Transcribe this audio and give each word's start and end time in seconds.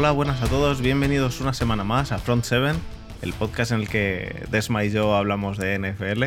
Hola, 0.00 0.12
buenas 0.12 0.40
a 0.40 0.46
todos, 0.46 0.80
bienvenidos 0.80 1.42
una 1.42 1.52
semana 1.52 1.84
más 1.84 2.10
a 2.10 2.18
Front 2.18 2.44
7, 2.44 2.72
el 3.20 3.34
podcast 3.34 3.72
en 3.72 3.80
el 3.80 3.88
que 3.90 4.46
Desma 4.50 4.82
y 4.82 4.90
yo 4.90 5.14
hablamos 5.14 5.58
de 5.58 5.78
NFL. 5.78 6.24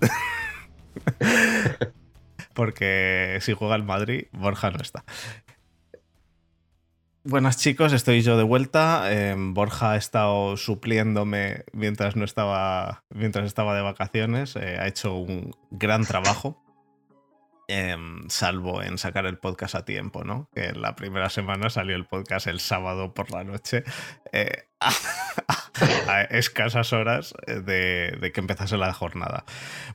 Porque 2.54 3.36
si 3.42 3.52
juega 3.52 3.76
el 3.76 3.82
Madrid, 3.82 4.28
Borja 4.32 4.70
no 4.70 4.78
está. 4.80 5.04
Buenas 7.22 7.58
chicos, 7.58 7.92
estoy 7.92 8.22
yo 8.22 8.38
de 8.38 8.44
vuelta. 8.44 9.12
Em, 9.12 9.52
Borja 9.52 9.90
ha 9.90 9.96
estado 9.98 10.56
supliéndome 10.56 11.64
mientras 11.74 12.16
no 12.16 12.24
estaba, 12.24 13.04
mientras 13.10 13.44
estaba 13.44 13.76
de 13.76 13.82
vacaciones. 13.82 14.56
Eh, 14.56 14.78
ha 14.80 14.88
hecho 14.88 15.16
un 15.16 15.54
gran 15.70 16.06
trabajo. 16.06 16.61
Em, 17.74 18.28
salvo 18.28 18.82
en 18.82 18.98
sacar 18.98 19.24
el 19.24 19.38
podcast 19.38 19.74
a 19.74 19.86
tiempo, 19.86 20.24
¿no? 20.24 20.50
Que 20.54 20.66
en 20.66 20.82
la 20.82 20.94
primera 20.94 21.30
semana 21.30 21.70
salió 21.70 21.96
el 21.96 22.04
podcast 22.04 22.46
el 22.46 22.60
sábado 22.60 23.14
por 23.14 23.30
la 23.30 23.44
noche, 23.44 23.82
eh, 24.30 24.64
a, 26.06 26.20
escasas 26.24 26.92
horas 26.92 27.32
de, 27.46 28.30
que 28.34 28.40
empezase 28.40 28.76
la 28.76 28.92
jornada. 28.92 29.46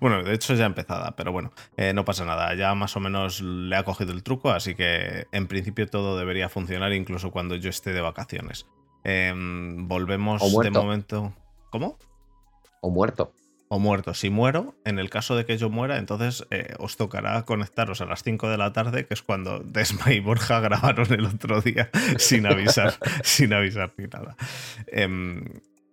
Bueno, 0.02 0.24
de 0.24 0.34
hecho 0.34 0.56
ya 0.56 0.66
empezada, 0.66 1.16
pero 1.16 1.32
bueno, 1.32 1.52
eh, 1.76 1.94
no 1.94 2.04
pasa 2.04 2.26
nada, 2.26 2.56
ya 2.56 2.74
más 2.74 2.96
o 2.96 3.00
menos 3.00 3.42
le 3.42 3.76
ha 3.76 3.84
cogido 3.84 4.12
el 4.12 4.24
truco, 4.24 4.50
así 4.50 4.74
que 4.74 5.28
en 5.32 5.46
principio 5.46 5.86
todo 5.86 6.18
debería 6.18 6.50
funcionar 6.50 6.94
incluso 6.94 7.30
cuando 7.30 7.58
yo 7.58 7.70
esté 7.70 7.94
de 7.94 8.02
vacaciones. 8.02 8.66
Em, 9.04 9.88
volvemos 9.88 10.42
de 10.64 10.72
momento. 10.72 11.32
¿Cómo? 11.70 12.00
O 12.82 12.90
muerto 12.90 13.34
o 13.70 13.80
muerto. 13.80 14.14
Si 14.14 14.30
muero, 14.30 14.76
en 14.86 15.00
el 15.00 15.10
caso 15.10 15.36
de 15.36 15.46
que 15.46 15.58
yo 15.58 15.70
muera, 15.70 15.98
entonces 15.98 16.46
eh, 16.52 16.74
os 16.80 16.98
tocará 16.98 17.44
conectaros 17.44 18.02
a 18.02 18.06
las 18.06 18.24
5 18.24 18.50
de 18.50 18.58
la 18.58 18.74
tarde, 18.74 19.06
que 19.06 19.14
es 19.14 19.22
cuando 19.22 19.60
Desma 19.66 20.14
y 20.14 20.20
Borja 20.20 20.60
grabaron 20.62 21.12
el 21.14 21.26
otro 21.26 21.62
día 21.62 21.90
sin 22.18 22.46
avisar, 22.46 22.96
sin 23.24 23.54
avisar 23.54 23.94
ni 23.98 24.06
nada. 24.06 24.36
Em, 24.88 25.44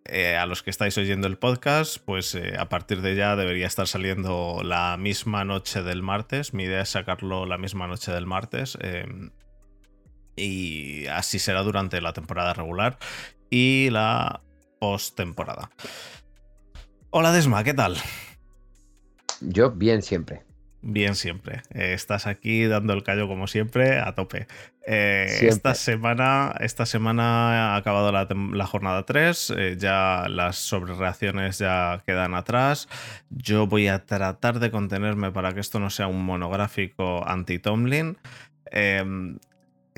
eh, 0.06 0.36
a 0.36 0.44
los 0.44 0.62
que 0.62 0.70
estáis 0.70 0.98
oyendo 0.98 1.26
el 1.26 1.38
podcast, 1.38 1.96
pues 2.04 2.34
eh, 2.34 2.56
a 2.58 2.68
partir 2.68 3.00
de 3.00 3.16
ya 3.16 3.36
debería 3.36 3.66
estar 3.66 3.86
saliendo 3.86 4.60
la 4.62 4.96
misma 4.98 5.44
noche 5.44 5.82
del 5.82 6.02
martes. 6.02 6.52
Mi 6.52 6.64
idea 6.64 6.82
es 6.82 6.90
sacarlo 6.90 7.46
la 7.46 7.56
misma 7.56 7.86
noche 7.86 8.12
del 8.12 8.26
martes. 8.26 8.76
Em, 8.80 9.30
y 10.36 11.06
así 11.06 11.38
será 11.38 11.62
durante 11.62 12.00
la 12.00 12.12
temporada 12.12 12.52
regular 12.52 12.98
y 13.50 13.88
la 13.90 14.42
post-temporada. 14.78 15.70
Hola 17.16 17.30
Desma, 17.30 17.62
¿qué 17.62 17.74
tal? 17.74 17.94
Yo 19.40 19.70
bien 19.70 20.02
siempre. 20.02 20.42
Bien 20.82 21.14
siempre. 21.14 21.62
Eh, 21.72 21.92
estás 21.92 22.26
aquí 22.26 22.64
dando 22.66 22.92
el 22.92 23.04
callo 23.04 23.28
como 23.28 23.46
siempre, 23.46 24.00
a 24.00 24.16
tope. 24.16 24.48
Eh, 24.84 25.38
esta, 25.42 25.76
semana, 25.76 26.56
esta 26.58 26.86
semana 26.86 27.74
ha 27.74 27.76
acabado 27.76 28.10
la, 28.10 28.66
jornada 28.66 29.04
3, 29.06 29.52
eh, 29.56 29.76
ya 29.78 30.26
las 30.28 30.56
sobrereacciones 30.56 31.60
ya 31.60 32.02
quedan 32.04 32.34
atrás. 32.34 32.88
Yo 33.30 33.68
voy 33.68 33.86
a 33.86 34.04
tratar 34.04 34.58
de 34.58 34.72
contenerme 34.72 35.30
para 35.30 35.54
que 35.54 35.60
esto 35.60 35.78
no 35.78 35.90
sea 35.90 36.08
un 36.08 36.24
monográfico 36.24 37.24
anti-Tomlin. 37.28 38.18
Em, 38.72 39.38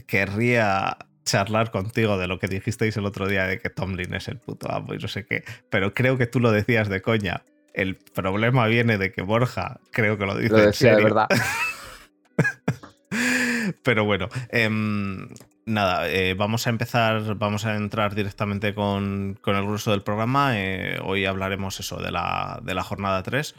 querría 0.06 0.98
charlar 1.26 1.70
contigo 1.70 2.16
de 2.16 2.28
lo 2.28 2.38
que 2.38 2.46
dijisteis 2.46 2.96
el 2.96 3.04
otro 3.04 3.28
día 3.28 3.46
de 3.46 3.58
que 3.58 3.68
Tomlin 3.68 4.14
es 4.14 4.28
el 4.28 4.38
puto 4.38 4.72
amo 4.72 4.94
y 4.94 4.98
no 4.98 5.08
sé 5.08 5.26
qué, 5.26 5.44
pero 5.68 5.92
creo 5.92 6.16
que 6.16 6.26
tú 6.26 6.40
lo 6.40 6.50
decías 6.50 6.88
de 6.88 7.02
coña. 7.02 7.42
El 7.74 7.96
problema 7.96 8.66
viene 8.68 8.96
de 8.96 9.12
que 9.12 9.20
Borja, 9.20 9.80
creo 9.90 10.16
que 10.16 10.24
lo 10.24 10.38
dice 10.38 10.88
de 10.88 11.02
verdad. 11.02 11.28
pero 13.82 14.06
bueno, 14.06 14.30
em, 14.48 15.28
nada, 15.66 16.08
eh, 16.08 16.32
vamos 16.32 16.66
a 16.66 16.70
empezar, 16.70 17.34
vamos 17.34 17.66
a 17.66 17.76
entrar 17.76 18.14
directamente 18.14 18.72
con, 18.72 19.38
el 19.44 19.62
grueso 19.62 19.90
del 19.90 20.02
programa. 20.02 20.58
Eh, 20.58 20.98
hoy 21.04 21.26
hablaremos 21.26 21.78
eso 21.80 22.00
de 22.00 22.12
la, 22.12 22.60
de 22.62 22.74
la 22.74 22.82
jornada 22.82 23.22
3 23.22 23.54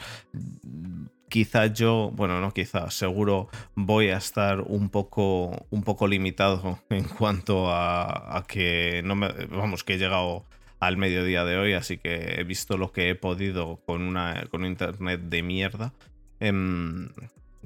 quizá 1.28 1.66
yo, 1.66 2.10
bueno, 2.12 2.40
no 2.40 2.52
quizá, 2.52 2.90
seguro 2.90 3.48
voy 3.74 4.08
a 4.08 4.16
estar 4.16 4.60
un 4.60 4.90
poco, 4.90 5.66
un 5.70 5.82
poco 5.82 6.06
limitado 6.06 6.78
en 6.90 7.04
cuanto 7.04 7.66
a, 7.70 8.44
que 8.48 9.02
no 9.04 9.14
me, 9.14 9.28
vamos, 9.46 9.84
que 9.84 9.94
he 9.94 9.98
llegado 9.98 10.44
al 10.80 10.96
mediodía 10.96 11.44
de 11.44 11.58
hoy, 11.58 11.72
así 11.74 11.98
que 11.98 12.40
he 12.40 12.44
visto 12.44 12.76
lo 12.76 12.92
que 12.92 13.10
he 13.10 13.14
podido 13.14 13.80
con 13.84 14.02
una 14.02 14.44
con 14.50 14.64
internet 14.64 15.20
de 15.22 15.42
mierda. 15.42 15.92
Em, 16.40 17.08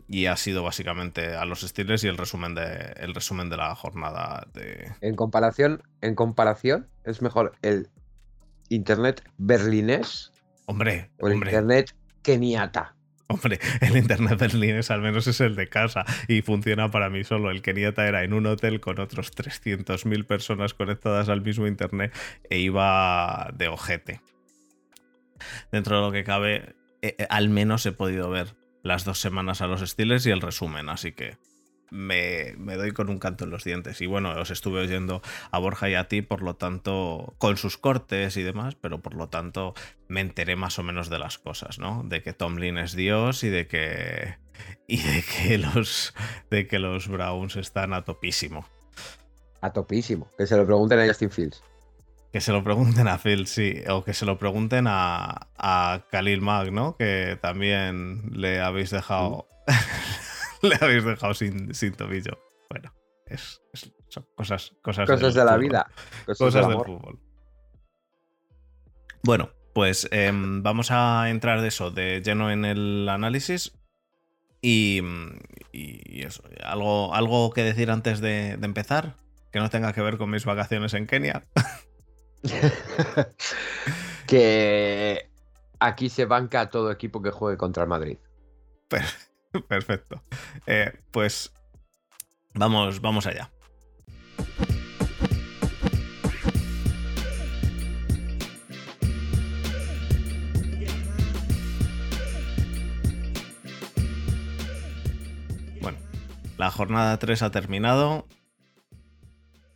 y 0.08 0.26
ha 0.26 0.36
sido 0.36 0.62
básicamente 0.62 1.34
a 1.34 1.44
los 1.44 1.60
Steelers 1.60 2.04
y 2.04 2.08
el 2.08 2.16
resumen 2.16 2.54
de, 2.54 2.94
el 2.96 3.14
resumen 3.14 3.50
de 3.50 3.56
la 3.56 3.74
jornada 3.74 4.46
de. 4.54 4.90
En 5.00 5.14
comparación, 5.14 5.82
en 6.00 6.14
comparación, 6.14 6.88
es 7.04 7.20
mejor 7.22 7.52
el 7.62 7.88
internet 8.68 9.22
berlinés. 9.36 10.32
Hombre, 10.66 11.10
o 11.20 11.28
el 11.28 11.34
internet 11.34 11.94
keniata. 12.22 12.94
Hombre, 13.32 13.58
el 13.80 13.96
internet 13.96 14.38
berlinés 14.38 14.90
al 14.90 15.00
menos 15.00 15.26
es 15.26 15.40
el 15.40 15.56
de 15.56 15.68
casa 15.68 16.04
y 16.28 16.42
funciona 16.42 16.90
para 16.90 17.08
mí 17.08 17.24
solo. 17.24 17.50
El 17.50 17.62
Keniata 17.62 18.06
era 18.06 18.24
en 18.24 18.34
un 18.34 18.46
hotel 18.46 18.80
con 18.80 19.00
otros 19.00 19.34
300.000 19.34 20.26
personas 20.26 20.74
conectadas 20.74 21.28
al 21.28 21.40
mismo 21.40 21.66
internet 21.66 22.14
e 22.50 22.58
iba 22.58 23.50
de 23.54 23.68
ojete. 23.68 24.20
Dentro 25.70 25.96
de 25.96 26.02
lo 26.02 26.12
que 26.12 26.24
cabe, 26.24 26.74
eh, 27.00 27.16
eh, 27.18 27.26
al 27.30 27.48
menos 27.48 27.86
he 27.86 27.92
podido 27.92 28.28
ver 28.28 28.54
las 28.82 29.04
dos 29.04 29.18
semanas 29.18 29.62
a 29.62 29.66
los 29.66 29.80
estiles 29.80 30.26
y 30.26 30.30
el 30.30 30.40
resumen, 30.40 30.88
así 30.88 31.12
que 31.12 31.38
me, 31.92 32.54
doy 32.76 32.92
con 32.92 33.10
un 33.10 33.18
canto 33.18 33.44
en 33.44 33.50
los 33.50 33.64
dientes. 33.64 34.00
Y 34.00 34.06
bueno, 34.06 34.32
os 34.32 34.50
estuve 34.50 34.80
oyendo 34.80 35.22
a 35.50 35.58
Borja 35.58 35.88
y 35.90 35.94
a 35.94 36.08
ti, 36.08 36.22
por 36.22 36.42
lo 36.42 36.54
tanto, 36.56 37.34
con 37.38 37.56
sus 37.56 37.76
cortes 37.76 38.36
y 38.36 38.42
demás, 38.42 38.74
pero 38.74 39.00
por 39.00 39.14
lo 39.14 39.28
tanto 39.28 39.74
me 40.08 40.20
enteré 40.20 40.56
más 40.56 40.78
o 40.78 40.82
menos 40.82 41.10
de 41.10 41.18
las 41.18 41.38
cosas, 41.38 41.78
¿no? 41.78 42.02
De 42.04 42.22
que 42.22 42.32
Tomlin 42.32 42.78
es 42.78 42.96
Dios 42.96 43.44
y 43.44 43.50
de 43.50 43.66
que. 43.66 44.36
Y 44.86 44.98
de 44.98 45.22
que 45.22 45.58
los. 45.58 46.14
de 46.50 46.66
que 46.66 46.78
los 46.78 47.08
Browns 47.08 47.56
están 47.56 47.92
a 47.92 48.04
topísimo. 48.04 48.66
A 49.60 49.72
topísimo. 49.72 50.28
Que 50.38 50.46
se 50.46 50.56
lo 50.56 50.66
pregunten 50.66 50.98
a 50.98 51.06
Justin 51.06 51.30
Fields. 51.30 51.62
Que 52.32 52.40
se 52.40 52.52
lo 52.52 52.64
pregunten 52.64 53.08
a 53.08 53.18
Phil, 53.18 53.46
sí. 53.46 53.82
O 53.90 54.04
que 54.04 54.14
se 54.14 54.24
lo 54.24 54.38
pregunten 54.38 54.86
a, 54.88 55.48
a 55.58 56.06
Khalil 56.10 56.40
Mack, 56.40 56.70
¿no? 56.70 56.96
Que 56.96 57.38
también 57.42 58.30
le 58.32 58.60
habéis 58.60 58.90
dejado. 58.90 59.46
le 60.68 60.76
habéis 60.80 61.04
dejado 61.04 61.34
sin, 61.34 61.74
sin 61.74 61.92
tobillo. 61.94 62.38
Bueno, 62.70 62.94
es, 63.26 63.60
son 64.08 64.26
cosas, 64.34 64.72
cosas, 64.82 65.08
cosas 65.08 65.34
de 65.34 65.44
la 65.44 65.56
vida. 65.56 65.86
Cosas, 66.26 66.54
del, 66.54 66.78
fútbol. 66.78 67.18
Bueno, 69.24 69.50
pues 69.74 70.08
em, 70.10 70.62
vamos 70.62 70.90
a 70.90 71.28
entrar 71.30 71.60
de 71.60 71.68
eso, 71.68 71.90
de 71.90 72.22
lleno 72.22 72.50
en 72.50 72.64
el 72.64 73.08
análisis. 73.08 73.72
Y, 74.60 75.02
y 75.72 76.22
eso, 76.22 76.44
¿algo, 76.62 77.14
¿algo 77.14 77.50
que 77.50 77.64
decir 77.64 77.90
antes 77.90 78.20
de, 78.20 78.56
de 78.56 78.66
empezar? 78.66 79.16
Que 79.50 79.58
no 79.58 79.70
tenga 79.70 79.92
que 79.92 80.02
ver 80.02 80.18
con 80.18 80.30
mis 80.30 80.44
vacaciones 80.44 80.94
en 80.94 81.06
Kenia. 81.06 81.44
que 84.26 85.28
aquí 85.80 86.08
se 86.08 86.26
banca 86.26 86.70
todo 86.70 86.92
equipo 86.92 87.22
que 87.22 87.30
juegue 87.30 87.58
contra 87.58 87.82
el 87.82 87.88
Madrid. 87.88 88.18
Perfecto. 89.68 90.22
Eh, 90.66 90.92
pues 91.10 91.52
vamos, 92.54 93.00
vamos 93.00 93.26
allá. 93.26 93.50
Bueno, 105.80 105.98
la 106.56 106.70
jornada 106.70 107.18
3 107.18 107.42
ha 107.42 107.50
terminado. 107.50 108.26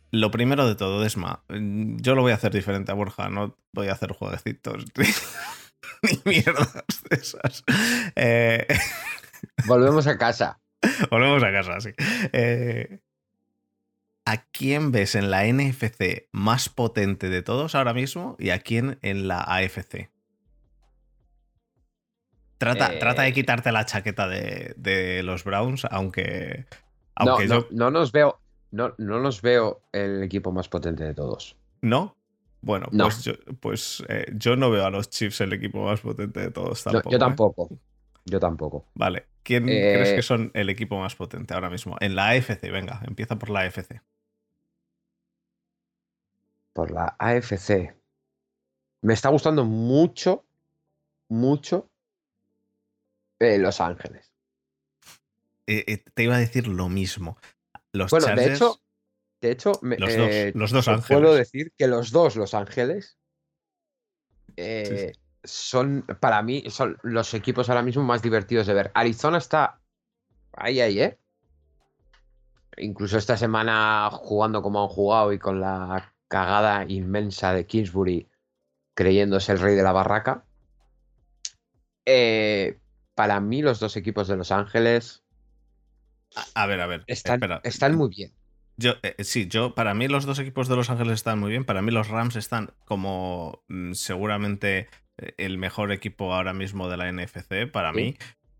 Lo 0.09 0.31
primero 0.31 0.65
de 0.67 0.75
todo, 0.75 1.01
Desma, 1.01 1.43
yo 1.49 2.15
lo 2.15 2.21
voy 2.21 2.31
a 2.31 2.35
hacer 2.35 2.53
diferente 2.53 2.93
a 2.93 2.95
Borja, 2.95 3.29
no 3.29 3.57
voy 3.73 3.89
a 3.89 3.91
hacer 3.91 4.13
jueguecitos 4.13 4.85
ni 6.01 6.19
mierdas 6.23 7.03
de 7.09 7.15
esas. 7.17 7.63
Eh... 8.15 8.65
Volvemos 9.67 10.07
a 10.07 10.17
casa. 10.17 10.59
Volvemos 11.11 11.43
a 11.43 11.51
casa, 11.51 11.79
sí. 11.79 11.89
Eh, 12.33 12.99
¿A 14.25 14.43
quién 14.51 14.91
ves 14.91 15.15
en 15.15 15.31
la 15.31 15.45
NFC 15.45 16.27
más 16.31 16.69
potente 16.69 17.29
de 17.29 17.41
todos 17.41 17.75
ahora 17.75 17.93
mismo 17.93 18.35
y 18.39 18.49
a 18.49 18.59
quién 18.59 18.99
en 19.01 19.27
la 19.27 19.41
AFC? 19.41 20.09
Trata, 22.57 22.99
trata 22.99 23.21
de 23.21 23.29
eh. 23.29 23.33
quitarte 23.33 23.71
la 23.71 23.85
chaqueta 23.85 24.27
de, 24.27 25.21
los 25.23 25.43
Browns, 25.43 25.85
aunque. 25.91 26.65
aunque 27.15 27.47
no, 27.47 27.61
yo... 27.61 27.67
no, 27.71 27.91
nos 27.91 28.11
veo. 28.11 28.39
No, 28.71 28.93
no 28.97 29.19
nos 29.19 29.41
veo 29.41 29.81
el 29.93 30.23
equipo 30.23 30.51
más 30.51 30.67
potente 30.67 31.05
de 31.05 31.13
todos. 31.13 31.55
¿No? 31.81 32.17
Bueno, 32.61 32.87
pues, 32.91 33.23
yo, 33.23 33.33
pues 33.61 34.03
eh, 34.09 34.25
yo 34.35 34.57
no 34.57 34.69
veo 34.69 34.85
a 34.85 34.89
los 34.89 35.09
Chiefs 35.09 35.39
el 35.41 35.53
equipo 35.53 35.85
más 35.85 36.01
potente 36.01 36.41
de 36.41 36.51
todos 36.51 36.83
tampoco. 36.83 37.11
yo 37.11 37.17
tampoco. 37.19 37.69
Yo 38.29 38.39
tampoco. 38.39 38.85
Vale. 38.93 39.25
¿Quién 39.43 39.63
crees 39.65 40.09
que 40.13 40.19
eh, 40.19 40.23
son 40.23 40.51
el 40.53 40.69
equipo 40.69 40.99
más 40.99 41.15
potente 41.15 41.53
ahora 41.53 41.69
mismo? 41.69 41.95
En 42.01 42.15
la 42.15 42.29
AFC, 42.31 42.69
venga, 42.69 43.01
empieza 43.07 43.37
por 43.39 43.49
la 43.49 43.61
AFC. 43.61 44.01
por 46.73 46.91
la 46.91 47.15
AFC. 47.17 47.95
Me 49.01 49.13
está 49.15 49.29
gustando 49.29 49.65
mucho, 49.65 50.45
mucho 51.27 51.89
eh, 53.39 53.57
Los 53.57 53.81
Ángeles. 53.81 54.31
Eh, 55.65 56.03
te 56.13 56.23
iba 56.23 56.35
a 56.35 56.39
decir 56.39 56.67
lo 56.67 56.87
mismo. 56.87 57.37
Los 57.93 58.11
Bueno, 58.11 58.27
Chargers, 58.27 58.47
de 58.49 58.53
hecho, 58.55 58.81
de 59.41 59.51
hecho, 59.51 59.71
me- 59.81 59.97
los 59.97 60.15
dos, 60.15 60.29
los 60.53 60.71
dos 60.71 60.87
os 60.87 60.93
ángeles. 60.99 61.07
puedo 61.21 61.33
decir 61.33 61.73
que 61.75 61.87
los 61.87 62.11
dos 62.11 62.35
Los 62.35 62.53
Ángeles 62.53 63.17
son, 65.43 66.05
para 66.19 66.41
mí, 66.41 66.63
son 66.69 66.97
los 67.03 67.33
equipos 67.33 67.69
ahora 67.69 67.83
mismo 67.83 68.03
más 68.03 68.21
divertidos 68.21 68.67
de 68.67 68.73
ver. 68.73 68.91
Arizona 68.93 69.37
está 69.37 69.79
ahí, 70.53 70.79
ahí, 70.79 70.99
¿eh? 70.99 71.17
Incluso 72.77 73.17
esta 73.17 73.37
semana 73.37 74.09
jugando 74.11 74.61
como 74.61 74.81
han 74.81 74.89
jugado 74.89 75.33
y 75.33 75.39
con 75.39 75.59
la 75.59 76.13
cagada 76.27 76.85
inmensa 76.87 77.53
de 77.53 77.65
Kingsbury 77.65 78.27
creyéndose 78.93 79.51
el 79.51 79.59
rey 79.59 79.75
de 79.75 79.83
la 79.83 79.91
barraca. 79.93 80.43
Eh, 82.05 82.79
para 83.15 83.39
mí 83.39 83.61
los 83.61 83.79
dos 83.79 83.97
equipos 83.97 84.27
de 84.27 84.37
Los 84.37 84.51
Ángeles 84.51 85.23
A 86.55 86.65
ver, 86.67 86.81
a 86.81 86.87
ver. 86.87 87.03
están, 87.07 87.41
están 87.63 87.95
muy 87.95 88.09
bien. 88.09 88.31
Yo, 88.77 88.93
eh, 89.01 89.15
sí, 89.23 89.47
yo, 89.47 89.73
para 89.73 89.95
mí 89.95 90.07
los 90.07 90.25
dos 90.25 90.37
equipos 90.37 90.67
de 90.67 90.75
Los 90.75 90.89
Ángeles 90.91 91.13
están 91.13 91.39
muy 91.39 91.49
bien. 91.49 91.65
Para 91.65 91.81
mí 91.81 91.91
los 91.91 92.09
Rams 92.09 92.35
están 92.35 92.73
como 92.85 93.63
mm, 93.67 93.93
seguramente 93.93 94.79
eh, 94.79 94.87
el 95.37 95.57
mejor 95.57 95.91
equipo 95.91 96.33
ahora 96.33 96.53
mismo 96.53 96.89
de 96.89 96.97
la 96.97 97.11
NFC, 97.11 97.65
para 97.71 97.91
Sí. 97.93 97.95
mí. 97.99 98.17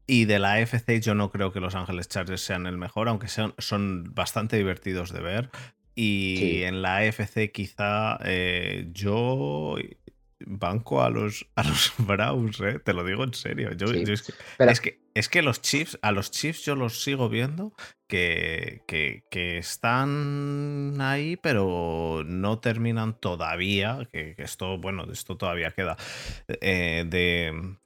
Y 0.08 0.26
de 0.26 0.40
la 0.40 0.54
AFC 0.54 1.02
yo 1.02 1.16
no 1.16 1.30
creo 1.32 1.52
que 1.52 1.60
los 1.60 1.76
Ángeles 1.76 2.08
Chargers 2.08 2.42
sean 2.42 2.66
el 2.66 2.78
mejor, 2.78 3.10
aunque 3.10 3.28
sean, 3.28 3.54
son 3.58 4.14
bastante 4.16 4.56
divertidos 4.58 5.12
de 5.12 5.20
ver. 5.22 5.50
Y 5.96 6.38
Sí. 6.40 6.64
en 6.64 6.82
la 6.82 6.98
AFC 6.98 7.52
quizá 7.52 8.18
eh, 8.24 8.88
yo 8.94 9.76
banco 10.46 11.02
a 11.04 11.10
los, 11.10 11.48
a 11.56 11.64
los 11.64 11.92
Browns, 11.98 12.60
¿eh? 12.62 12.80
te 12.80 12.94
lo 12.94 13.04
digo 13.04 13.24
en 13.24 13.34
serio. 13.34 13.74
Yo, 13.74 13.88
Sí. 13.88 14.04
yo 14.06 14.14
es 14.14 14.22
que, 14.24 14.34
Pero- 14.58 14.72
es 14.72 14.80
que, 14.82 15.00
es 15.18 15.30
que 15.30 15.42
los 15.42 15.62
Chiefs, 15.62 15.98
a 16.02 16.12
los 16.12 16.32
Chiefs 16.32 16.64
yo 16.64 16.76
los 16.76 17.02
sigo 17.04 17.30
viendo 17.30 17.74
que, 18.08 18.82
que, 18.88 19.24
que 19.32 19.58
están 19.58 20.98
ahí, 21.00 21.38
pero 21.38 22.24
no 22.26 22.60
terminan 22.60 23.20
todavía, 23.20 24.08
que, 24.12 24.36
que 24.36 24.44
esto, 24.44 24.78
bueno, 24.78 25.06
esto 25.12 25.38
todavía 25.38 25.72
queda, 25.72 25.98
eh, 26.62 27.06
de, 27.08 27.78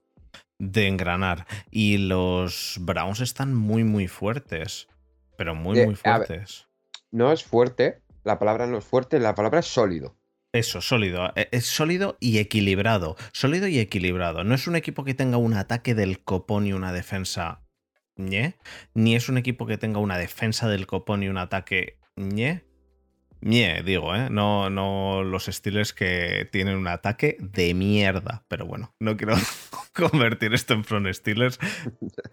de 0.60 0.88
engranar. 0.88 1.48
Y 1.70 1.98
los 1.98 2.78
Browns 2.82 3.22
están 3.22 3.54
muy, 3.54 3.84
muy 3.84 4.08
fuertes, 4.08 4.88
pero 5.38 5.56
muy, 5.56 5.78
De- 5.78 5.86
muy 5.86 5.96
ver. 5.96 6.26
fuertes. 6.28 6.68
No 7.12 7.32
es 7.32 7.44
fuerte, 7.44 8.02
la 8.24 8.40
palabra 8.40 8.68
no 8.68 8.78
es 8.78 8.86
fuerte, 8.86 9.20
la 9.20 9.36
palabra 9.36 9.60
es 9.60 9.68
sólido. 9.68 10.16
Eso, 10.54 10.82
sólido. 10.82 11.32
eh, 11.36 11.48
Es 11.52 11.66
sólido 11.66 12.18
y 12.20 12.40
equilibrado. 12.40 13.16
Sólido 13.32 13.68
y 13.68 13.80
equilibrado. 13.80 14.44
No 14.44 14.54
es 14.56 14.68
un 14.68 14.76
equipo 14.76 15.04
que 15.04 15.14
tenga 15.14 15.38
un 15.38 15.54
ataque 15.54 15.96
del 15.96 16.24
copón 16.24 16.68
y 16.68 16.74
una 16.74 16.92
defensa 16.92 17.64
ñe, 18.18 18.56
ni 18.94 19.16
es 19.16 19.30
un 19.30 19.38
equipo 19.38 19.66
que 19.66 19.78
tenga 19.78 20.00
una 20.00 20.18
defensa 20.18 20.68
del 20.68 20.88
copón 20.88 21.24
y 21.24 21.30
un 21.30 21.38
ataque 21.38 21.98
ñe. 22.18 22.64
Ñe, 23.42 23.82
digo, 23.84 24.16
¿eh? 24.16 24.30
No, 24.30 24.70
no 24.70 25.24
los 25.24 25.46
Steelers 25.46 25.94
que 25.94 26.48
tienen 26.52 26.78
un 26.78 26.88
ataque 26.88 27.38
de 27.40 27.74
mierda. 27.74 28.44
Pero 28.48 28.66
bueno, 28.66 28.94
no 29.00 29.18
quiero 29.18 29.36
convertir 29.94 30.54
esto 30.54 30.74
en 30.74 30.84
Front 30.84 31.08
Steelers 31.14 31.60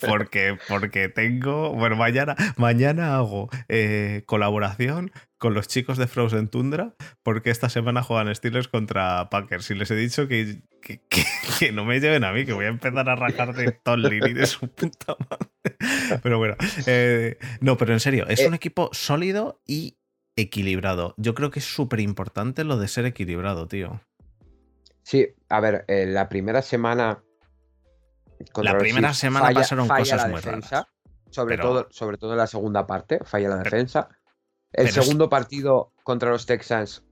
porque, 0.07 0.57
porque 0.69 1.09
tengo. 1.09 1.73
Bueno, 1.75 1.97
mañana, 1.97 2.37
mañana 2.57 3.17
hago 3.17 3.49
eh, 3.69 4.23
colaboración 4.27 5.11
con 5.39 5.55
los 5.55 5.69
chicos 5.69 5.99
de 5.99 6.09
Frozen 6.09 6.49
Tundra 6.49 6.95
porque 7.23 7.51
esta 7.51 7.69
semana 7.69 8.03
juegan 8.03 8.35
Steelers 8.35 8.67
contra 8.69 9.29
Packers 9.31 9.71
y 9.71 9.75
les 9.77 9.91
he 9.91 9.95
dicho 9.97 10.27
que, 10.29 10.63
que, 10.83 11.01
que- 11.09 11.25
que 11.59 11.73
no 11.73 11.85
me 11.85 11.99
lleven 12.01 12.25
a 12.25 12.33
mí, 12.33 12.45
que 12.45 12.53
voy 12.53 12.67
a 12.67 12.69
empezar 12.69 13.09
a 13.09 13.17
rajar 13.17 13.55
de 13.55 13.73
Tomlin 13.73 14.27
y 14.29 14.33
de 14.33 14.47
su 14.47 14.69
puta 14.69 15.17
madre. 15.31 15.77
Pero 16.23 16.39
bueno, 16.39 16.57
eh, 16.87 17.37
no, 17.61 17.77
pero 17.77 17.93
en 17.93 18.01
serio, 18.01 18.27
es 18.29 18.41
un 18.47 18.55
equipo 18.55 18.91
sólido 18.93 19.61
y 19.67 19.97
equilibrado. 20.41 21.15
Yo 21.17 21.35
creo 21.35 21.51
que 21.51 21.59
es 21.59 21.65
súper 21.65 22.01
importante 22.01 22.65
lo 22.65 22.79
de 22.79 22.89
ser 22.89 23.05
equilibrado, 23.07 23.67
tío. 23.69 24.01
Sí, 25.03 25.27
a 25.49 25.61
ver, 25.61 25.85
eh, 25.89 26.07
la 26.07 26.29
primera 26.29 26.63
semana. 26.63 27.23
La 28.63 28.79
primera 28.79 29.13
semana 29.15 29.51
pasaron 29.53 29.89
falla 29.89 30.01
cosas 30.01 30.23
la 30.23 30.29
muy 30.29 30.37
defensa, 30.37 30.71
raras. 30.77 30.89
Sobre, 31.31 31.57
Pero- 31.57 31.69
todo, 31.69 31.87
sobre 31.91 32.19
todo 32.19 32.33
en 32.33 32.39
la 32.39 32.47
segunda 32.47 32.87
parte, 32.87 33.19
falla 33.25 33.49
la 33.49 33.59
Pero- 33.63 33.71
defensa. 33.71 34.09
El 34.73 34.87
pero 34.87 34.89
es- 34.89 34.95
segundo 34.95 35.29
partido 35.29 35.93
contra 36.05 36.31
los 36.31 36.47
Texans, 36.47 37.03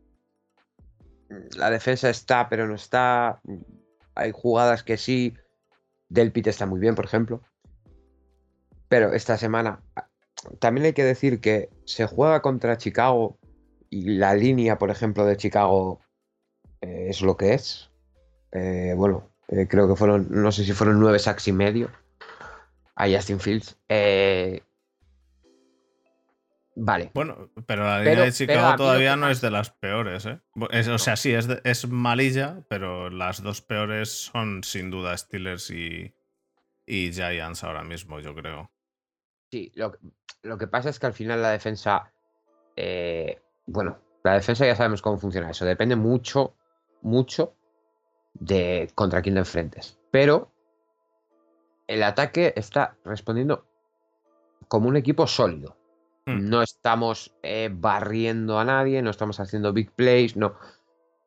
mm, 1.30 1.56
la 1.56 1.70
defensa 1.70 2.10
está, 2.10 2.48
pero 2.48 2.66
no 2.68 2.74
está. 2.74 3.40
Hay 4.14 4.30
jugadas 4.32 4.82
que 4.82 4.96
sí. 4.96 5.34
Del 6.08 6.30
Pit 6.32 6.46
está 6.46 6.66
muy 6.66 6.78
bien, 6.78 6.94
por 6.94 7.04
ejemplo. 7.06 7.42
Pero 8.88 9.12
esta 9.12 9.36
semana 9.36 9.82
también 10.60 10.86
hay 10.86 10.92
que 10.92 11.04
decir 11.04 11.40
que 11.40 11.70
se 11.84 12.06
juega 12.06 12.42
contra 12.42 12.76
Chicago 12.78 13.38
y 13.90 14.10
la 14.16 14.34
línea, 14.34 14.78
por 14.78 14.90
ejemplo, 14.90 15.24
de 15.24 15.36
Chicago 15.36 16.00
eh, 16.80 17.06
es 17.10 17.22
lo 17.22 17.36
que 17.36 17.54
es. 17.54 17.90
Eh, 18.52 18.94
bueno, 18.96 19.30
eh, 19.48 19.66
creo 19.68 19.88
que 19.88 19.96
fueron, 19.96 20.28
no 20.30 20.52
sé 20.52 20.64
si 20.64 20.72
fueron 20.72 20.98
nueve 21.00 21.18
sacks 21.18 21.48
y 21.48 21.52
medio 21.52 21.90
a 22.94 23.08
Justin 23.08 23.40
Fields. 23.40 23.78
Vale, 26.78 27.10
Bueno, 27.14 27.50
pero 27.66 27.84
la 27.84 27.98
Pero- 28.00 28.10
línea 28.10 28.24
de 28.26 28.32
Chicago 28.32 28.76
todavía 28.76 29.16
no 29.16 29.30
es 29.30 29.40
de 29.40 29.50
las 29.50 29.70
peores, 29.70 30.26
¿eh? 30.26 30.40
Es- 30.70 30.88
o 30.88 30.98
sea, 30.98 31.16
sí, 31.16 31.32
es, 31.32 31.46
de- 31.48 31.60
es 31.64 31.88
malilla, 31.88 32.64
pero 32.68 33.08
las 33.08 33.42
dos 33.42 33.62
peores 33.62 34.10
son 34.10 34.62
sin 34.62 34.90
duda 34.90 35.16
Steelers 35.16 35.70
y, 35.70 36.14
y 36.84 37.12
Giants 37.12 37.64
ahora 37.64 37.82
mismo, 37.82 38.20
yo 38.20 38.34
creo. 38.34 38.70
Sí, 39.50 39.72
lo, 39.74 39.92
que- 39.92 39.98
lo 40.42 40.58
que 40.58 40.66
pasa 40.66 40.90
es 40.90 40.98
que 40.98 41.06
al 41.06 41.12
final 41.14 41.42
la 41.42 41.50
defensa, 41.50 42.12
eh, 42.76 43.40
bueno, 43.66 43.98
la 44.24 44.34
defensa 44.34 44.66
ya 44.66 44.76
sabemos 44.76 45.02
cómo 45.02 45.18
funciona 45.18 45.50
eso, 45.50 45.64
depende 45.64 45.96
mucho, 45.96 46.54
mucho 47.02 47.54
de 48.34 48.90
contra 48.94 49.22
quién 49.22 49.36
te 49.36 49.40
enfrentes. 49.40 49.98
Pero 50.10 50.52
el 51.86 52.02
ataque 52.02 52.52
está 52.56 52.96
respondiendo 53.04 53.64
como 54.68 54.88
un 54.88 54.96
equipo 54.96 55.26
sólido. 55.26 55.76
Hmm. 56.26 56.48
No 56.48 56.62
estamos 56.62 57.32
eh, 57.42 57.70
barriendo 57.72 58.58
a 58.58 58.64
nadie, 58.64 59.02
no 59.02 59.10
estamos 59.10 59.38
haciendo 59.40 59.72
big 59.72 59.92
plays, 59.92 60.36
no. 60.36 60.56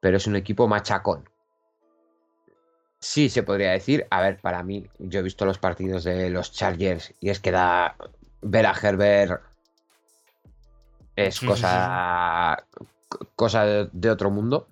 Pero 0.02 0.18
es 0.18 0.28
un 0.28 0.36
equipo 0.36 0.68
machacón. 0.68 1.29
Sí, 3.00 3.30
se 3.30 3.44
podría 3.44 3.72
decir. 3.72 4.06
A 4.10 4.22
ver, 4.22 4.40
para 4.40 4.64
mí, 4.64 4.88
yo 5.00 5.20
he 5.20 5.24
visto 5.24 5.46
los 5.46 5.58
partidos 5.58 6.04
de 6.04 6.30
los 6.30 6.52
Chargers 6.52 7.14
y 7.20 7.30
es 7.30 7.40
que 7.40 7.52
da. 7.52 7.96
Ver 8.42 8.66
a 8.68 8.74
Herbert 8.74 9.42
es 11.16 11.36
Sí, 11.36 11.42
sí, 11.42 11.46
cosa. 11.48 12.64
cosa 13.36 13.66
de, 13.66 13.90
de 13.92 14.10
otro 14.10 14.32
mundo. 14.32 14.68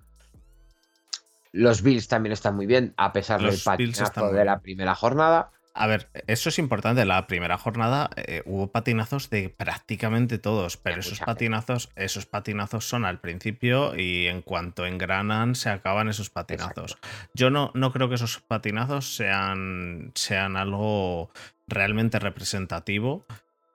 Los 1.52 1.82
Bills 1.82 2.08
también 2.08 2.32
están 2.32 2.56
muy 2.56 2.66
bien, 2.66 2.94
a 2.96 3.12
pesar 3.12 3.42
Los 3.42 3.54
del 3.56 3.62
patinazo 3.64 4.32
de 4.32 4.44
la 4.44 4.60
primera 4.60 4.94
jornada. 4.94 5.50
A 5.80 5.86
ver, 5.86 6.08
eso 6.26 6.48
es 6.48 6.58
importante. 6.58 7.04
La 7.04 7.28
primera 7.28 7.56
jornada 7.56 8.10
eh, 8.16 8.42
hubo 8.46 8.72
patinazos 8.72 9.30
de 9.30 9.48
prácticamente 9.48 10.38
todos, 10.38 10.76
pero 10.76 10.98
esos 10.98 11.20
patinazos, 11.20 11.90
esos 11.94 12.26
patinazos 12.26 12.88
son 12.88 13.04
al 13.04 13.20
principio 13.20 13.94
y 13.94 14.26
en 14.26 14.42
cuanto 14.42 14.86
engranan 14.86 15.54
se 15.54 15.70
acaban 15.70 16.08
esos 16.08 16.30
patinazos. 16.30 16.96
Exacto. 16.96 17.08
Yo 17.32 17.50
no, 17.50 17.70
no 17.74 17.92
creo 17.92 18.08
que 18.08 18.16
esos 18.16 18.40
patinazos 18.40 19.14
sean, 19.14 20.10
sean 20.16 20.56
algo 20.56 21.30
realmente 21.68 22.18
representativo, 22.18 23.24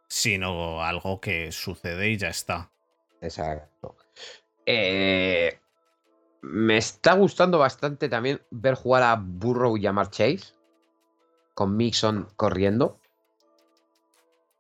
sino 0.10 0.84
algo 0.84 1.22
que 1.22 1.54
sucede 1.54 2.10
y 2.10 2.18
ya 2.18 2.28
está. 2.28 2.70
Exacto. 3.22 3.96
Eh, 4.66 5.58
me 6.42 6.76
está 6.76 7.14
gustando 7.14 7.60
bastante 7.60 8.10
también 8.10 8.42
ver 8.52 8.74
jugar 8.76 9.04
a 9.04 9.16
Burrow 9.16 9.78
y 9.78 9.88
a 9.88 9.94
Mar 9.94 10.10
Chase. 10.10 10.54
Con 11.54 11.78
Mixon 11.78 12.28
corriendo. 12.36 13.00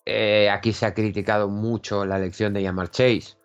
Eh, 0.05 0.49
aquí 0.49 0.73
se 0.73 0.85
ha 0.85 0.93
criticado 0.93 1.49
mucho 1.49 2.05
la 2.05 2.17
elección 2.17 2.53
de 2.53 2.61
Yamar 2.61 2.89
Chase. 2.89 3.35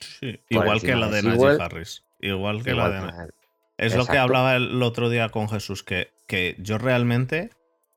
Sí, 0.00 0.40
igual 0.48 0.80
que 0.80 0.94
la 0.94 1.08
de 1.08 1.22
de 1.22 1.28
Najee. 1.28 1.62
Harris. 1.62 2.04
Igual 2.20 2.62
que 2.62 2.70
Igual 2.70 2.90
la 2.92 3.00
de 3.00 3.28
que 3.28 3.86
Es 3.86 3.96
lo 3.96 4.06
que 4.06 4.18
hablaba 4.18 4.56
el 4.56 4.82
otro 4.82 5.10
día 5.10 5.28
con 5.28 5.48
Jesús, 5.48 5.82
que, 5.82 6.10
que 6.26 6.56
yo 6.58 6.78
realmente 6.78 7.50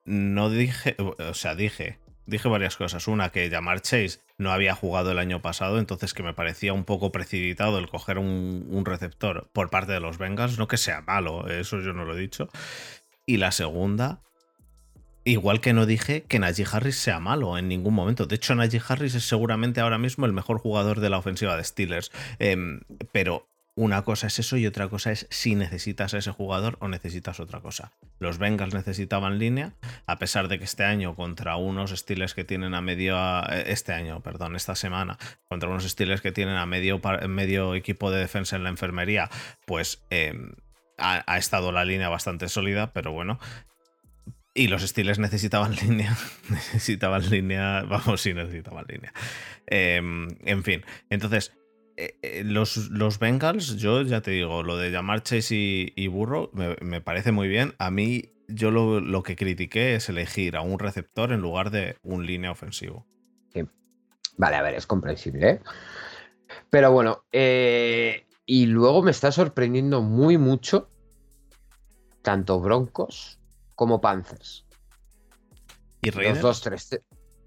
no 0.05 0.49
dije, 0.49 0.95
o 0.99 1.33
sea, 1.33 1.55
dije, 1.55 1.99
dije 2.25 2.47
varias 2.47 2.77
cosas. 2.77 3.07
Una, 3.07 3.31
que 3.31 3.49
Jamar 3.49 3.81
Chase 3.81 4.19
no 4.37 4.51
había 4.51 4.75
jugado 4.75 5.11
el 5.11 5.19
año 5.19 5.41
pasado, 5.41 5.79
entonces 5.79 6.13
que 6.13 6.23
me 6.23 6.33
parecía 6.33 6.73
un 6.73 6.83
poco 6.83 7.11
precipitado 7.11 7.79
el 7.79 7.89
coger 7.89 8.17
un, 8.17 8.67
un 8.69 8.85
receptor 8.85 9.49
por 9.53 9.69
parte 9.69 9.91
de 9.91 9.99
los 9.99 10.17
Bengals, 10.17 10.57
no 10.57 10.67
que 10.67 10.77
sea 10.77 11.01
malo, 11.01 11.47
eso 11.47 11.79
yo 11.79 11.93
no 11.93 12.05
lo 12.05 12.15
he 12.15 12.19
dicho. 12.19 12.49
Y 13.25 13.37
la 13.37 13.51
segunda, 13.51 14.21
igual 15.23 15.61
que 15.61 15.73
no 15.73 15.85
dije 15.85 16.23
que 16.23 16.39
Najee 16.39 16.65
Harris 16.71 16.97
sea 16.97 17.19
malo 17.19 17.57
en 17.57 17.67
ningún 17.67 17.93
momento. 17.93 18.25
De 18.25 18.35
hecho, 18.35 18.55
Najee 18.55 18.81
Harris 18.87 19.15
es 19.15 19.25
seguramente 19.25 19.81
ahora 19.81 19.97
mismo 19.97 20.25
el 20.25 20.33
mejor 20.33 20.59
jugador 20.59 20.99
de 20.99 21.09
la 21.09 21.17
ofensiva 21.17 21.57
de 21.57 21.63
Steelers. 21.63 22.11
Em, 22.39 22.81
pero 23.11 23.47
una 23.75 24.03
cosa 24.03 24.27
es 24.27 24.37
eso 24.37 24.57
y 24.57 24.67
otra 24.67 24.89
cosa 24.89 25.11
es 25.11 25.27
si 25.29 25.55
necesitas 25.55 26.13
a 26.13 26.17
ese 26.17 26.31
jugador 26.31 26.77
o 26.81 26.87
necesitas 26.87 27.39
otra 27.39 27.61
cosa. 27.61 27.93
Los 28.19 28.37
Bengals 28.37 28.73
necesitaban 28.73 29.39
línea, 29.39 29.73
a 30.05 30.19
pesar 30.19 30.49
de 30.49 30.59
que 30.59 30.65
este 30.65 30.83
año 30.83 31.15
contra 31.15 31.55
unos 31.55 31.91
estilos 31.91 32.33
que 32.33 32.43
tienen 32.43 32.73
a 32.73 32.81
medio, 32.81 33.17
eh, 33.49 33.65
este 33.67 33.93
año, 33.93 34.21
perdón, 34.21 34.55
esta 34.55 34.75
semana, 34.75 35.17
contra 35.47 35.69
unos 35.69 35.85
estilos 35.85 36.21
que 36.21 36.31
tienen 36.33 36.55
a 36.55 36.65
medio, 36.65 36.99
medio 37.29 37.73
equipo 37.75 38.11
de 38.11 38.19
defensa 38.19 38.57
en 38.57 38.63
la 38.63 38.69
enfermería, 38.69 39.29
pues 39.65 40.03
em, 40.09 40.51
ha, 40.97 41.37
estado 41.37 41.71
la 41.71 41.85
línea 41.85 42.09
bastante 42.09 42.49
sólida, 42.49 42.91
pero 42.93 43.11
bueno. 43.11 43.39
Y 44.53 44.67
los 44.67 44.83
estilos 44.83 45.19
necesitaban 45.19 45.75
línea, 45.81 46.17
necesitaban 46.49 47.29
línea, 47.29 47.83
vamos, 47.83 48.21
sí 48.21 48.33
necesitaban 48.33 48.85
línea. 48.87 49.13
Em, 49.67 50.27
en 50.45 50.63
fin, 50.63 50.83
entonces 51.09 51.53
eh, 51.97 52.17
eh, 52.21 52.43
los, 52.43 52.89
los, 52.89 53.19
Bengals, 53.19 53.77
yo 53.77 54.01
ya 54.01 54.21
te 54.21 54.31
digo, 54.31 54.63
lo 54.63 54.77
de 54.77 54.91
llamar 54.91 55.23
Chase 55.23 55.55
y, 55.95 56.07
Burro 56.07 56.51
me, 56.53 57.01
parece 57.01 57.31
muy 57.31 57.47
bien. 57.47 57.73
A 57.79 57.91
mí, 57.91 58.33
yo 58.47 58.71
lo, 58.71 59.23
que 59.23 59.35
critiqué 59.35 59.95
es 59.95 60.09
elegir 60.09 60.57
a 60.57 60.61
un 60.61 60.79
receptor 60.79 61.31
en 61.31 61.41
lugar 61.41 61.71
de 61.71 61.97
un 62.03 62.25
línea 62.25 62.51
ofensivo. 62.51 63.05
Vale, 64.37 64.55
a 64.55 64.61
ver, 64.63 64.73
es 64.75 64.87
comprensible. 64.87 65.49
¿eh? 65.49 65.59
Pero 66.69 66.91
bueno, 66.91 67.25
y 67.31 68.65
luego 68.65 69.03
me 69.03 69.11
está 69.11 69.31
sorprendiendo 69.31 70.01
muy 70.01 70.37
mucho 70.37 70.89
tanto 72.23 72.59
Broncos 72.59 73.40
como 73.81 73.99
Panthers. 73.99 74.63
¿Y 76.03 76.11
Raiders? 76.11 76.35
Los 76.35 76.43
dos, 76.43 76.61
tres. 76.61 77.01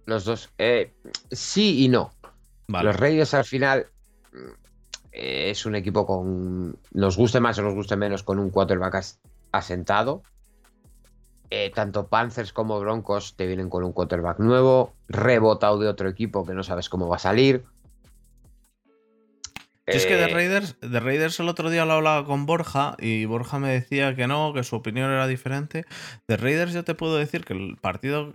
Los 0.05 0.25
dos. 0.25 0.51
sí 1.31 1.85
y 1.85 1.89
no. 1.89 2.11
Los 2.67 2.97
Raiders 2.97 3.35
al 3.35 3.45
final 3.45 3.87
es 5.13 5.65
un 5.65 5.77
equipo 5.77 6.05
con, 6.05 6.77
nos 6.91 7.17
guste 7.17 7.39
más 7.39 7.57
o 7.61 7.63
nos 7.63 7.75
guste 7.75 7.95
menos, 7.95 8.25
con 8.25 8.41
un 8.41 8.51
quarterback 8.51 9.01
asentado. 9.53 10.25
Eh, 11.51 11.71
tanto 11.73 12.09
Panthers 12.09 12.53
como 12.53 12.81
Broncos 12.81 13.37
te 13.37 13.47
vienen 13.47 13.71
con 13.71 13.85
un 13.85 13.93
quarterback 13.93 14.41
nuevo, 14.41 14.93
rebotado 15.07 15.79
de 15.79 15.87
otro 15.87 16.09
equipo 16.09 16.45
que 16.45 16.55
no 16.55 16.65
sabes 16.65 16.89
cómo 16.89 17.07
va 17.07 17.15
a 17.15 17.21
salir. 17.21 17.65
Es 19.87 20.07
que 20.07 20.17
de 20.17 20.25
eh, 20.25 20.29
Raiders, 20.29 20.77
de 20.81 21.01
Raiders 21.01 21.39
el 21.41 21.49
otro 21.49 21.71
día 21.71 21.85
lo 21.85 21.93
hablaba 21.93 22.25
con 22.25 22.47
Borja 22.47 22.97
y 22.99 23.25
Borja 23.27 23.59
me 23.59 23.71
decía 23.71 24.15
que 24.15 24.27
no, 24.27 24.53
que 24.55 24.65
su 24.65 24.77
opinión 24.77 25.11
era 25.11 25.27
diferente. 25.27 25.85
De 26.27 26.37
Raiders 26.37 26.73
yo 26.73 26.85
te 26.85 26.95
puedo 26.95 27.17
decir 27.17 27.45
que 27.45 27.53
el 27.53 27.77
partido 27.77 28.33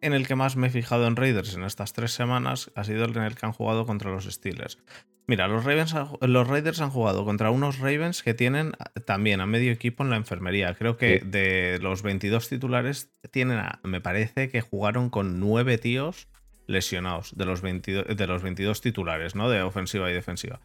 en 0.00 0.12
el 0.12 0.26
que 0.26 0.34
más 0.34 0.56
me 0.56 0.66
he 0.66 0.70
fijado 0.70 1.06
en 1.06 1.16
Raiders 1.16 1.54
en 1.54 1.64
estas 1.64 1.92
tres 1.92 2.12
semanas 2.12 2.70
ha 2.74 2.84
sido 2.84 3.04
el 3.04 3.16
en 3.16 3.22
el 3.22 3.34
que 3.34 3.46
han 3.46 3.52
jugado 3.52 3.86
contra 3.86 4.10
los 4.10 4.24
Steelers. 4.24 4.78
Mira, 5.26 5.48
los, 5.48 5.64
Ravens, 5.64 5.94
los 6.20 6.48
Raiders 6.48 6.82
han 6.82 6.90
jugado 6.90 7.24
contra 7.24 7.50
unos 7.50 7.78
Ravens 7.78 8.22
que 8.22 8.34
tienen 8.34 8.72
también 9.06 9.40
a 9.40 9.46
medio 9.46 9.72
equipo 9.72 10.02
en 10.02 10.10
la 10.10 10.16
enfermería. 10.16 10.74
Creo 10.74 10.98
que 10.98 11.20
de 11.20 11.78
los 11.80 12.02
22 12.02 12.50
titulares 12.50 13.10
tienen, 13.30 13.62
me 13.84 14.02
parece 14.02 14.50
que 14.50 14.60
jugaron 14.60 15.08
con 15.08 15.40
nueve 15.40 15.78
tíos 15.78 16.28
lesionados 16.66 17.36
de 17.36 17.44
los, 17.44 17.60
22, 17.60 18.16
de 18.16 18.26
los 18.26 18.42
22 18.42 18.80
titulares, 18.80 19.34
¿no? 19.34 19.48
De 19.50 19.62
ofensiva 19.62 20.10
y 20.10 20.14
defensiva. 20.14 20.60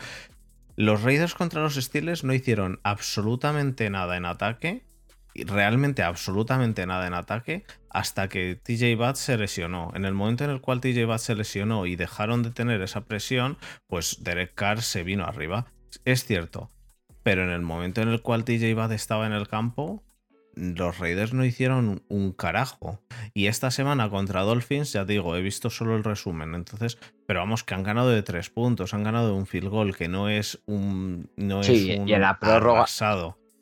Los 0.75 1.03
Raiders 1.03 1.35
contra 1.35 1.61
los 1.61 1.75
Steelers 1.75 2.23
no 2.23 2.33
hicieron 2.33 2.79
absolutamente 2.83 3.89
nada 3.89 4.15
en 4.15 4.25
ataque 4.25 4.83
realmente 5.45 6.03
absolutamente 6.03 6.85
nada 6.85 7.07
en 7.07 7.13
ataque 7.13 7.63
hasta 7.89 8.27
que 8.27 8.55
TJ 8.55 8.95
Watt 8.99 9.15
se 9.15 9.37
lesionó. 9.37 9.91
En 9.95 10.05
el 10.05 10.13
momento 10.13 10.43
en 10.43 10.49
el 10.49 10.61
cual 10.61 10.81
TJ 10.81 11.05
Watt 11.05 11.19
se 11.19 11.35
lesionó 11.35 11.85
y 11.85 11.95
dejaron 11.95 12.43
de 12.43 12.51
tener 12.51 12.81
esa 12.81 13.01
presión, 13.01 13.57
pues 13.87 14.23
Derek 14.23 14.53
Carr 14.55 14.81
se 14.81 15.03
vino 15.03 15.25
arriba. 15.25 15.67
Es 16.05 16.25
cierto. 16.25 16.71
Pero 17.23 17.43
en 17.43 17.49
el 17.49 17.61
momento 17.61 18.01
en 18.01 18.09
el 18.09 18.21
cual 18.21 18.43
TJ 18.43 18.73
Watt 18.75 18.91
estaba 18.91 19.27
en 19.27 19.33
el 19.33 19.47
campo, 19.47 20.03
los 20.59 20.99
Raiders 20.99 21.33
no 21.33 21.45
hicieron 21.45 22.03
un 22.09 22.33
carajo. 22.33 22.99
Y 23.33 23.47
esta 23.47 23.71
semana 23.71 24.09
contra 24.09 24.41
Dolphins, 24.41 24.91
ya 24.91 25.05
digo, 25.05 25.35
he 25.35 25.41
visto 25.41 25.69
solo 25.69 25.95
el 25.95 26.03
resumen. 26.03 26.53
Entonces, 26.53 26.97
pero 27.25 27.39
vamos, 27.39 27.63
que 27.63 27.73
han 27.73 27.83
ganado 27.83 28.09
de 28.09 28.23
tres 28.23 28.49
puntos, 28.49 28.93
han 28.93 29.03
ganado 29.03 29.27
de 29.27 29.33
un 29.33 29.47
field 29.47 29.69
goal, 29.69 29.95
que 29.95 30.09
no 30.09 30.29
es 30.29 30.61
un. 30.65 31.29
No 31.37 31.61
es 31.61 31.69
un 31.69 32.07
y 32.07 32.13
en 32.13 32.21
la 32.21 32.39
prórroga. 32.39 32.85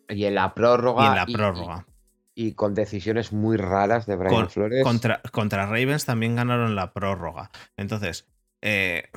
Y 0.10 0.26
en 0.26 0.36
la 0.36 0.54
prórroga. 0.54 1.04
Y 1.04 1.08
en 1.08 1.16
la 1.16 1.26
prórroga. 1.26 1.86
Y, 2.34 2.54
con 2.54 2.76
decisiones 2.76 3.34
muy 3.34 3.58
raras 3.58 4.06
de 4.06 4.16
Brian 4.16 4.50
Flores. 4.50 4.84
Contra, 4.84 5.22
contra, 5.32 5.66
Ravens 5.66 6.06
también 6.06 6.36
ganaron 6.36 6.76
la 6.76 6.94
prórroga. 6.94 7.50
Entonces. 7.78 8.28
Eh, 8.62 9.10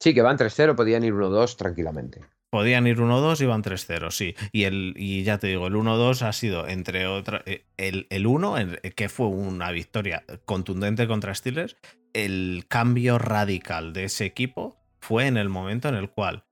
sí, 0.00 0.14
que 0.14 0.22
van 0.22 0.38
3-0, 0.38 0.74
podían 0.74 1.04
ir 1.04 1.12
1-2 1.14 1.56
tranquilamente. 1.56 2.20
Podían 2.54 2.86
ir 2.86 2.98
1-2 2.98 3.40
y 3.40 3.46
van 3.46 3.64
3-0, 3.64 4.12
sí. 4.12 4.36
Y, 4.52 4.62
el, 4.62 4.94
y 4.96 5.24
ya 5.24 5.38
te 5.38 5.48
digo, 5.48 5.66
el 5.66 5.74
1-2 5.74 6.22
ha 6.22 6.32
sido, 6.32 6.68
entre 6.68 7.08
otras. 7.08 7.42
Eh, 7.46 7.64
el, 7.78 8.06
el 8.10 8.28
1, 8.28 8.54
que 8.94 9.08
fue 9.08 9.26
una 9.26 9.72
victoria 9.72 10.22
contundente 10.44 11.08
contra 11.08 11.34
Steelers. 11.34 11.76
El 12.12 12.66
cambio 12.68 13.18
radical 13.18 13.92
de 13.92 14.04
ese 14.04 14.24
equipo 14.24 14.76
fue 15.00 15.26
en 15.26 15.36
el 15.36 15.48
momento 15.48 15.88
en 15.88 15.96
el 15.96 16.10
cual 16.10 16.44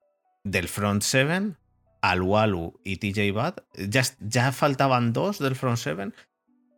del 0.42 0.66
front 0.66 1.02
7 1.02 1.54
Alualu 2.00 2.80
y 2.82 2.96
TJ 2.96 3.32
Bad. 3.32 3.58
Ya, 3.88 4.02
ya 4.18 4.50
faltaban 4.50 5.12
dos 5.12 5.38
del 5.38 5.54
front 5.54 5.78
seven. 5.78 6.14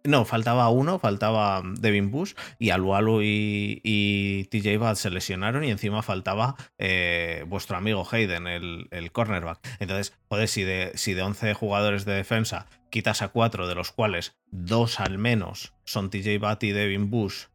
No, 0.06 0.26
faltaba 0.26 0.68
uno, 0.68 0.99
faltaba 0.99 1.62
Devin 1.64 2.11
Bush 2.11 2.34
y 2.58 2.70
Alualu 2.70 3.23
y, 3.23 4.49
TJ 4.50 4.76
Bad 4.78 4.96
se 4.96 5.08
lesionaron 5.08 5.64
y 5.64 5.70
encima 5.70 6.02
faltaba 6.02 6.56
eh, 6.76 7.44
vuestro 7.49 7.78
amigo 7.78 8.06
Hayden, 8.11 8.46
el, 8.46 9.12
cornerback. 9.12 9.66
Entonces, 9.80 10.14
joder, 10.28 10.49
si 10.49 10.62
de, 10.62 10.92
si 10.94 11.14
de 11.14 11.23
11 11.23 11.54
jugadores 11.54 12.04
de 12.04 12.12
defensa 12.12 12.66
quitas 12.90 13.23
a 13.23 13.28
cuatro, 13.28 13.66
de 13.66 13.75
los 13.75 13.92
cuales 13.92 14.37
dos 14.50 15.00
al 15.00 15.16
menos 15.16 15.73
son 15.84 16.11
TJ 16.11 16.38
Bad 16.38 16.61
y 16.62 16.73
Devin 16.73 17.11
Bush, 17.11 17.46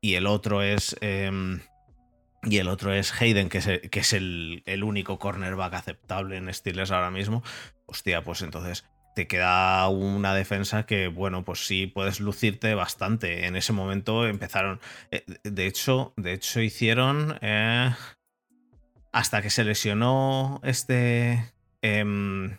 y 0.00 0.14
el 0.14 0.26
otro 0.26 0.62
es 0.62 0.96
em, 1.02 1.60
y 2.42 2.58
el 2.58 2.68
otro 2.68 2.92
es 2.92 3.12
Hayden, 3.20 3.48
que 3.48 3.58
es 3.58 3.66
el, 3.66 3.90
que 3.90 4.00
es 4.00 4.12
el, 4.12 4.62
único 4.82 5.18
cornerback 5.18 5.74
aceptable 5.74 6.36
en 6.36 6.52
Steelers 6.52 6.90
ahora 6.90 7.10
mismo. 7.10 7.42
Hostia, 7.86 8.24
pues 8.24 8.42
entonces 8.42 8.84
te 9.14 9.26
queda 9.26 9.88
una 9.88 10.34
defensa 10.34 10.86
que, 10.86 11.08
bueno, 11.08 11.44
pues 11.44 11.66
sí 11.66 11.86
puedes 11.86 12.20
lucirte 12.20 12.74
bastante. 12.74 13.46
En 13.46 13.56
ese 13.56 13.72
momento 13.72 14.26
empezaron. 14.26 14.80
Eh, 15.10 15.24
de 15.44 15.66
hecho, 15.66 16.14
de 16.16 16.32
hecho, 16.32 16.60
hicieron. 16.60 17.38
Eh, 17.42 17.90
hasta 19.12 19.42
que 19.42 19.50
se 19.50 19.64
lesionó 19.64 20.60
este. 20.64 21.52
Em, 21.82 22.56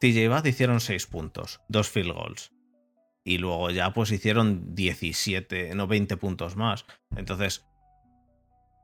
TJ 0.00 0.28
Bad 0.28 0.44
hicieron 0.44 0.80
6 0.80 1.06
puntos, 1.06 1.60
dos 1.68 1.88
field 1.88 2.12
goals. 2.12 2.52
Y 3.24 3.38
luego 3.38 3.70
ya 3.70 3.92
pues 3.94 4.10
hicieron 4.10 4.74
17, 4.74 5.74
no 5.74 5.86
20 5.86 6.16
puntos 6.18 6.56
más. 6.56 6.84
Entonces, 7.16 7.64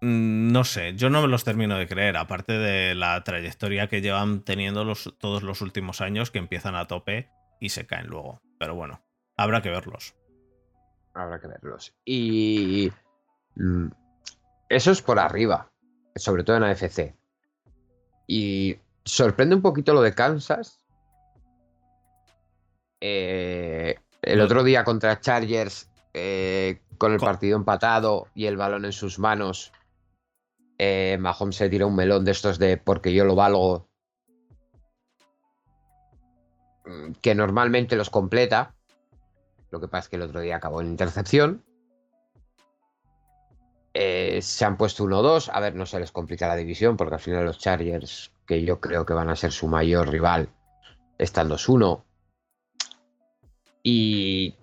no 0.01 0.65
sé, 0.65 0.95
yo 0.95 1.11
no 1.11 1.21
me 1.21 1.29
los 1.29 1.45
termino 1.45 1.77
de 1.77 1.87
creer, 1.87 2.17
aparte 2.17 2.53
de 2.53 2.95
la 2.95 3.23
trayectoria 3.23 3.89
que 3.89 4.01
llevan 4.01 4.43
teniendo 4.43 4.85
los, 4.85 5.15
todos 5.19 5.43
los 5.43 5.61
últimos 5.61 6.01
años 6.01 6.31
que 6.31 6.39
empiezan 6.39 6.75
a 6.75 6.87
tope 6.87 7.29
y 7.61 7.69
se 7.69 7.87
caen 7.87 8.07
luego. 8.07 8.41
Pero 8.59 8.75
bueno, 8.75 9.03
habrá 9.37 9.61
que 9.61 9.71
verlos. 9.71 10.15
Habrá 11.13 11.39
que 11.39 11.49
verlos. 11.49 11.95
Y 12.05 12.91
mm, 13.57 13.89
eso 14.71 14.91
es 14.91 15.03
por 15.03 15.19
arriba, 15.19 15.71
sobre 16.17 16.45
todo 16.45 16.57
en 16.57 16.65
AFC. 16.65 17.15
Y 18.27 18.79
sorprende 19.05 19.55
un 19.55 19.63
poquito 19.63 19.93
lo 19.93 20.01
de 20.01 20.15
Kansas. 20.15 20.81
Eh, 23.03 23.97
el 24.23 24.41
otro 24.41 24.63
día 24.63 24.85
contra 24.85 25.21
Chargers, 25.21 25.91
eh, 26.15 26.81
con 26.97 27.13
el 27.13 27.19
partido 27.19 27.57
empatado 27.57 28.29
y 28.35 28.47
el 28.47 28.57
balón 28.57 28.85
en 28.85 28.93
sus 28.93 29.19
manos, 29.19 29.73
eh, 30.83 31.19
Mahomes 31.19 31.57
se 31.57 31.69
tira 31.69 31.85
un 31.85 31.95
melón 31.95 32.25
de 32.25 32.31
estos 32.31 32.59
de 32.59 32.79
porque 32.79 33.13
yo 33.13 33.27
lo 33.27 33.35
valgo. 33.35 33.87
Mm, 36.87 37.13
que 37.21 37.35
normalmente 37.35 37.97
los 37.97 38.09
completa. 38.09 38.75
Lo 39.71 39.79
que 39.79 39.89
pasa 39.89 40.05
es 40.05 40.09
que 40.09 40.17
el 40.17 40.23
otro 40.23 40.41
día 40.41 40.57
acabó 40.57 40.81
en 40.81 40.87
intercepción. 40.89 41.63
Eh, 43.93 44.41
se 44.41 44.65
han 44.65 44.79
puesto 44.79 45.05
1-2. 45.05 45.51
A 45.53 45.61
ver, 45.61 45.75
no 45.75 45.85
se 45.85 46.01
les 46.01 46.13
complica 46.13 46.49
la 46.49 46.57
división 46.57 46.97
porque 46.97 47.17
al 47.17 47.21
final 47.21 47.45
los 47.45 47.59
Chargers, 47.59 48.33
que 48.47 48.65
yo 48.65 48.81
creo 48.81 49.05
que 49.05 49.13
van 49.13 49.29
a 49.29 49.37
ser 49.37 49.53
su 49.53 49.69
mayor 49.69 50.09
rival, 50.09 50.49
están 51.19 51.51
2-1. 51.51 52.05
Y 53.83 54.57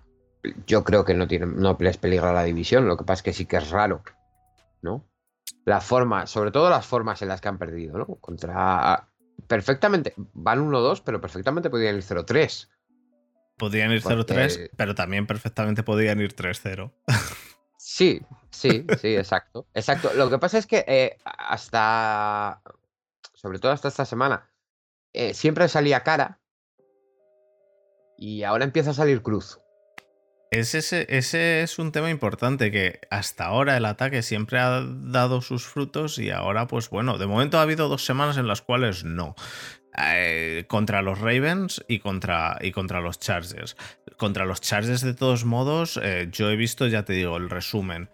yo 0.66 0.82
creo 0.82 1.04
que 1.04 1.14
no, 1.14 1.28
tienen, 1.28 1.60
no 1.60 1.76
les 1.78 1.96
peligra 1.96 2.32
la 2.32 2.42
división. 2.42 2.88
Lo 2.88 2.96
que 2.96 3.04
pasa 3.04 3.20
es 3.20 3.22
que 3.22 3.32
sí 3.34 3.46
que 3.46 3.58
es 3.58 3.70
raro, 3.70 4.02
¿no? 4.82 5.04
La 5.68 5.80
forma, 5.80 6.26
sobre 6.26 6.50
todo 6.50 6.68
las 6.70 6.86
formas 6.86 7.22
en 7.22 7.28
las 7.28 7.40
que 7.40 7.48
han 7.48 7.58
perdido, 7.58 7.98
¿no? 7.98 8.06
Contra. 8.16 9.08
Perfectamente. 9.46 10.14
Van 10.34 10.68
1-2, 10.68 11.02
pero 11.04 11.20
perfectamente 11.20 11.70
podrían 11.70 11.96
ir 11.96 12.02
0-3. 12.02 12.68
Podrían 13.56 13.90
ir 13.92 14.02
0-3, 14.02 14.70
pero 14.76 14.94
también 14.94 15.26
perfectamente 15.26 15.82
podrían 15.82 16.20
ir 16.20 16.34
3-0. 16.34 16.92
Sí, 17.80 18.20
sí, 18.50 18.84
sí, 19.00 19.16
exacto. 19.16 19.66
Exacto. 19.72 20.12
Lo 20.14 20.28
que 20.28 20.38
pasa 20.38 20.58
es 20.58 20.66
que 20.66 20.84
eh, 20.86 21.16
hasta. 21.24 22.60
Sobre 23.34 23.58
todo 23.60 23.72
hasta 23.72 23.88
esta 23.88 24.04
semana. 24.04 24.50
eh, 25.14 25.32
siempre 25.32 25.68
salía 25.68 26.02
cara 26.02 26.38
y 28.18 28.42
ahora 28.42 28.64
empieza 28.64 28.90
a 28.90 28.94
salir 28.94 29.22
cruz. 29.22 29.58
Ese, 30.50 30.78
ese, 30.78 31.62
es 31.62 31.78
un 31.78 31.92
tema 31.92 32.08
importante, 32.08 32.70
que 32.70 33.00
hasta 33.10 33.44
ahora 33.44 33.76
el 33.76 33.84
ataque 33.84 34.22
siempre 34.22 34.58
ha 34.58 34.82
dado 34.82 35.42
sus 35.42 35.66
frutos 35.66 36.18
y 36.18 36.30
ahora, 36.30 36.66
pues 36.66 36.88
bueno, 36.88 37.18
de 37.18 37.26
momento 37.26 37.58
ha 37.58 37.62
habido 37.62 37.88
dos 37.88 38.04
semanas 38.04 38.38
en 38.38 38.46
las 38.46 38.62
cuales 38.62 39.04
no. 39.04 39.34
Eh, 40.00 40.64
contra 40.68 41.02
los 41.02 41.18
Ravens 41.18 41.84
y 41.88 41.98
contra, 41.98 42.56
y 42.62 42.72
contra 42.72 43.00
los 43.00 43.18
Chargers. 43.18 43.76
Contra 44.16 44.46
los 44.46 44.60
Chargers, 44.60 45.02
de 45.02 45.14
todos 45.14 45.44
modos, 45.44 46.00
eh, 46.02 46.28
yo 46.32 46.50
he 46.50 46.56
visto, 46.56 46.86
ya 46.86 47.04
te 47.04 47.12
digo, 47.12 47.36
el 47.36 47.50
resumen. 47.50 48.08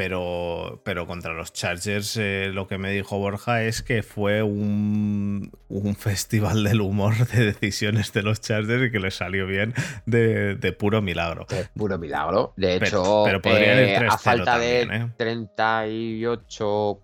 Pero, 0.00 0.80
pero 0.82 1.06
contra 1.06 1.34
los 1.34 1.52
Chargers 1.52 2.16
eh, 2.16 2.52
lo 2.54 2.66
que 2.66 2.78
me 2.78 2.90
dijo 2.90 3.18
Borja 3.18 3.64
es 3.64 3.82
que 3.82 4.02
fue 4.02 4.42
un, 4.42 5.52
un, 5.68 5.94
festival 5.94 6.64
del 6.64 6.80
humor 6.80 7.26
de 7.28 7.52
decisiones 7.52 8.10
de 8.14 8.22
los 8.22 8.40
Chargers 8.40 8.88
y 8.88 8.90
que 8.90 8.98
les 8.98 9.14
salió 9.14 9.46
bien 9.46 9.74
de, 10.06 10.74
puro 10.78 11.02
milagro. 11.02 11.44
De 11.50 11.66
puro 11.76 11.98
milagro. 11.98 12.54
De 12.56 12.76
hecho, 12.76 13.24
pero, 13.26 13.42
eh, 13.44 13.98
a 14.08 14.16
falta 14.16 14.58
de 14.58 15.10
38 15.18 16.66
o 16.66 17.02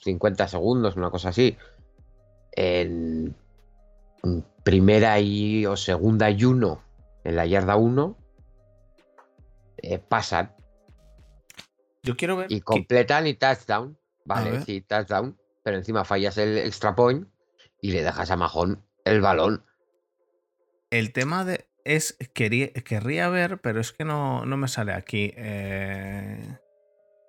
50 0.00 0.46
segundos, 0.46 0.94
una 0.94 1.10
cosa 1.10 1.30
así, 1.30 1.56
en 2.52 3.34
primera 4.62 5.18
y 5.18 5.66
o 5.66 5.76
segunda 5.76 6.30
y 6.30 6.44
uno, 6.44 6.80
en 7.24 7.34
la 7.34 7.44
yarda 7.44 7.74
1, 7.74 8.16
eh, 9.78 9.98
pasan 9.98 10.52
yo 12.08 12.16
quiero 12.16 12.36
ver. 12.38 12.50
Y 12.50 12.62
completan 12.62 13.26
y 13.26 13.34
touchdown. 13.34 13.98
Vale, 14.24 14.62
sí, 14.62 14.80
touchdown. 14.80 15.38
Pero 15.62 15.76
encima 15.76 16.06
fallas 16.06 16.38
el 16.38 16.56
extra 16.56 16.96
point 16.96 17.28
y 17.82 17.92
le 17.92 18.02
dejas 18.02 18.30
a 18.30 18.36
Majón 18.36 18.82
el 19.04 19.20
balón. 19.20 19.62
El 20.90 21.12
tema 21.12 21.44
de. 21.44 21.68
Es. 21.84 22.16
querría 22.32 23.28
ver, 23.28 23.60
pero 23.60 23.78
es 23.78 23.92
que 23.92 24.06
no, 24.06 24.46
no 24.46 24.56
me 24.56 24.68
sale 24.68 24.94
aquí. 24.94 25.34
Eh, 25.36 26.56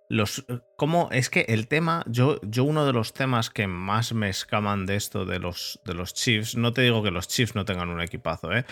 los. 0.08 0.46
¿Cómo? 0.78 1.10
Es 1.12 1.30
que 1.30 1.42
el 1.50 1.68
tema. 1.68 2.06
Yo, 2.08 2.40
yo, 2.42 2.64
uno 2.64 2.86
de 2.86 2.94
los 2.94 3.14
temas 3.14 3.50
que 3.50 3.68
más 3.68 4.14
me 4.14 4.30
escaman 4.30 4.86
de 4.86 4.96
esto 4.96 5.26
de 5.26 5.40
los, 5.40 5.82
de 5.84 5.94
los 5.94 6.14
Chiefs. 6.14 6.56
No 6.56 6.72
te 6.72 6.84
digo 6.84 7.04
que 7.04 7.12
los 7.12 7.28
Chiefs 7.28 7.54
no 7.54 7.66
tengan 7.66 7.90
un 7.90 8.00
equipazo, 8.00 8.54
¿eh? 8.54 8.64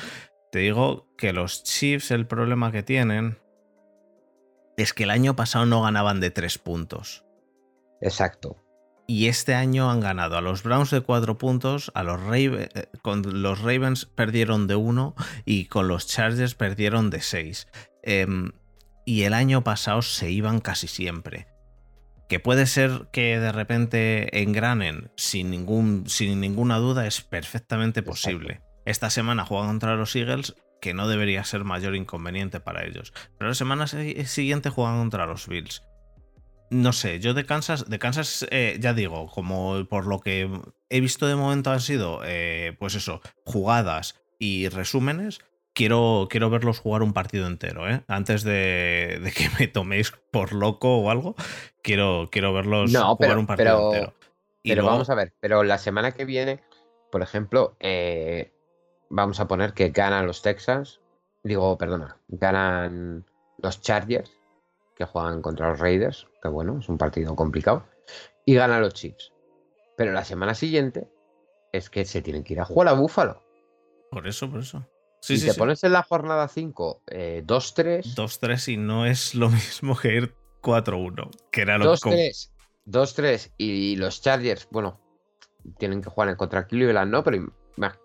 Te 0.54 0.60
digo 0.60 1.14
que 1.18 1.34
los 1.34 1.64
Chiefs, 1.64 2.12
el 2.12 2.28
problema 2.28 2.72
que 2.72 2.82
tienen 2.82 3.40
es 4.78 4.94
que 4.94 5.04
el 5.04 5.10
año 5.10 5.36
pasado 5.36 5.66
no 5.66 5.82
ganaban 5.82 6.20
de 6.20 6.32
tres 6.32 6.58
puntos. 6.58 7.26
Exacto. 8.00 8.58
Y 9.08 9.28
este 9.28 9.56
año 9.56 9.90
han 9.90 10.02
ganado 10.02 10.38
a 10.38 10.42
los 10.42 10.64
Browns 10.64 10.92
de 10.92 11.02
cuatro 11.02 11.38
puntos, 11.38 11.92
a 11.96 12.04
los 12.04 12.22
Ravens, 12.22 12.70
eh, 12.76 12.90
con 13.02 13.42
los 13.42 13.62
Ravens 13.62 14.06
perdieron 14.06 14.68
de 14.68 14.76
uno 14.76 15.16
y 15.46 15.66
con 15.66 15.88
los 15.88 16.08
Chargers 16.08 16.56
perdieron 16.56 17.10
de 17.10 17.22
seis. 17.22 17.68
Em, 18.04 18.52
y 19.06 19.24
el 19.24 19.34
año 19.34 19.64
pasado 19.64 20.02
se 20.02 20.30
iban 20.30 20.60
casi 20.60 20.88
siempre. 20.88 21.48
Que 22.28 22.42
puede 22.42 22.66
ser 22.66 23.08
que 23.14 23.40
de 23.40 23.54
repente 23.54 24.42
engranen 24.42 25.10
sin, 25.16 25.50
ningún, 25.50 26.10
sin 26.10 26.42
ninguna 26.42 26.78
duda 26.78 27.08
es 27.08 27.22
perfectamente 27.22 28.04
posible. 28.04 28.62
Esta 28.86 29.10
semana 29.10 29.46
juegan 29.46 29.70
contra 29.70 29.96
los 29.96 30.14
Eagles 30.16 30.56
que 30.82 30.94
no 30.94 31.08
debería 31.08 31.44
ser 31.44 31.64
mayor 31.64 31.96
inconveniente 31.96 32.60
para 32.60 32.86
ellos. 32.86 33.14
Pero 33.38 33.50
la 33.50 33.56
semana 33.56 33.88
siguiente 33.88 34.70
juegan 34.70 35.00
contra 35.00 35.26
los 35.26 35.48
Bills. 35.48 35.84
No 36.70 36.92
sé, 36.92 37.20
yo 37.20 37.34
de 37.34 37.46
Kansas, 37.46 37.90
de 37.90 37.98
Kansas 37.98 38.46
eh, 38.52 38.78
ya 38.80 38.94
digo, 38.94 39.28
como 39.28 39.86
por 39.86 40.06
lo 40.06 40.20
que 40.20 40.50
he 40.90 41.00
visto 41.00 41.26
de 41.26 41.36
momento 41.36 41.72
han 41.72 41.80
sido, 41.80 42.22
eh, 42.26 42.76
pues 42.78 42.96
eso, 42.96 43.22
jugadas 43.46 44.20
y 44.38 44.68
resúmenes. 44.70 45.40
Quiero, 45.74 46.28
quiero 46.30 46.50
verlos 46.50 46.80
jugar 46.80 47.04
un 47.04 47.14
partido 47.14 47.46
entero, 47.46 47.88
¿eh? 47.88 48.02
Antes 48.08 48.44
de, 48.44 49.32
que 49.36 49.50
me 49.60 49.68
toméis 49.68 50.12
por 50.32 50.52
loco 50.54 50.98
o 50.98 51.12
algo, 51.12 51.36
quiero, 51.84 52.30
quiero 52.32 52.52
verlos 52.52 52.92
jugar 52.92 53.38
un 53.38 53.46
partido 53.46 53.94
entero. 53.94 54.14
pero 54.64 54.86
vamos 54.86 55.10
a 55.10 55.16
ver, 55.16 55.34
pero 55.40 55.64
la 55.64 55.78
semana 55.78 56.14
que 56.14 56.26
viene, 56.26 56.62
por 57.12 57.22
ejemplo, 57.22 57.78
eh, 57.80 58.57
vamos 59.10 59.40
a 59.40 59.48
poner 59.48 59.74
que 59.74 59.90
ganan 59.90 60.28
los 60.28 60.42
Texans, 60.42 61.02
digo, 61.44 61.78
perdona, 61.78 62.18
ganan 62.28 63.26
los 63.58 63.82
Chargers, 63.82 64.32
que 64.96 65.06
juegan 65.06 65.42
contra 65.42 65.70
los 65.70 65.80
Raiders, 65.80 66.28
que 66.42 66.50
bueno, 66.50 66.80
es 66.80 66.90
un 66.90 66.98
partido 66.98 67.36
complicado, 67.36 67.86
y 68.46 68.56
ganan 68.56 68.82
los 68.82 68.94
Chiefs. 68.94 69.32
Pero 69.96 70.12
la 70.12 70.26
semana 70.26 70.54
siguiente 70.54 71.08
es 71.72 71.90
que 71.90 72.06
se 72.06 72.22
tienen 72.22 72.44
que 72.44 72.54
ir 72.54 72.60
a 72.60 72.66
jugar 72.66 72.88
a 72.88 72.94
Búfalo. 72.94 73.44
Por 74.12 74.28
eso, 74.28 74.50
por 74.50 74.62
eso. 74.62 74.88
si 75.20 75.44
te 75.44 75.54
pones 75.54 75.84
en 75.84 75.94
la 75.94 76.04
jornada 76.04 76.48
5 76.48 77.02
2-3. 77.08 78.16
2-3 78.16 78.74
y 78.74 78.78
no 78.78 79.06
es 79.06 79.36
lo 79.36 79.50
mismo 79.50 79.98
que 79.98 80.16
ir 80.16 80.36
4-1, 80.62 81.30
que 81.52 81.62
era 81.62 81.78
lo 81.78 81.94
2-3. 81.96 82.52
2-3 82.86 83.54
y 83.58 83.96
los 83.98 84.22
Chargers, 84.22 84.68
bueno, 84.72 85.00
tienen 85.78 86.02
que 86.02 86.10
jugar 86.10 86.30
en 86.30 86.36
contra 86.36 86.68
Cleveland, 86.68 87.12
¿no? 87.12 87.24
Pero 87.24 87.54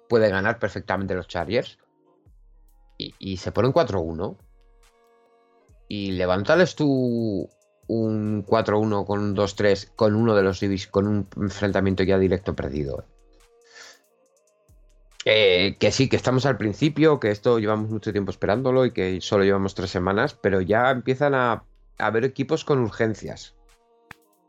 puede 0.08 0.30
ganar 0.30 0.58
perfectamente 0.58 1.14
los 1.14 1.28
Chargers. 1.28 1.78
Y, 2.98 3.36
se 3.38 3.50
ponen 3.50 3.72
4-1. 3.72 4.36
Y 5.88 6.12
levantarles 6.12 6.76
tú 6.76 7.48
un 7.88 8.46
4-1 8.46 9.06
con 9.06 9.20
un 9.20 9.36
2-3 9.36 9.90
con 9.96 10.14
uno 10.14 10.34
de 10.34 10.42
los 10.42 10.60
divis 10.60 10.86
con 10.86 11.08
un 11.08 11.28
enfrentamiento 11.36 12.04
ya 12.04 12.18
directo 12.18 12.54
perdido. 12.54 13.04
Eh, 15.24 15.76
que 15.78 15.90
sí, 15.90 16.08
que 16.08 16.16
estamos 16.16 16.46
al 16.46 16.56
principio, 16.56 17.20
que 17.20 17.30
esto 17.30 17.58
llevamos 17.58 17.90
mucho 17.90 18.12
tiempo 18.12 18.30
esperándolo 18.30 18.86
y 18.86 18.92
que 18.92 19.20
solo 19.20 19.44
llevamos 19.44 19.74
tres 19.74 19.90
semanas, 19.90 20.34
pero 20.34 20.60
ya 20.60 20.90
empiezan 20.90 21.34
a 21.34 21.64
haber 21.98 22.24
equipos 22.24 22.64
con 22.64 22.78
urgencias 22.78 23.54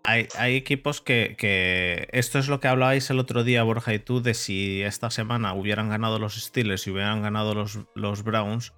hay, 0.03 0.55
equipos 0.55 1.01
que, 1.01 2.07
Esto 2.11 2.39
es 2.39 2.47
lo 2.47 2.59
que 2.59 2.67
hablabais 2.67 3.09
el 3.09 3.19
otro 3.19 3.43
día, 3.43 3.63
Borja 3.63 3.93
y 3.93 3.99
tú, 3.99 4.21
de 4.21 4.33
si 4.33 4.81
esta 4.81 5.09
semana 5.09 5.53
hubieran 5.53 5.89
ganado 5.89 6.19
los 6.19 6.35
Steelers 6.35 6.85
y 6.87 6.91
hubieran 6.91 7.21
ganado 7.21 7.53
los, 7.55 7.79
los 7.95 8.23
Browns, 8.23 8.73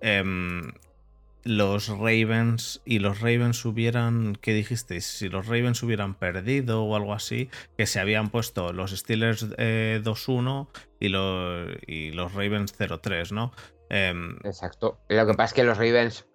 em, 0.00 0.72
los 1.44 1.88
Ravens 1.88 2.80
y 2.84 3.00
los 3.00 3.20
Ravens 3.20 3.64
hubieran. 3.64 4.36
¿Qué 4.36 4.54
dijisteis? 4.54 5.04
Si 5.04 5.28
los 5.28 5.46
Ravens 5.46 5.82
hubieran 5.82 6.14
perdido 6.14 6.84
o 6.84 6.94
algo 6.94 7.12
así, 7.12 7.50
que 7.76 7.86
se 7.86 7.98
habían 7.98 8.30
puesto 8.30 8.72
los 8.72 8.92
Steelers 8.92 9.50
2-1 9.50 9.56
eh, 9.58 10.96
y, 11.00 11.08
los, 11.08 11.70
y 11.88 12.10
los 12.12 12.32
Ravens 12.34 12.78
0-3, 12.78 13.32
¿no? 13.32 13.52
Em, 13.90 14.36
Exacto. 14.44 15.00
Lo 15.08 15.26
que 15.26 15.34
pasa 15.34 15.46
es 15.46 15.54
que 15.54 15.64
los 15.64 15.76
Ravens. 15.76 16.26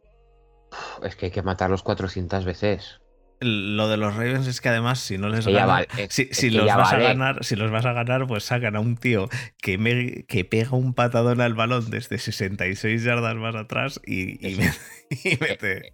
Es 1.01 1.15
que 1.15 1.27
hay 1.27 1.31
que 1.31 1.41
matarlos 1.41 1.81
400 1.81 2.43
veces. 2.43 2.99
Lo 3.39 3.87
de 3.87 3.97
los 3.97 4.15
Ravens 4.15 4.47
es 4.47 4.61
que 4.61 4.69
además, 4.69 4.99
si 4.99 5.19
no 5.19 5.29
les 5.29 5.45
ganan, 5.45 5.85
si, 6.09 6.49
los 6.49 6.65
vas 6.65 6.91
a 6.91 6.97
ganar, 6.97 7.43
si 7.43 7.55
los 7.55 7.69
vas 7.69 7.85
a 7.85 7.93
ganar, 7.93 8.25
pues 8.25 8.43
sacan 8.43 8.75
a 8.75 8.79
un 8.79 8.97
tío 8.97 9.29
que, 9.61 9.77
me, 9.77 10.23
que 10.23 10.43
pega 10.43 10.71
un 10.71 10.95
patadón 10.95 11.39
al 11.41 11.53
balón 11.53 11.89
desde 11.91 12.17
66 12.17 13.03
yardas 13.03 13.35
más 13.35 13.55
atrás 13.55 14.01
y, 14.05 14.39
mete. 15.39 15.93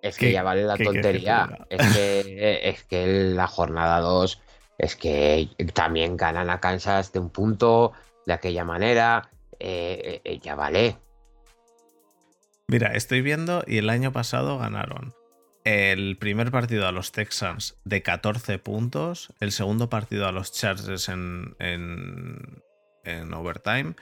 Es 0.00 0.16
que 0.16 0.30
ya 0.30 0.44
vale 0.44 0.62
la 0.62 0.76
tontería. 0.76 1.66
es, 1.70 1.96
que, 1.96 2.60
es 2.68 2.84
que 2.84 3.06
la 3.06 3.48
jornada 3.48 3.98
2 4.00 4.40
es 4.78 4.94
que 4.94 5.48
también 5.72 6.16
ganan 6.16 6.50
a 6.50 6.60
Kansas 6.60 7.12
de 7.12 7.18
un 7.18 7.30
punto, 7.30 7.92
de 8.26 8.32
aquella 8.32 8.64
manera. 8.64 9.28
Eh, 9.58 10.20
eh, 10.24 10.38
ya 10.40 10.54
vale. 10.54 10.98
Mira, 12.68 12.94
estoy 12.94 13.22
viendo 13.22 13.64
y 13.66 13.78
el 13.78 13.90
año 13.90 14.12
pasado 14.12 14.58
ganaron 14.58 15.14
el 15.64 16.18
primer 16.18 16.50
partido 16.50 16.86
a 16.86 16.92
los 16.92 17.10
Texans 17.10 17.78
de 17.84 18.02
14 18.02 18.58
puntos, 18.58 19.32
el 19.40 19.50
segundo 19.50 19.88
partido 19.88 20.28
a 20.28 20.32
los 20.32 20.52
Chargers 20.52 21.08
en, 21.08 21.56
en, 21.58 23.34
overtime, 23.34 23.94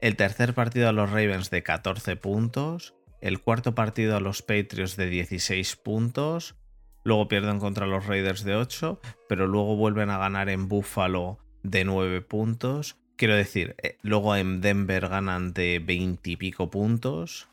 el 0.00 0.16
tercer 0.16 0.54
partido 0.54 0.88
a 0.88 0.92
los 0.92 1.10
Ravens 1.10 1.50
de 1.50 1.62
14 1.62 2.16
puntos, 2.16 2.94
el 3.20 3.40
cuarto 3.40 3.74
partido 3.74 4.16
a 4.16 4.20
los 4.20 4.40
Patriots 4.40 4.96
de 4.96 5.08
16 5.08 5.76
puntos, 5.76 6.56
luego 7.04 7.28
pierden 7.28 7.60
contra 7.60 7.86
los 7.86 8.06
Raiders 8.06 8.42
de 8.42 8.56
8, 8.56 9.00
pero 9.28 9.46
luego 9.46 9.76
vuelven 9.76 10.08
a 10.08 10.18
ganar 10.18 10.48
en 10.48 10.66
Buffalo 10.66 11.38
de 11.62 11.84
9 11.84 12.22
puntos. 12.22 12.96
Quiero 13.16 13.34
decir, 13.34 13.74
eh, 13.82 13.98
luego 14.02 14.34
en 14.36 14.62
Denver 14.62 15.08
ganan 15.08 15.52
de 15.52 15.78
20 15.78 16.30
y 16.30 16.36
pico 16.36 16.70
puntos. 16.70 17.48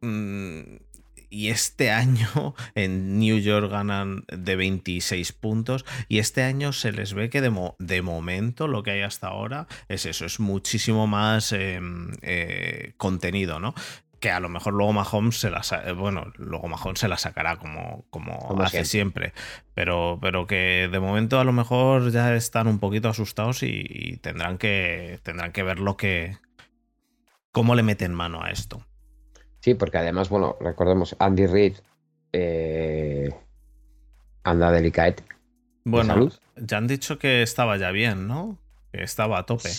Mm, 0.00 0.76
y 1.34 1.48
este 1.48 1.90
año 1.90 2.54
en 2.74 3.18
New 3.18 3.38
York 3.38 3.70
ganan 3.70 4.24
de 4.28 4.54
26 4.56 5.32
puntos 5.32 5.84
y 6.08 6.18
este 6.18 6.44
año 6.44 6.72
se 6.72 6.92
les 6.92 7.12
ve 7.12 7.28
que 7.28 7.40
de, 7.40 8.02
momento 8.02 8.68
lo 8.68 8.82
que 8.82 8.92
hay 8.92 9.02
hasta 9.02 9.28
ahora 9.28 9.66
es 9.88 10.06
eso, 10.06 10.26
es 10.26 10.38
muchísimo 10.38 11.06
más 11.06 11.52
em, 11.52 12.12
eh, 12.22 12.94
contenido, 12.96 13.58
¿no? 13.58 13.74
que 14.20 14.30
a 14.30 14.40
lo 14.40 14.48
mejor 14.48 14.72
luego 14.72 14.94
Mahomes 14.94 15.38
se 15.38 15.50
la 15.50 15.62
bueno, 15.94 16.32
luego 16.38 16.66
Mahomes 16.66 16.98
se 16.98 17.08
la 17.08 17.18
sacará 17.18 17.56
como, 17.56 18.06
como, 18.08 18.56
hace 18.62 18.86
siempre. 18.86 19.34
Pero, 19.74 20.18
pero 20.22 20.46
que 20.46 20.88
de 20.90 20.98
momento 20.98 21.40
a 21.40 21.44
lo 21.44 21.52
mejor 21.52 22.10
ya 22.10 22.34
están 22.34 22.66
un 22.66 22.78
poquito 22.78 23.10
asustados 23.10 23.62
y, 23.62 24.18
tendrán 24.22 24.56
que 24.56 25.20
tendrán 25.24 25.52
que 25.52 25.62
ver 25.62 25.78
lo 25.78 25.98
que 25.98 26.38
cómo 27.52 27.74
le 27.74 27.82
meten 27.82 28.14
mano 28.14 28.42
a 28.42 28.50
esto. 28.50 28.86
Sí, 29.64 29.72
porque 29.72 29.96
además, 29.96 30.28
bueno, 30.28 30.58
recordemos, 30.60 31.16
Andy 31.18 31.46
Reid 31.46 31.76
eh, 32.34 33.34
anda 34.42 34.70
delicado. 34.70 35.14
Bueno, 35.84 36.28
ya 36.56 36.76
han 36.76 36.86
dicho 36.86 37.18
que 37.18 37.40
estaba 37.40 37.78
ya 37.78 37.90
bien, 37.90 38.28
¿no? 38.28 38.58
Que 38.92 39.02
estaba 39.02 39.38
a 39.38 39.46
tope. 39.46 39.70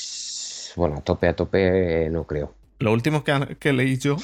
Bueno, 0.75 0.95
a 0.97 1.01
tope, 1.01 1.27
a 1.27 1.35
tope, 1.35 2.09
no 2.09 2.23
creo. 2.23 2.55
Lo 2.79 2.93
último 2.93 3.23
que, 3.23 3.73
leí 3.73 3.99
yo 3.99 4.17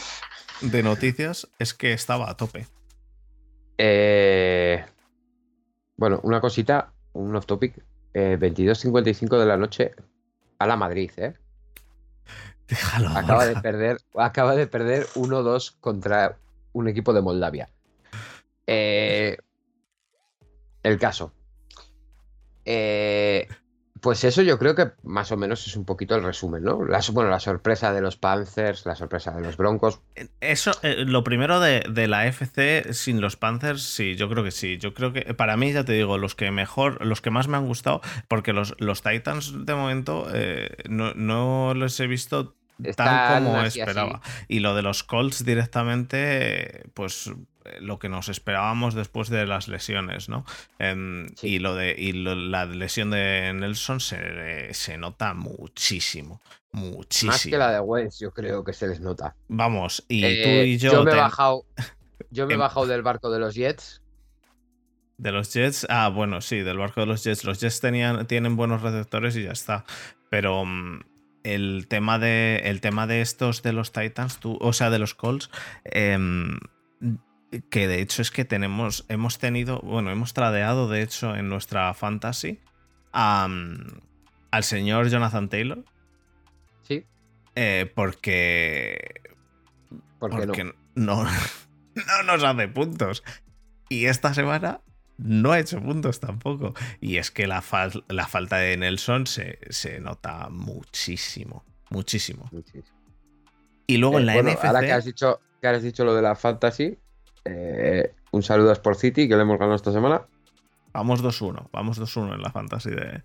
de 0.62 0.82
noticias 0.82 1.48
es 1.60 1.76
que 1.76 1.94
estaba 1.94 2.32
a 2.32 2.38
tope. 2.38 2.66
Eh, 3.78 4.84
bueno, 5.96 6.22
una 6.24 6.42
cosita, 6.42 6.92
un 7.14 7.36
off 7.36 7.46
topic. 7.46 7.76
22.55 8.16 9.36
eh, 9.36 9.40
de 9.40 9.46
la 9.46 9.58
noche 9.58 9.92
a 10.58 10.66
la 10.66 10.76
Madrid, 10.76 11.12
¿eh? 11.18 11.36
Déjalo. 12.72 13.10
Acaba 13.10 13.46
de 13.46 13.56
perder, 13.58 13.98
acaba 14.16 14.56
de 14.56 14.66
perder 14.66 15.06
1-2 15.16 15.76
contra 15.82 16.38
un 16.72 16.88
equipo 16.88 17.12
de 17.12 17.22
Moldavia. 17.22 17.70
Eh, 18.66 19.38
el 20.82 20.98
caso. 20.98 21.34
Eh, 22.64 23.48
pues 24.02 24.24
eso 24.24 24.42
yo 24.42 24.58
creo 24.58 24.74
que 24.74 24.92
más 25.04 25.32
o 25.32 25.38
menos 25.38 25.68
es 25.68 25.76
un 25.76 25.86
poquito 25.86 26.16
el 26.16 26.24
resumen, 26.24 26.64
¿no? 26.64 26.78
bueno, 26.78 27.30
la 27.30 27.40
sorpresa 27.40 27.94
de 27.94 28.02
los 28.02 28.18
Panthers, 28.18 28.86
la 28.88 28.96
sorpresa 28.96 29.32
de 29.32 29.42
los 29.42 29.58
Broncos. 29.58 30.02
Eso, 30.40 30.72
eh, 30.82 31.06
lo 31.06 31.24
primero 31.24 31.60
de, 31.60 31.84
la 32.08 32.26
FC 32.26 32.94
sin 32.94 33.22
los 33.22 33.36
Panthers, 33.36 33.84
sí, 33.84 34.16
yo 34.16 34.28
creo 34.28 34.44
que 34.44 34.50
sí. 34.50 34.80
Yo 34.80 34.96
creo 34.96 35.14
que 35.14 35.36
para 35.36 35.56
mí, 35.56 35.72
ya 35.72 35.86
te 35.86 35.94
digo, 35.94 36.18
los 36.18 36.34
que 36.34 36.50
mejor, 36.50 37.06
los 37.06 37.22
que 37.22 37.30
más 37.30 37.48
me 37.48 37.58
han 37.58 37.68
gustado, 37.68 38.02
porque 38.28 38.54
los, 38.54 38.74
los 38.80 39.04
Titans 39.04 39.66
de 39.68 39.76
momento 39.76 40.28
eh, 40.34 40.70
no, 40.90 41.74
los 41.76 42.00
he 42.00 42.08
visto 42.08 42.56
tan 42.96 43.46
como 43.46 43.62
esperaba. 43.62 44.22
Y 44.48 44.60
lo 44.60 44.76
de 44.76 44.82
los 44.82 45.04
Colts 45.04 45.46
directamente, 45.46 46.84
pues 46.94 47.32
eh, 47.66 47.78
lo 47.80 48.00
que 48.00 48.10
nos 48.10 48.30
esperábamos 48.30 48.94
después 48.94 49.30
de 49.30 49.46
las 49.46 49.68
lesiones, 49.68 50.30
¿no? 50.30 50.46
Em, 50.80 51.28
y 51.42 51.60
lo 51.60 51.76
de 51.76 51.96
la 52.14 52.66
lesión 52.66 53.12
de 53.12 53.52
Nelson 53.54 54.00
se, 54.00 54.74
se, 54.74 54.98
nota 54.98 55.34
muchísimo. 55.34 56.42
Muchísimo. 56.72 57.32
Más 57.32 57.44
que 57.44 57.58
la 57.58 57.72
de 57.72 57.80
Wentz, 57.80 58.20
yo 58.20 58.32
creo 58.32 58.64
que 58.64 58.74
se 58.74 58.88
les 58.88 59.02
nota. 59.02 59.36
Vamos, 59.48 60.04
y 60.08 60.22
tú 60.22 60.28
eh, 60.28 60.66
y 60.68 60.78
yo. 60.78 60.92
Yo 60.92 61.04
me 61.04 61.12
he 61.12 61.16
bajado. 61.16 61.66
Yo 62.34 62.48
me 62.48 62.54
he 62.54 62.56
em 62.56 62.62
bajado 62.62 62.86
del 62.86 63.02
barco 63.02 63.30
de 63.30 63.40
los 63.40 63.56
Jets. 63.56 64.02
De 65.18 65.32
los 65.34 65.54
Jets, 65.54 65.86
ah, 65.90 66.08
bueno, 66.08 66.40
sí, 66.40 66.60
del 66.60 66.78
barco 66.78 67.02
de 67.02 67.08
los 67.08 67.24
Jets. 67.24 67.44
Los 67.44 67.60
Jets 67.60 67.82
tenían, 67.82 68.26
tienen 68.26 68.56
buenos 68.56 68.82
receptores 68.82 69.36
y 69.36 69.44
ya 69.44 69.52
está. 69.52 69.84
Pero 70.30 70.64
mm, 70.64 71.02
el 71.44 71.88
tema 71.88 72.20
de. 72.20 72.62
El 72.66 72.82
tema 72.82 73.08
de 73.08 73.22
estos 73.22 73.62
de 73.64 73.74
los 73.74 73.92
Titans, 73.92 74.40
tú, 74.40 74.58
o 74.62 74.74
sea, 74.74 74.90
de 74.90 75.00
los 75.00 75.16
Colts. 75.16 75.50
Eh, 75.86 76.18
que 77.70 77.88
de 77.88 78.02
hecho 78.02 78.22
es 78.22 78.32
que 78.32 78.46
tenemos, 78.46 79.06
hemos 79.10 79.38
tenido, 79.38 79.80
bueno, 79.82 80.12
hemos 80.12 80.34
tradeado 80.34 80.88
de 80.88 81.02
hecho 81.02 81.36
en 81.36 81.50
nuestra 81.50 81.94
fantasy 81.94 82.60
al 83.12 84.64
señor 84.64 85.10
Jonathan 85.10 85.50
Taylor. 85.50 85.84
Sí. 86.84 87.06
Eh, 87.56 87.92
porque... 87.94 89.22
porque 90.20 90.74
no? 90.96 91.26
no? 91.96 92.24
nos 92.26 92.44
hace 92.44 92.68
puntos. 92.70 93.24
Y 93.90 94.06
esta 94.06 94.34
semana 94.34 94.82
no 95.24 95.52
ha 95.52 95.60
hecho 95.60 95.80
puntos 95.82 96.20
tampoco. 96.20 96.74
Y 97.00 97.18
es 97.18 97.32
que 97.32 97.48
la, 97.48 97.64
la 98.08 98.28
falta 98.28 98.58
de 98.58 98.78
Nelson 98.78 99.28
se, 99.28 99.58
nota 100.02 100.50
muchísimo. 100.50 101.64
Muchísimo. 101.90 102.50
Y 103.88 103.98
luego 103.98 104.20
en 104.20 104.26
la 104.26 104.38
eh, 104.38 104.44
NFC. 104.44 104.66
Ahora 104.66 104.82
que 104.82 104.92
has 104.92 105.06
dicho, 105.06 105.40
que 105.62 105.68
has 105.68 105.84
dicho 105.84 106.06
lo 106.06 106.16
de 106.16 106.22
la 106.22 106.36
fantasy, 106.36 106.98
eh, 107.46 108.14
un 108.32 108.44
saludo 108.44 108.70
a 108.70 108.74
Sport 108.74 109.00
City, 109.00 109.28
que 109.28 109.36
le 109.36 109.42
hemos 109.42 109.60
ganado 109.60 109.76
esta 109.76 109.92
semana. 109.92 110.26
Vamos 110.94 111.24
2-1, 111.24 111.70
vamos 111.72 112.00
2-1 112.00 112.36
en 112.36 112.42
la 112.42 112.52
fantasy 112.52 112.90
de. 112.90 113.24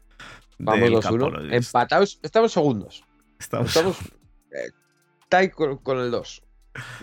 Vamos 0.59 0.91
2-1. 0.91 1.53
Empatados, 1.53 2.19
estamos 2.23 2.53
segundos. 2.53 3.05
Estamos, 3.39 3.69
estamos 3.69 3.99
eh, 4.53 5.51
con, 5.83 5.99
el 5.99 6.11
2. 6.11 6.43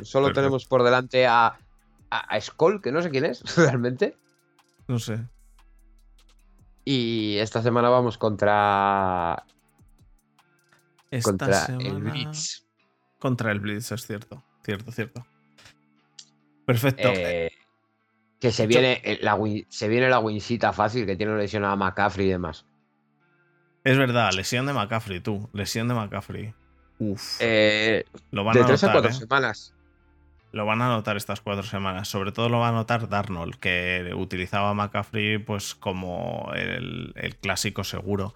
Solo 0.04 0.34
tenemos 0.34 0.66
por 0.66 0.84
delante 0.84 1.28
a, 1.28 1.58
a, 2.10 2.42
Skoll, 2.42 2.82
que 2.82 2.92
no 2.92 3.02
sé 3.02 3.10
quién 3.10 3.26
es 3.26 3.44
realmente. 3.58 4.16
No 4.88 5.00
sé. 5.00 5.20
Y 6.86 7.38
esta 7.38 7.62
semana 7.62 7.90
vamos 7.90 8.18
contra. 8.18 9.44
contra 11.22 11.66
el 11.66 12.04
Blitz. 12.04 12.66
Contra 13.20 13.52
el 13.52 13.60
Blitz, 13.60 13.92
es 13.92 14.06
cierto. 14.06 14.44
Cierto, 14.64 14.92
cierto. 14.92 15.26
Perfecto. 16.66 17.10
Eh, 17.14 17.52
que 18.40 18.52
se 18.52 18.68
viene, 18.68 19.02
la, 19.22 19.40
se 19.70 19.88
viene 19.88 20.10
la 20.10 20.20
wincita 20.20 20.74
fácil, 20.74 21.06
que 21.06 21.16
tiene 21.16 21.38
lesión 21.38 21.64
a 21.64 21.76
McCaffrey 21.76 22.28
y 22.28 22.32
demás. 22.32 22.66
Es 23.84 23.98
verdad, 23.98 24.32
lesión 24.34 24.66
de 24.66 24.74
McCaffrey, 24.74 25.20
tú. 25.22 25.50
Lesión 25.54 25.88
de 25.88 25.94
McCaffrey. 25.94 26.54
Uf. 27.00 27.38
Eh, 27.40 28.06
lo 28.32 28.44
van 28.44 28.56
de 28.56 28.62
a 28.62 28.66
tres 28.66 28.84
a 28.84 28.92
cuatro 28.92 29.10
¿eh? 29.10 29.14
semanas. 29.14 29.74
Lo 30.54 30.68
van 30.68 30.84
a 30.84 30.88
notar 30.88 31.18
estas 31.18 31.42
cuatro 31.42 31.64
semanas. 31.64 32.08
Sobre 32.08 32.32
todo 32.32 32.48
lo 32.48 32.60
va 32.60 32.70
a 32.70 32.72
notar 32.72 33.10
Darnold, 33.10 33.56
que 33.56 34.12
utilizaba 34.16 34.70
a 34.70 34.74
McCaffrey 34.76 35.40
pues 35.40 35.74
como 35.74 36.52
el, 36.54 37.38
clásico 37.42 37.84
seguro. 37.84 38.36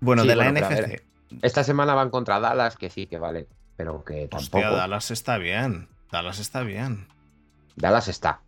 Bueno, 0.00 0.24
de 0.24 0.36
la 0.36 0.52
NFC. 0.52 1.02
esta 1.40 1.64
semana 1.64 1.94
van 1.94 2.10
contra 2.10 2.40
Dallas, 2.40 2.76
que 2.76 2.90
sí, 2.90 3.06
que 3.06 3.18
vale. 3.18 3.48
Pero 3.78 4.04
que 4.04 4.28
tampoco. 4.28 4.58
Hostia, 4.58 4.70
Dallas 4.70 5.10
está 5.10 5.38
bien. 5.38 5.88
Dallas 6.12 6.38
está 6.38 6.62
bien. 6.62 7.08
Dallas 7.74 8.08
está. 8.08 8.42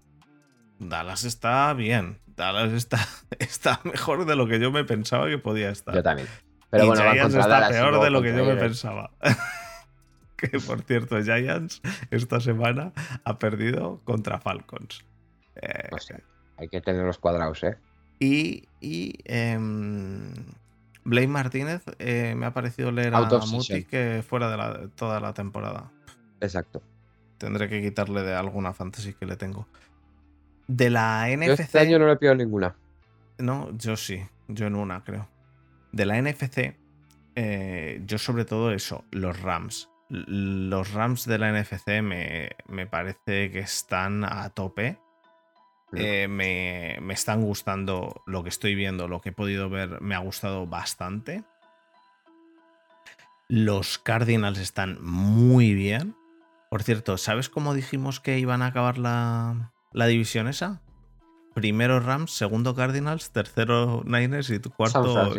Dallas 0.79 1.25
está 1.25 1.73
bien. 1.73 2.19
Dallas 2.27 2.73
está, 2.73 2.99
está 3.39 3.81
mejor 3.85 4.27
de 4.27 4.37
lo 4.37 4.47
que 4.47 4.61
yo 4.61 4.71
me 4.71 4.85
pensaba 4.85 5.29
que 5.29 5.39
podía 5.39 5.71
estar. 5.71 5.95
Yo 5.95 6.03
también. 6.03 6.29
Pero 6.69 6.89
bueno, 6.89 7.11
Giants 7.11 7.35
está 7.35 7.69
peor 7.71 8.03
de 8.03 8.11
lo 8.11 8.21
que 8.21 8.37
yo 8.37 8.45
me 8.45 8.57
pensaba. 8.57 9.13
que 10.37 10.49
por 10.67 10.83
cierto, 10.83 11.23
Giants 11.23 11.81
esta 12.11 12.41
semana 12.41 12.93
ha 13.25 13.39
perdido 13.39 14.01
contra 14.05 14.39
Falcons. 14.39 15.05
Eh, 15.57 15.89
hay 16.59 16.69
que 16.69 16.81
tener 16.81 17.05
los 17.05 17.19
cuadrados, 17.19 17.63
¿eh? 17.65 17.77
Y, 18.19 18.69
y 18.81 19.19
em, 19.25 20.33
Blake 21.05 21.29
Martínez 21.29 21.83
eh, 21.99 22.35
me 22.37 22.47
ha 22.47 22.53
parecido 22.53 22.91
leer 22.91 23.15
a 23.15 23.21
Muti 23.47 23.85
que 23.85 24.25
fuera 24.27 24.51
de 24.51 24.57
la, 24.57 24.89
toda 24.95 25.21
la 25.21 25.35
temporada. 25.35 25.91
Exacto. 26.41 26.83
Tendré 27.39 27.69
que 27.69 27.83
quitarle 27.83 28.23
de 28.23 28.35
alguna 28.35 28.73
fantasy 28.73 29.13
que 29.13 29.27
le 29.27 29.37
tengo. 29.37 29.69
De 30.67 30.91
la 30.91 31.29
NFC. 31.29 31.47
Yo 31.47 31.53
este 31.53 31.79
año 31.79 31.99
no 31.99 32.07
le 32.07 32.17
pido 32.17 32.35
ninguna. 32.35 32.75
No, 33.39 33.71
yo 33.77 33.97
sí. 33.97 34.23
Yo 34.49 34.67
en 34.67 34.77
una, 34.77 35.05
creo. 35.05 35.29
De 35.93 36.07
la 36.07 36.21
NFC, 36.21 36.77
eh, 37.35 38.03
yo 38.07 38.19
sobre 38.19 38.45
todo 38.45 38.73
eso, 38.73 39.05
los 39.11 39.41
Rams. 39.41 39.89
Los 40.09 40.93
Rams 40.93 41.25
de 41.27 41.39
la 41.39 41.53
NFC 41.53 42.03
me, 42.03 42.51
me 42.69 42.87
parece 42.87 43.51
que 43.51 43.59
están 43.59 44.25
a 44.25 44.51
tope. 44.51 44.99
Eh, 45.93 46.29
me, 46.29 46.99
me, 47.01 47.15
están 47.15 47.43
gustando 47.43 48.23
lo 48.27 48.43
que 48.43 48.49
estoy 48.49 48.75
viendo, 48.75 49.09
lo 49.09 49.21
que 49.21 49.31
he 49.31 49.33
podido 49.33 49.69
ver, 49.71 50.01
me 50.01 50.15
ha 50.15 50.19
gustado 50.19 50.67
bastante. 50.67 51.45
Los 53.49 53.99
Cardinals 53.99 54.59
están 54.59 54.99
muy 55.03 55.75
bien. 55.75 56.17
Por 56.71 56.83
cierto, 56.83 57.17
¿sabes 57.17 57.49
cómo 57.49 57.75
dijimos 57.75 58.21
que 58.21 58.39
iban 58.39 58.63
a 58.63 58.67
acabar 58.67 58.99
la, 58.99 59.73
división 59.93 60.49
esa? 60.49 60.83
Primero 61.55 62.01
Rams, 62.01 62.33
segundo 62.33 62.75
Cardinals, 62.75 63.31
tercero 63.31 64.03
Niners 64.05 64.51
y 64.51 64.59
cuarto, 64.59 65.33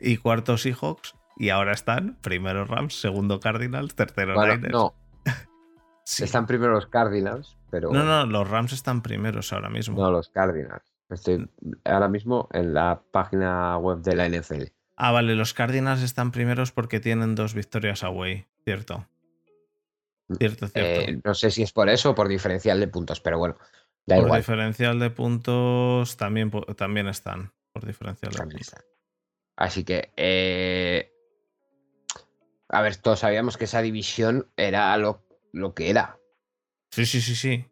y 0.00 0.16
cuarto 0.16 0.56
Seahawks. 0.56 1.16
Y 1.40 1.48
ahora 1.48 1.72
están 1.72 2.18
primero 2.20 2.66
Rams, 2.66 3.00
segundo 3.00 3.40
Cardinals, 3.40 3.94
tercero 3.94 4.34
Niners. 4.34 4.74
No. 4.74 4.94
Están 6.04 6.44
primero 6.46 6.74
los 6.74 6.86
Cardinals, 6.86 7.56
pero. 7.70 7.90
No, 7.90 8.04
no, 8.04 8.26
los 8.26 8.46
Rams 8.46 8.74
están 8.74 9.00
primeros 9.00 9.50
ahora 9.54 9.70
mismo. 9.70 9.98
No, 9.98 10.10
los 10.10 10.28
Cardinals. 10.28 10.84
Estoy 11.08 11.48
ahora 11.84 12.08
mismo 12.08 12.46
en 12.52 12.74
la 12.74 13.00
página 13.10 13.78
web 13.78 14.00
de 14.02 14.16
la 14.16 14.28
NFL. 14.28 14.64
Ah, 14.96 15.12
vale, 15.12 15.34
los 15.34 15.54
Cardinals 15.54 16.02
están 16.02 16.30
primeros 16.30 16.72
porque 16.72 17.00
tienen 17.00 17.34
dos 17.34 17.54
victorias 17.54 18.04
away, 18.04 18.46
¿cierto? 18.64 19.06
Cierto, 20.36 20.68
cierto. 20.68 21.10
Eh, 21.10 21.20
no 21.24 21.32
sé 21.32 21.50
si 21.50 21.62
es 21.62 21.72
por 21.72 21.88
eso 21.88 22.10
o 22.10 22.14
por 22.14 22.28
diferencial 22.28 22.78
de 22.80 22.88
puntos, 22.88 23.20
pero 23.20 23.38
bueno, 23.38 23.56
da 24.04 24.16
por 24.16 24.36
diferencial 24.36 24.98
de 24.98 25.08
puntos 25.08 26.18
también, 26.18 26.50
también 26.76 27.06
están. 27.06 27.50
Por 27.72 27.86
diferencial 27.86 28.32
de 28.32 28.38
puntos. 28.40 28.74
Así 29.56 29.84
que, 29.84 30.10
eh, 30.16 31.09
a 32.70 32.82
ver, 32.82 32.96
todos 32.96 33.20
sabíamos 33.20 33.56
que 33.56 33.64
esa 33.64 33.82
división 33.82 34.48
era 34.56 34.96
lo 34.96 35.22
lo 35.52 35.74
que 35.74 35.90
era. 35.90 36.18
Sí, 36.90 37.06
sí, 37.06 37.20
sí, 37.20 37.34
sí. 37.34 37.64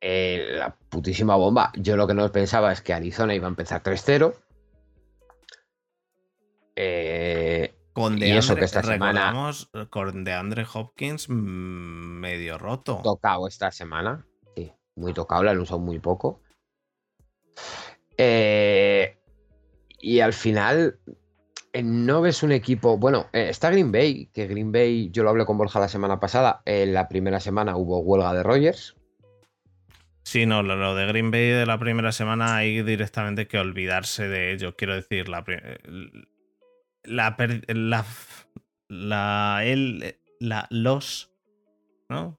Eh, 0.00 0.56
la 0.58 0.74
putísima 0.74 1.36
bomba. 1.36 1.72
Yo 1.76 1.96
lo 1.96 2.06
que 2.06 2.14
no 2.14 2.30
pensaba 2.32 2.72
es 2.72 2.80
que 2.80 2.92
Arizona 2.92 3.34
iba 3.34 3.46
a 3.46 3.50
empezar 3.50 3.82
3-0. 3.82 4.34
Eh, 6.74 7.74
con 7.92 8.18
y 8.18 8.32
eso 8.32 8.56
que 8.56 8.64
esta 8.64 8.82
semana. 8.82 9.52
Con 9.90 10.24
DeAndre 10.24 10.66
Hopkins 10.72 11.28
mm, 11.28 11.32
medio 11.32 12.58
roto. 12.58 13.00
tocado 13.02 13.46
esta 13.46 13.70
semana. 13.70 14.26
Sí, 14.56 14.72
muy 14.96 15.12
tocado, 15.12 15.44
la 15.44 15.52
han 15.52 15.60
usado 15.60 15.80
muy 15.80 15.98
poco. 15.98 16.40
Eh, 18.16 19.18
y 19.98 20.20
al 20.20 20.32
final, 20.32 20.98
no 21.82 22.20
ves 22.20 22.42
un 22.42 22.52
equipo. 22.52 22.98
Bueno, 22.98 23.28
eh, 23.32 23.48
está 23.48 23.70
Green 23.70 23.92
Bay, 23.92 24.26
que 24.26 24.46
Green 24.46 24.72
Bay, 24.72 25.10
yo 25.10 25.22
lo 25.22 25.30
hablé 25.30 25.46
con 25.46 25.56
Borja 25.58 25.80
la 25.80 25.88
semana 25.88 26.20
pasada. 26.20 26.62
En 26.66 26.92
la 26.92 27.08
primera 27.08 27.40
semana 27.40 27.76
hubo 27.76 28.00
huelga 28.00 28.34
de 28.34 28.42
Rogers. 28.42 28.96
Sí, 30.24 30.46
no, 30.46 30.62
lo, 30.62 30.76
lo 30.76 30.94
de 30.94 31.06
Green 31.06 31.30
Bay 31.30 31.48
de 31.48 31.66
la 31.66 31.78
primera 31.78 32.12
semana 32.12 32.56
hay 32.56 32.82
directamente 32.82 33.48
que 33.48 33.58
olvidarse 33.58 34.28
de 34.28 34.52
ello. 34.52 34.76
Quiero 34.76 34.94
decir, 34.94 35.28
la, 35.28 35.44
la, 37.04 37.36
la, 37.68 38.04
la, 38.88 39.60
el, 39.64 40.16
la, 40.40 40.66
los, 40.70 41.32
¿no? 42.08 42.38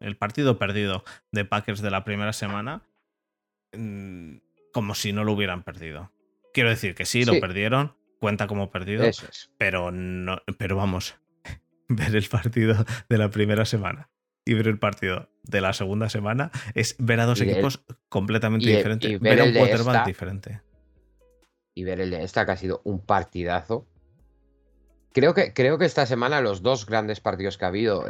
El 0.00 0.16
partido 0.16 0.58
perdido 0.58 1.04
de 1.32 1.44
Packers 1.44 1.80
de 1.80 1.90
la 1.90 2.04
primera 2.04 2.32
semana, 2.32 2.82
mm, 3.72 4.36
como 4.72 4.94
si 4.94 5.12
no 5.12 5.24
lo 5.24 5.32
hubieran 5.32 5.62
perdido. 5.62 6.10
Quiero 6.52 6.68
decir 6.70 6.94
que 6.94 7.06
sí, 7.06 7.24
lo 7.24 7.34
Sí. 7.34 7.40
perdieron, 7.40 7.94
cuenta 8.20 8.46
como 8.46 8.70
perdido, 8.70 9.04
Eso 9.04 9.26
es. 9.28 9.50
pero 9.58 9.90
no, 9.90 10.38
pero 10.58 10.76
vamos, 10.76 11.16
ver 11.88 12.14
el 12.16 12.28
partido 12.28 12.84
de 13.08 13.18
la 13.18 13.30
primera 13.30 13.64
semana 13.64 14.10
y 14.46 14.54
ver 14.54 14.68
el 14.68 14.78
partido 14.78 15.30
de 15.42 15.60
la 15.60 15.72
segunda 15.72 16.08
semana 16.08 16.50
es 16.74 16.96
ver 16.98 17.20
a 17.20 17.26
dos 17.26 17.40
Y 17.40 17.44
el- 17.44 17.50
equipos 17.50 17.84
completamente 18.08 18.66
el- 18.70 18.76
diferentes, 18.76 19.10
y 19.10 19.16
ver, 19.18 19.36
ver 19.36 19.40
a 19.40 19.44
un 19.44 19.52
quarterback 19.54 19.94
esta- 19.96 20.04
diferente. 20.06 20.60
y 21.74 21.84
ver 21.84 22.00
el 22.00 22.10
de 22.10 22.22
esta 22.22 22.44
que 22.46 22.52
ha 22.52 22.56
sido 22.56 22.80
un 22.84 23.00
partidazo. 23.00 23.86
Creo 25.12 25.34
que, 25.34 25.52
creo 25.52 25.78
que 25.78 25.84
esta 25.84 26.06
semana 26.06 26.40
los 26.40 26.62
dos 26.62 26.86
grandes 26.86 27.20
partidos 27.20 27.56
que 27.58 27.64
ha 27.64 27.68
habido 27.68 28.04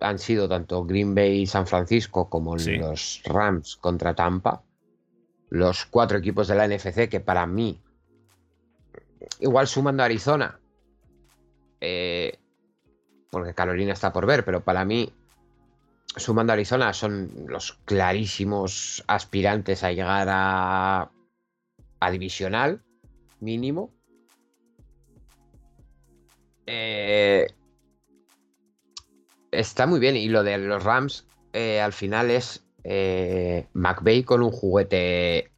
han 0.00 0.18
sido 0.18 0.48
tanto 0.48 0.84
Green 0.84 1.14
Bay 1.14 1.42
y 1.42 1.46
San 1.46 1.66
Francisco 1.66 2.28
como 2.30 2.58
Sí. 2.58 2.76
los 2.76 3.20
Rams 3.24 3.76
contra 3.76 4.14
Tampa. 4.14 4.62
Los 5.50 5.84
cuatro 5.86 6.18
equipos 6.18 6.48
de 6.48 6.54
la 6.54 6.64
NFC 6.66 7.08
que 7.08 7.20
para 7.20 7.46
mí, 7.46 7.80
igual 9.40 9.66
sumando 9.66 10.02
a 10.02 10.06
Arizona, 10.06 10.58
eh, 11.80 12.38
porque 13.30 13.54
Carolina 13.54 13.92
está 13.92 14.12
por 14.12 14.26
ver, 14.26 14.44
pero 14.44 14.62
para 14.62 14.84
mí, 14.84 15.12
sumando 16.16 16.52
a 16.52 16.54
Arizona, 16.54 16.92
son 16.92 17.30
los 17.46 17.74
clarísimos 17.84 19.04
aspirantes 19.06 19.84
a 19.84 19.92
llegar 19.92 20.28
a, 20.30 21.10
a 22.00 22.10
divisional 22.10 22.82
mínimo. 23.40 23.92
Eh, 26.66 27.46
está 29.50 29.86
muy 29.86 30.00
bien. 30.00 30.16
Y 30.16 30.28
lo 30.28 30.42
de 30.42 30.58
los 30.58 30.82
Rams 30.82 31.26
eh, 31.52 31.80
al 31.80 31.92
final 31.92 32.30
es 32.30 32.64
McVay 33.74 34.22
con 34.24 34.42
un 34.42 34.50
juguete 34.50 35.50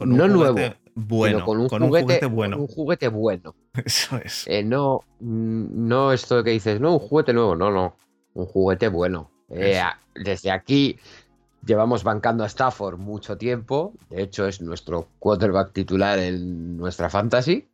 un 0.00 0.16
no 0.16 0.28
juguete 0.28 0.52
nuevo, 0.52 0.74
bueno, 0.94 1.38
sino 1.38 1.46
con 1.46 1.58
un, 1.58 1.68
con 1.68 1.82
un 1.82 1.88
juguete, 1.88 2.26
bueno. 2.26 2.58
un 2.58 2.66
juguete 2.66 3.08
bueno. 3.08 3.54
Eso 3.84 4.16
es. 4.18 4.46
Eh, 4.46 4.62
no, 4.62 5.00
mm, 5.20 5.88
no 5.88 6.12
esto 6.12 6.42
que 6.42 6.50
dices, 6.50 6.80
no, 6.80 6.94
un 6.94 6.98
juguete 6.98 7.32
nuevo, 7.32 7.56
no, 7.56 7.70
no, 7.70 7.96
un 8.34 8.46
juguete 8.46 8.88
bueno. 8.88 9.30
Eh, 9.48 9.80
desde 10.14 10.50
aquí 10.50 10.98
llevamos 11.64 12.04
bancando 12.04 12.44
a 12.44 12.46
Stafford 12.46 12.98
mucho 12.98 13.36
tiempo, 13.36 13.94
de 14.08 14.22
hecho 14.22 14.46
es 14.46 14.60
nuestro 14.60 15.08
quarterback 15.18 15.72
titular 15.72 16.18
en 16.18 16.76
nuestra 16.76 17.10
fantasy. 17.10 17.68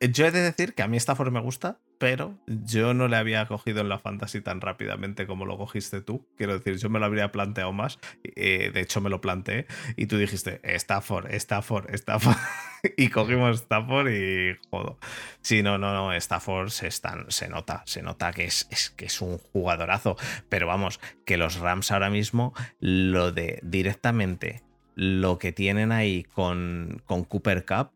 Yo 0.00 0.26
he 0.26 0.30
de 0.30 0.40
decir 0.40 0.74
que 0.74 0.82
a 0.82 0.88
mí 0.88 0.96
Stafford 0.96 1.30
me 1.30 1.40
gusta, 1.40 1.78
pero 2.00 2.38
yo 2.46 2.94
no 2.94 3.08
le 3.08 3.16
había 3.18 3.44
cogido 3.44 3.82
en 3.82 3.90
la 3.90 3.98
fantasy 3.98 4.40
tan 4.40 4.62
rápidamente 4.62 5.26
como 5.26 5.44
lo 5.44 5.58
cogiste 5.58 6.00
tú. 6.00 6.26
Quiero 6.38 6.58
decir, 6.58 6.78
yo 6.78 6.88
me 6.88 6.98
lo 6.98 7.04
habría 7.04 7.30
planteado 7.30 7.74
más. 7.74 7.98
eh, 8.24 8.70
de 8.72 8.80
hecho, 8.80 9.02
me 9.02 9.10
lo 9.10 9.20
planteé 9.20 9.66
y 9.96 10.06
tú 10.06 10.16
dijiste 10.16 10.62
Stafford, 10.62 11.30
Stafford, 11.34 11.94
Stafford. 11.94 12.38
y 12.96 13.08
cogimos 13.10 13.58
Stafford 13.58 14.08
y 14.08 14.56
jodo. 14.70 14.98
Sí, 15.42 15.62
no, 15.62 15.76
no, 15.76 15.92
no. 15.92 16.14
Stafford 16.14 16.70
se, 16.70 16.86
están, 16.86 17.26
se 17.28 17.50
nota, 17.50 17.82
se 17.84 18.00
nota 18.00 18.32
que 18.32 18.44
es, 18.44 18.66
es 18.70 18.88
que 18.88 19.04
es 19.04 19.20
un 19.20 19.36
jugadorazo. 19.36 20.16
Pero 20.48 20.66
vamos, 20.66 21.00
que 21.26 21.36
los 21.36 21.56
Rams 21.56 21.92
ahora 21.92 22.08
mismo, 22.08 22.54
lo 22.80 23.30
de 23.30 23.60
directamente 23.62 24.62
lo 24.94 25.36
que 25.36 25.52
tienen 25.52 25.92
ahí 25.92 26.24
con, 26.24 27.02
con 27.04 27.24
Cooper 27.24 27.66
Cup 27.66 27.90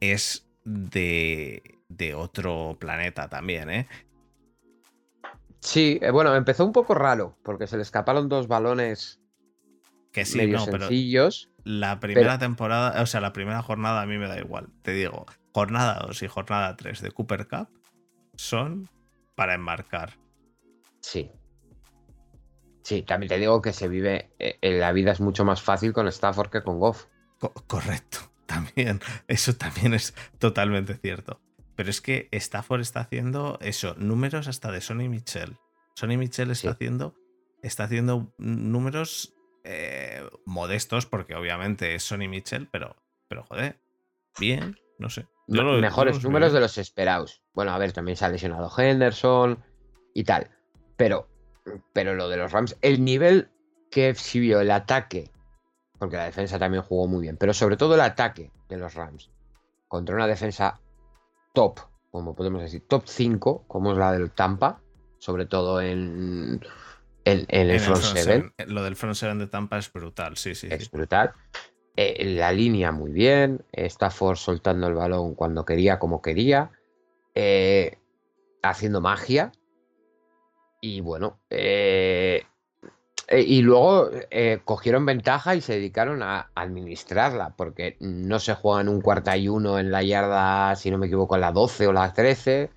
es 0.00 0.44
de, 0.64 1.73
de 1.88 2.14
otro 2.14 2.76
planeta 2.78 3.28
también, 3.28 3.70
¿eh? 3.70 3.88
Sí, 5.60 5.98
eh, 6.02 6.10
bueno, 6.10 6.34
empezó 6.34 6.64
un 6.64 6.72
poco 6.72 6.94
raro, 6.94 7.38
porque 7.42 7.66
se 7.66 7.76
le 7.76 7.82
escaparon 7.82 8.28
dos 8.28 8.48
balones 8.48 9.20
Que 10.12 10.24
sí, 10.24 10.38
medio 10.38 10.58
no, 10.58 10.64
pero 10.66 10.78
sencillos. 10.80 11.50
la 11.64 12.00
primera 12.00 12.38
temporada, 12.38 13.00
o 13.02 13.06
sea, 13.06 13.20
la 13.20 13.32
primera 13.32 13.62
jornada 13.62 14.02
a 14.02 14.06
mí 14.06 14.18
me 14.18 14.28
da 14.28 14.38
igual. 14.38 14.68
Te 14.82 14.92
digo, 14.92 15.24
jornada 15.52 16.00
2 16.06 16.22
y 16.22 16.28
jornada 16.28 16.76
3 16.76 17.00
de 17.00 17.10
Cooper 17.12 17.48
Cup 17.48 17.68
son 18.36 18.88
para 19.34 19.54
enmarcar. 19.54 20.12
Sí. 21.00 21.30
Sí, 22.82 23.02
también 23.02 23.30
te 23.30 23.38
digo 23.38 23.62
que 23.62 23.72
se 23.72 23.88
vive, 23.88 24.30
eh, 24.38 24.58
eh, 24.60 24.78
la 24.78 24.92
vida 24.92 25.12
es 25.12 25.20
mucho 25.20 25.44
más 25.46 25.62
fácil 25.62 25.94
con 25.94 26.06
Stafford 26.08 26.50
que 26.50 26.62
con 26.62 26.78
Goff. 26.78 27.06
Co- 27.38 27.54
correcto, 27.66 28.18
también. 28.46 29.00
Eso 29.26 29.54
también 29.56 29.94
es 29.94 30.14
totalmente 30.38 30.94
cierto. 30.96 31.40
Pero 31.76 31.90
es 31.90 32.00
que 32.00 32.28
Stafford 32.32 32.80
está 32.80 33.00
haciendo 33.00 33.58
eso, 33.60 33.94
números 33.98 34.46
hasta 34.48 34.70
de 34.70 34.80
Sonny 34.80 35.08
Michel. 35.08 35.56
Sonny 35.96 36.16
Michel 36.16 36.50
está 36.50 36.68
Sí. 36.68 36.74
haciendo. 36.74 37.14
Está 37.62 37.84
haciendo 37.84 38.32
números 38.38 39.34
eh, 39.66 40.22
modestos, 40.44 41.06
porque 41.06 41.34
obviamente 41.34 41.94
es 41.94 42.02
Sonny 42.04 42.28
Michel, 42.28 42.68
pero, 42.70 42.96
pero 43.28 43.44
joder, 43.44 43.80
bien, 44.38 44.76
no 44.98 45.08
sé. 45.08 45.26
Lo- 45.46 45.78
mejores 45.80 46.22
números 46.22 46.52
de 46.52 46.60
los 46.60 46.76
esperados. 46.78 47.42
Bueno, 47.54 47.72
a 47.72 47.78
ver, 47.78 47.92
también 47.92 48.16
se 48.16 48.24
ha 48.26 48.28
lesionado 48.28 48.70
Henderson 48.76 49.62
y 50.12 50.24
tal. 50.24 50.50
Pero, 50.96 51.28
pero 51.94 52.14
lo 52.14 52.28
de 52.28 52.36
los 52.36 52.52
Rams, 52.52 52.76
el 52.82 53.02
nivel 53.04 53.50
que 53.90 54.10
exhibió 54.10 54.60
el 54.60 54.70
ataque, 54.70 55.30
porque 55.98 56.16
la 56.16 56.24
defensa 56.24 56.58
también 56.58 56.82
jugó 56.82 57.06
muy 57.06 57.22
bien, 57.22 57.36
pero 57.38 57.54
sobre 57.54 57.76
todo 57.78 57.94
el 57.94 58.00
ataque 58.02 58.50
de 58.68 58.76
los 58.76 58.92
Rams 58.94 59.30
contra 59.88 60.14
una 60.14 60.26
defensa 60.26 60.80
top, 61.54 61.80
como 62.12 62.34
podemos 62.36 62.60
decir, 62.62 62.82
top 62.88 63.04
5, 63.06 63.64
como 63.68 63.92
es 63.92 63.98
la 63.98 64.12
del 64.12 64.30
Tampa, 64.32 64.82
sobre 65.18 65.46
todo 65.46 65.80
en, 65.80 66.60
en, 67.24 67.46
en 67.48 67.70
el 67.70 67.70
En 67.70 67.70
el 67.70 67.80
front 67.80 68.02
front 68.02 68.18
seven. 68.18 68.52
seven. 68.58 68.74
Lo 68.74 68.82
del 68.84 68.96
front 68.96 69.14
seven 69.16 69.38
de 69.38 69.46
Tampa 69.46 69.78
es 69.78 69.92
brutal, 69.92 70.36
sí, 70.36 70.54
sí. 70.54 70.68
sí. 70.68 70.74
Es 70.74 70.90
brutal. 70.90 71.32
Eh, 71.96 72.24
la 72.36 72.52
línea 72.52 72.92
muy 72.92 73.12
bien. 73.12 73.64
Stafford 73.72 74.36
soltando 74.36 74.88
el 74.88 74.94
balón 74.94 75.34
cuando 75.34 75.64
quería, 75.64 75.98
como 75.98 76.20
quería. 76.20 76.72
eh, 77.34 77.98
haciendo 78.62 79.00
magia. 79.00 79.52
Y 80.80 81.00
bueno. 81.00 81.40
eh, 81.50 82.44
y 83.30 83.62
luego 83.62 84.10
eh, 84.30 84.60
cogieron 84.64 85.06
ventaja 85.06 85.54
y 85.54 85.60
se 85.60 85.74
dedicaron 85.74 86.22
a 86.22 86.50
administrarla. 86.54 87.54
Porque 87.56 87.96
no 88.00 88.38
se 88.38 88.54
juegan 88.54 88.88
un 88.88 89.00
cuarta 89.00 89.36
y 89.36 89.48
uno 89.48 89.78
en 89.78 89.90
la 89.90 90.02
yarda, 90.02 90.76
si 90.76 90.90
no 90.90 90.98
me 90.98 91.06
equivoco, 91.06 91.34
en 91.34 91.40
la 91.42 91.52
12 91.52 91.86
o 91.86 91.92
la 91.92 92.12
13. 92.12 92.70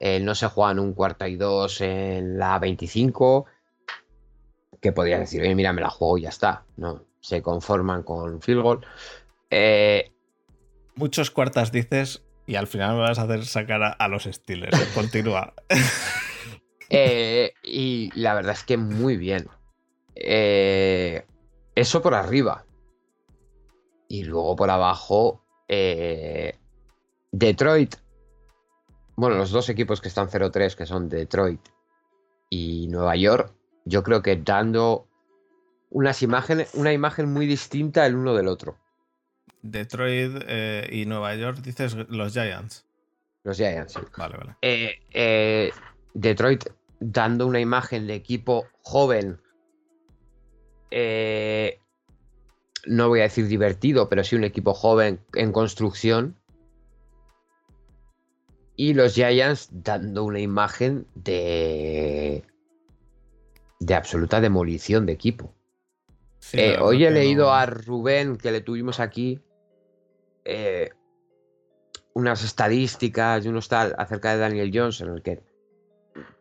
eh, 0.00 0.20
no 0.20 0.34
se 0.34 0.46
juegan 0.48 0.78
un 0.78 0.92
cuarta 0.94 1.28
y 1.28 1.36
dos 1.36 1.80
en 1.80 2.38
la 2.38 2.58
25 2.58 3.46
que 4.80 4.92
podrías 4.92 5.20
decir, 5.20 5.42
oye, 5.42 5.54
mira, 5.56 5.72
me 5.72 5.80
la 5.80 5.90
juego 5.90 6.18
y 6.18 6.22
ya 6.22 6.28
está. 6.28 6.64
No, 6.76 7.02
se 7.20 7.42
conforman 7.42 8.02
con 8.04 8.40
field 8.40 8.62
goal. 8.62 8.86
Eh, 9.50 10.12
Muchos 10.94 11.30
cuartas 11.30 11.72
dices 11.72 12.24
y 12.46 12.56
al 12.56 12.66
final 12.66 12.94
me 12.94 13.00
vas 13.00 13.18
a 13.18 13.22
hacer 13.22 13.44
sacar 13.44 13.82
a, 13.82 13.88
a 13.90 14.08
los 14.08 14.24
Steelers. 14.24 14.78
Continúa. 14.94 15.54
eh, 16.90 17.52
y 17.62 18.10
la 18.14 18.34
verdad 18.34 18.52
es 18.52 18.64
que 18.64 18.76
muy 18.76 19.16
bien. 19.16 19.48
Eh, 20.20 21.24
eso 21.74 22.02
por 22.02 22.14
arriba. 22.14 22.64
Y 24.08 24.24
luego 24.24 24.56
por 24.56 24.70
abajo, 24.70 25.44
eh, 25.68 26.56
Detroit. 27.32 27.96
Bueno, 29.16 29.36
los 29.36 29.50
dos 29.50 29.68
equipos 29.68 30.00
que 30.00 30.08
están 30.08 30.28
0-3, 30.28 30.74
que 30.74 30.86
son 30.86 31.08
Detroit 31.08 31.60
y 32.50 32.86
Nueva 32.88 33.16
York, 33.16 33.52
yo 33.84 34.02
creo 34.02 34.22
que 34.22 34.36
dando 34.36 35.08
unas 35.90 36.22
imágenes, 36.22 36.74
una 36.74 36.92
imagen 36.92 37.32
muy 37.32 37.46
distinta 37.46 38.06
el 38.06 38.16
uno 38.16 38.34
del 38.34 38.48
otro. 38.48 38.78
Detroit 39.62 40.42
eh, 40.46 40.88
y 40.90 41.06
Nueva 41.06 41.34
York 41.34 41.58
dices 41.58 41.94
los 42.08 42.32
Giants. 42.32 42.86
Los 43.44 43.56
Giants, 43.56 43.94
sí. 43.94 44.00
Vale, 44.16 44.36
vale. 44.36 44.56
Eh, 44.62 44.98
eh, 45.12 45.70
Detroit 46.14 46.64
dando 47.00 47.46
una 47.46 47.60
imagen 47.60 48.06
de 48.06 48.14
equipo 48.14 48.66
joven, 48.82 49.40
eh, 50.90 51.80
no 52.86 53.08
voy 53.08 53.20
a 53.20 53.24
decir 53.24 53.46
divertido, 53.46 54.08
pero 54.08 54.24
sí 54.24 54.36
un 54.36 54.44
equipo 54.44 54.74
joven 54.74 55.20
en 55.34 55.52
construcción. 55.52 56.36
Y 58.76 58.94
los 58.94 59.14
Giants 59.14 59.68
dando 59.72 60.24
una 60.24 60.38
imagen 60.40 61.06
de, 61.14 62.44
de 63.80 63.94
absoluta 63.94 64.40
demolición 64.40 65.04
de 65.06 65.12
equipo. 65.12 65.52
Sí, 66.38 66.58
Eh, 66.60 66.76
hoy 66.80 67.04
he 67.04 67.10
leído 67.10 67.46
no- 67.46 67.52
a 67.54 67.66
Rubén, 67.66 68.36
que 68.36 68.52
le 68.52 68.60
tuvimos 68.60 69.00
aquí, 69.00 69.40
eh, 70.44 70.90
unas 72.14 72.44
estadísticas 72.44 73.44
y 73.44 73.48
unos 73.48 73.68
tal 73.68 73.94
acerca 73.98 74.32
de 74.32 74.38
Daniel 74.38 74.70
Jones, 74.72 75.00
en 75.00 75.08
el 75.08 75.22
que 75.22 75.42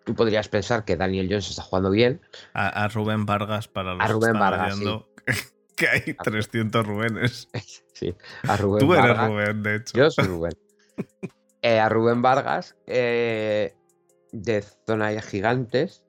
tú 0.03 0.15
podrías 0.15 0.47
pensar 0.47 0.85
que 0.85 0.95
Daniel 0.95 1.27
Jones 1.29 1.49
está 1.49 1.63
jugando 1.63 1.91
bien. 1.91 2.21
A, 2.53 2.85
a 2.85 2.87
Rubén 2.87 3.25
Vargas 3.25 3.67
para 3.67 3.93
los 3.93 4.03
A 4.03 4.07
Rubén 4.07 4.33
que 4.33 4.39
Vargas, 4.39 4.79
que 5.75 5.87
hay 5.87 6.13
300 6.13 6.85
Rubenes. 6.85 7.49
Sí, 7.97 8.15
a 8.47 8.55
Rubén 8.57 8.85
Tú 8.85 8.93
eres 8.93 9.07
Vargas. 9.07 9.27
Rubén, 9.27 9.63
de 9.63 9.75
hecho. 9.77 9.97
Yo 9.97 10.11
soy 10.11 10.25
Rubén. 10.25 10.53
Eh, 11.63 11.79
a 11.79 11.89
Rubén 11.89 12.21
Vargas, 12.21 12.77
eh, 12.85 13.75
de 14.31 14.61
Zona 14.85 15.09
de 15.09 15.21
Gigantes, 15.23 16.03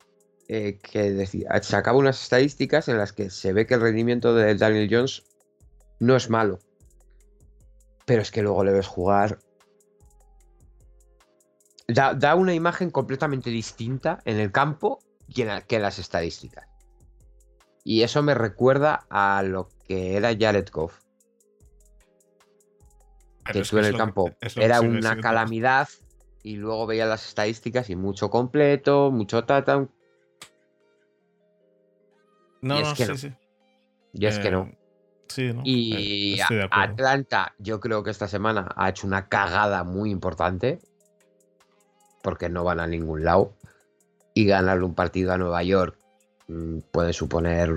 eh, 0.47 0.79
que 0.79 1.11
decía, 1.11 1.49
sacaba 1.63 1.97
unas 1.97 2.23
estadísticas 2.23 2.89
en 2.89 2.99
las 2.99 3.15
que 3.15 3.31
se 3.31 3.55
ve 3.55 3.67
que 3.67 3.75
el 3.75 3.81
rendimiento 3.81 4.35
de 4.35 4.55
Daniel 4.55 4.89
Jones 4.91 5.25
no 6.01 6.17
es 6.17 6.29
malo. 6.29 6.59
Pero 8.05 8.21
es 8.21 8.31
que 8.31 8.43
luego 8.43 8.63
le 8.63 8.73
ves 8.73 8.87
jugar. 8.87 9.39
Da, 11.89 12.13
da 12.15 12.35
una 12.35 12.53
imagen 12.53 12.91
completamente 12.91 13.49
distinta 13.51 14.21
en 14.27 14.39
el 14.39 14.53
campo 14.53 14.99
que 15.35 15.43
en, 15.43 15.49
la- 15.49 15.61
que 15.63 15.77
en 15.77 15.83
las 15.83 15.99
estadísticas. 15.99 16.67
Y 17.83 18.03
eso 18.03 18.23
me 18.23 18.35
recuerda 18.35 19.07
a 19.09 19.43
lo 19.43 19.71
que 19.87 20.17
era 20.17 20.37
Jared 20.39 20.69
Goff 20.71 21.01
que 23.51 23.61
en 23.61 23.85
el 23.85 23.97
campo 23.97 24.31
que 24.41 24.63
era 24.63 24.83
una 24.83 25.19
calamidad 25.23 25.89
y 26.43 26.57
luego 26.57 26.87
veía 26.87 27.07
las 27.07 27.27
estadísticas 27.27 27.89
y 27.89 27.97
mucho 27.97 28.29
completo, 28.29 29.11
mucho 29.11 29.45
tata. 29.45 29.89
No, 32.61 32.79
y 32.79 32.83
es 32.83 32.89
no, 32.89 32.95
que 32.95 33.05
sí, 33.07 33.11
no. 33.13 33.17
sí. 33.17 33.33
Y 34.13 34.27
es 34.27 34.39
que 34.39 34.49
Eh, 34.49 34.51
no. 34.51 34.71
Sí, 35.29 35.53
¿no? 35.55 35.63
Y 35.65 36.39
Eh. 36.41 36.69
Atlanta, 36.71 37.55
yo 37.59 37.81
creo 37.81 38.03
que 38.03 38.11
esta 38.11 38.29
semana 38.29 38.69
ha 38.77 38.91
hecho 38.91 39.07
una 39.07 39.29
cagada 39.29 39.85
muy 39.85 40.11
importante. 40.11 40.81
Porque 42.23 42.49
no 42.49 42.65
van 42.65 42.81
a 42.81 42.87
ningún 42.87 43.25
lado. 43.25 43.53
Y 44.35 44.45
ganarle 44.47 44.85
un 44.85 44.95
partido 44.95 45.33
a 45.33 45.39
Nueva 45.39 45.63
York 45.63 45.97
mm, 46.49 46.79
puede 46.93 47.13
suponer 47.13 47.71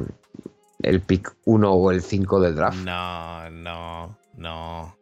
el 0.84 1.02
pick 1.02 1.36
1 1.46 1.72
o 1.72 1.92
el 1.92 2.02
5 2.02 2.40
del 2.40 2.56
draft. 2.56 2.78
No, 2.84 3.50
no, 3.50 4.18
no. 4.36 4.98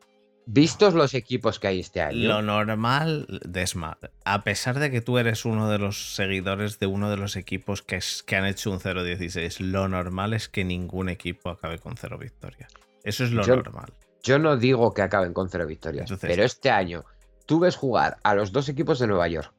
Vistos 0.45 0.95
los 0.95 1.13
equipos 1.13 1.60
que 1.60 1.67
hay 1.67 1.80
este 1.80 2.02
año. 2.02 2.28
Lo 2.28 2.41
normal, 2.41 3.28
Desma, 3.45 3.99
a 4.25 4.43
pesar 4.43 4.80
de 4.80 4.89
que 4.89 4.99
tú 4.99 5.19
eres 5.19 5.45
uno 5.45 5.69
de 5.69 5.78
los 5.78 6.15
seguidores 6.15 6.80
de 6.80 6.88
uno 6.88 7.12
de 7.12 7.17
los 7.17 7.36
equipos 7.36 7.84
que, 7.84 7.97
es- 7.97 8.23
que 8.23 8.36
han 8.36 8.45
hecho 8.45 8.71
un 8.71 8.80
0-16, 8.80 9.60
lo 9.60 9.88
normal 9.88 10.34
es 10.34 10.49
que 10.49 10.65
ningún 10.65 11.08
equipo 11.10 11.49
acabe 11.52 11.78
con 11.78 11.97
cero 11.97 12.17
victorias. 12.17 12.71
Eso 13.04 13.23
es 13.23 13.32
lo 13.32 13.43
Yo- 13.43 13.58
normal. 13.58 13.93
Yo 14.23 14.39
no 14.39 14.58
digo 14.58 14.91
que 14.93 15.04
acaben 15.04 15.34
con 15.34 15.49
cero 15.49 15.67
victorias, 15.67 16.04
Entonces- 16.10 16.30
pero 16.30 16.43
este 16.43 16.71
año 16.71 17.06
tú 17.49 17.59
ves 17.59 17.75
jugar 17.75 18.19
a 18.21 18.35
los 18.35 18.51
dos 18.51 18.69
equipos 18.69 18.99
de 18.99 19.07
Nueva 19.07 19.27
York, 19.27 19.51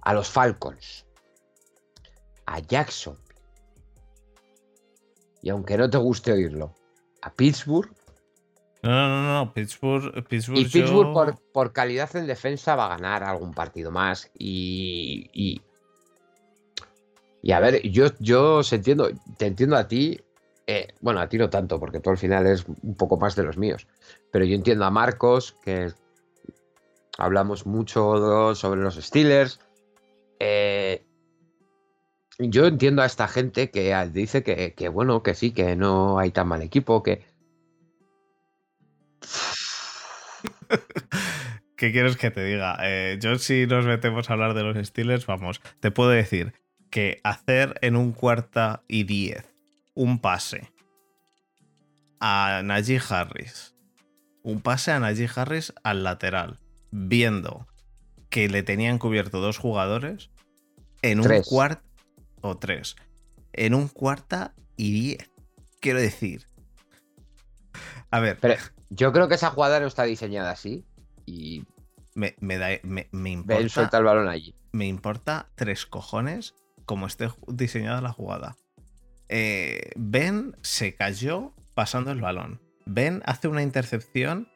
a 0.00 0.14
los 0.14 0.30
Falcons, 0.30 1.04
a 2.46 2.60
Jackson, 2.60 3.18
y 5.42 5.50
aunque 5.50 5.76
no 5.76 5.90
te 5.90 5.98
guste 5.98 6.32
oírlo, 6.32 6.74
a 7.20 7.30
Pittsburgh, 7.30 7.90
No, 8.82 8.90
no, 8.90 9.08
no, 9.22 9.44
no, 9.44 9.52
Pittsburgh, 9.52 10.26
Pittsburgh, 10.26 10.58
y 10.60 10.64
Pittsburgh 10.64 11.08
yo- 11.08 11.12
por, 11.12 11.38
por 11.52 11.72
calidad 11.74 12.16
en 12.16 12.26
defensa 12.26 12.74
va 12.74 12.86
a 12.86 12.96
ganar 12.96 13.22
algún 13.22 13.52
partido 13.52 13.90
más, 13.90 14.30
y... 14.38 15.28
y... 15.34 15.60
y 17.42 17.52
a 17.52 17.60
ver, 17.60 17.82
yo, 17.82 18.06
yo 18.18 18.62
entiendo, 18.72 19.10
te 19.36 19.44
entiendo 19.46 19.76
a 19.76 19.86
ti, 19.88 20.18
eh, 20.66 20.88
bueno, 21.02 21.20
a 21.20 21.28
ti 21.28 21.36
no 21.36 21.50
tanto, 21.50 21.78
porque 21.78 22.00
tú 22.00 22.08
al 22.08 22.16
final 22.16 22.46
es 22.46 22.64
un 22.66 22.94
poco 22.94 23.18
más 23.18 23.36
de 23.36 23.42
los 23.42 23.58
míos. 23.58 23.86
Pero 24.30 24.46
yo 24.46 24.54
entiendo 24.54 24.86
a 24.86 24.90
Marcos, 24.90 25.52
que 25.62 25.92
hablamos 27.18 27.66
mucho 27.66 28.54
sobre 28.54 28.82
los 28.82 28.96
Steelers. 28.96 29.60
Eh, 30.40 31.04
yo 32.38 32.66
entiendo 32.66 33.02
a 33.02 33.06
esta 33.06 33.28
gente 33.28 33.70
que 33.70 33.94
dice 34.12 34.42
que, 34.42 34.74
que, 34.74 34.88
bueno, 34.88 35.22
que 35.22 35.34
sí, 35.34 35.52
que 35.52 35.76
no 35.76 36.18
hay 36.18 36.30
tan 36.30 36.48
mal 36.48 36.62
equipo, 36.62 37.02
que. 37.02 37.24
¿Qué 41.76 41.92
quieres 41.92 42.16
que 42.16 42.30
te 42.30 42.44
diga? 42.44 42.78
Eh, 42.82 43.18
yo 43.20 43.36
si 43.38 43.66
nos 43.66 43.84
metemos 43.84 44.30
a 44.30 44.32
hablar 44.32 44.54
de 44.54 44.62
los 44.62 44.86
Steelers, 44.86 45.26
vamos, 45.26 45.60
te 45.80 45.90
puedo 45.90 46.10
decir 46.10 46.54
que 46.90 47.20
hacer 47.24 47.74
en 47.82 47.96
un 47.96 48.12
cuarta 48.12 48.84
y 48.86 49.02
diez 49.04 49.52
un 49.94 50.20
pase 50.20 50.72
a 52.20 52.62
Najee 52.64 53.00
Harris, 53.08 53.74
un 54.42 54.60
pase 54.60 54.92
a 54.92 55.00
Najee 55.00 55.28
Harris 55.34 55.74
al 55.82 56.04
lateral, 56.04 56.60
viendo 56.96 57.66
que 58.30 58.48
le 58.48 58.62
tenían 58.62 58.98
cubierto 58.98 59.40
dos 59.40 59.58
jugadores 59.58 60.30
en 61.02 61.20
un 61.20 61.42
cuarto 61.42 61.82
o 62.40 62.56
tres, 62.56 62.94
en 63.52 63.74
un 63.74 63.88
cuarta 63.88 64.54
y 64.76 64.92
diez. 64.92 65.30
Quiero 65.80 66.00
decir, 66.00 66.46
a 68.10 68.20
ver, 68.20 68.38
Pero 68.40 68.54
yo 68.90 69.12
creo 69.12 69.28
que 69.28 69.34
esa 69.34 69.50
jugada 69.50 69.80
no 69.80 69.86
está 69.86 70.04
diseñada 70.04 70.52
así. 70.52 70.84
Y 71.26 71.64
me, 72.14 72.36
me 72.38 72.58
da, 72.58 72.68
me, 72.84 73.30
importa. 73.30 73.68
suelta 73.68 73.98
el 73.98 74.04
balón 74.04 74.28
allí. 74.28 74.54
me 74.72 74.86
importa 74.86 75.48
tres 75.56 75.84
cojones 75.84 76.54
como 76.86 77.06
esté 77.06 77.28
diseñada 77.48 78.00
la 78.00 78.12
jugada. 78.12 78.56
Eh, 79.28 79.90
ben 79.96 80.56
se 80.62 80.94
cayó 80.94 81.54
pasando 81.74 82.12
el 82.12 82.20
balón. 82.20 82.60
Ben 82.86 83.22
hace 83.26 83.48
una 83.48 83.62
intercepción 83.62 84.48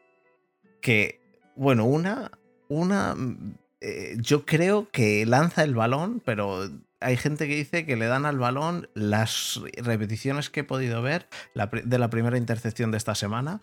que, 0.81 1.21
bueno, 1.59 1.85
una, 1.85 2.31
una, 2.69 3.15
mm, 3.15 3.55
eh, 3.81 4.17
yo 4.19 4.45
creo 4.47 4.89
que 4.91 5.27
lanza 5.27 5.63
el 5.63 5.75
balón, 5.75 6.23
pero 6.25 6.69
hay 7.01 7.17
gente 7.17 7.47
que 7.47 7.55
dice 7.57 7.87
que 7.87 7.97
le 7.97 8.07
dan 8.07 8.27
al 8.27 8.39
balón 8.39 8.89
las 8.95 9.61
repeticiones 9.77 10.51
que 10.51 10.61
he 10.61 10.65
podido 10.65 11.01
ver 11.03 11.29
de 11.85 11.99
la 11.99 12.11
primera 12.11 12.39
intercepción 12.39 12.91
de 12.91 12.97
esta 12.99 13.15
semana 13.15 13.61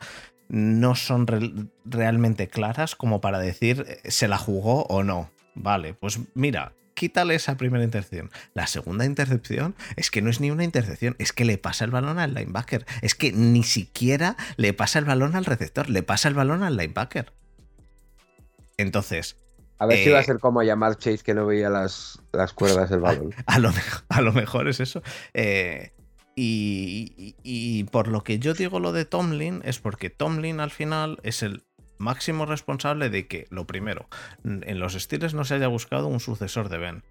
no 0.48 0.96
son 0.96 1.28
re- 1.28 1.52
realmente 1.84 2.48
claras 2.48 2.96
como 2.96 3.20
para 3.20 3.40
decir 3.40 3.86
eh, 3.88 4.12
se 4.12 4.28
la 4.28 4.38
jugó 4.38 4.84
o 4.84 5.04
no. 5.04 5.32
Vale, 5.56 5.94
pues 5.96 6.20
mira, 6.34 6.74
quítale 6.94 7.36
esa 7.36 7.58
primera 7.58 7.84
intercepción. 7.84 8.30
La 8.54 8.68
segunda 8.68 9.06
intercepción 9.06 9.76
es 9.98 10.12
que 10.12 10.22
no 10.22 10.30
es 10.30 10.40
ni 10.40 10.52
una 10.52 10.64
intercepción, 10.64 11.16
es 11.20 11.34
que 11.34 11.44
le 11.46 11.58
pasa 11.58 11.84
el 11.84 11.92
balón 11.92 12.20
al 12.20 12.34
linebacker. 12.34 12.86
Es 13.02 13.16
que 13.16 13.32
ni 13.34 13.64
siquiera 13.64 14.38
le 14.56 14.72
pasa 14.74 15.00
el 15.00 15.06
balón 15.06 15.36
al 15.36 15.46
receptor, 15.46 15.90
le 15.90 16.04
pasa 16.04 16.30
el 16.30 16.36
balón 16.36 16.64
al 16.64 16.78
linebacker. 16.78 17.34
Entonces, 18.78 19.38
A 19.78 19.86
ver 19.86 19.98
si 19.98 20.10
va 20.10 20.20
a 20.20 20.22
Eh, 20.22 20.26
ser 20.26 20.40
como 20.40 20.64
llamar 20.64 20.98
Chase 20.98 21.20
que 21.24 21.34
no 21.34 21.46
veía 21.46 21.70
las, 21.70 22.22
las 22.32 22.54
cuerdas 22.54 22.90
del 22.90 23.00
balón. 23.02 23.34
a 23.46 23.60
lo, 23.60 23.72
a 24.10 24.22
lo 24.22 24.32
mejor 24.34 24.68
es 24.68 24.80
eso. 24.80 25.02
Eh, 25.34 25.92
y, 26.36 27.14
y- 27.18 27.36
y 27.44 27.84
por 27.86 28.08
lo 28.10 28.24
que 28.24 28.40
yo 28.40 28.54
digo 28.54 28.80
lo 28.80 28.92
de 28.92 29.06
Tomlin 29.06 29.62
es 29.64 29.80
porque 29.80 30.10
Tomlin 30.10 30.60
al 30.60 30.72
final 30.72 31.20
es 31.24 31.44
el 31.44 31.64
máximo 31.98 32.46
responsable 32.46 33.10
de 33.10 33.28
que, 33.28 33.48
lo 33.50 33.66
primero, 33.66 34.08
en 34.44 34.80
los 34.80 34.94
Steelers 34.94 35.34
no 35.34 35.46
se 35.46 35.56
haya 35.56 35.68
buscado 35.68 36.08
un 36.08 36.20
sucesor 36.20 36.68
de 36.70 36.78
Ben. 36.78 37.04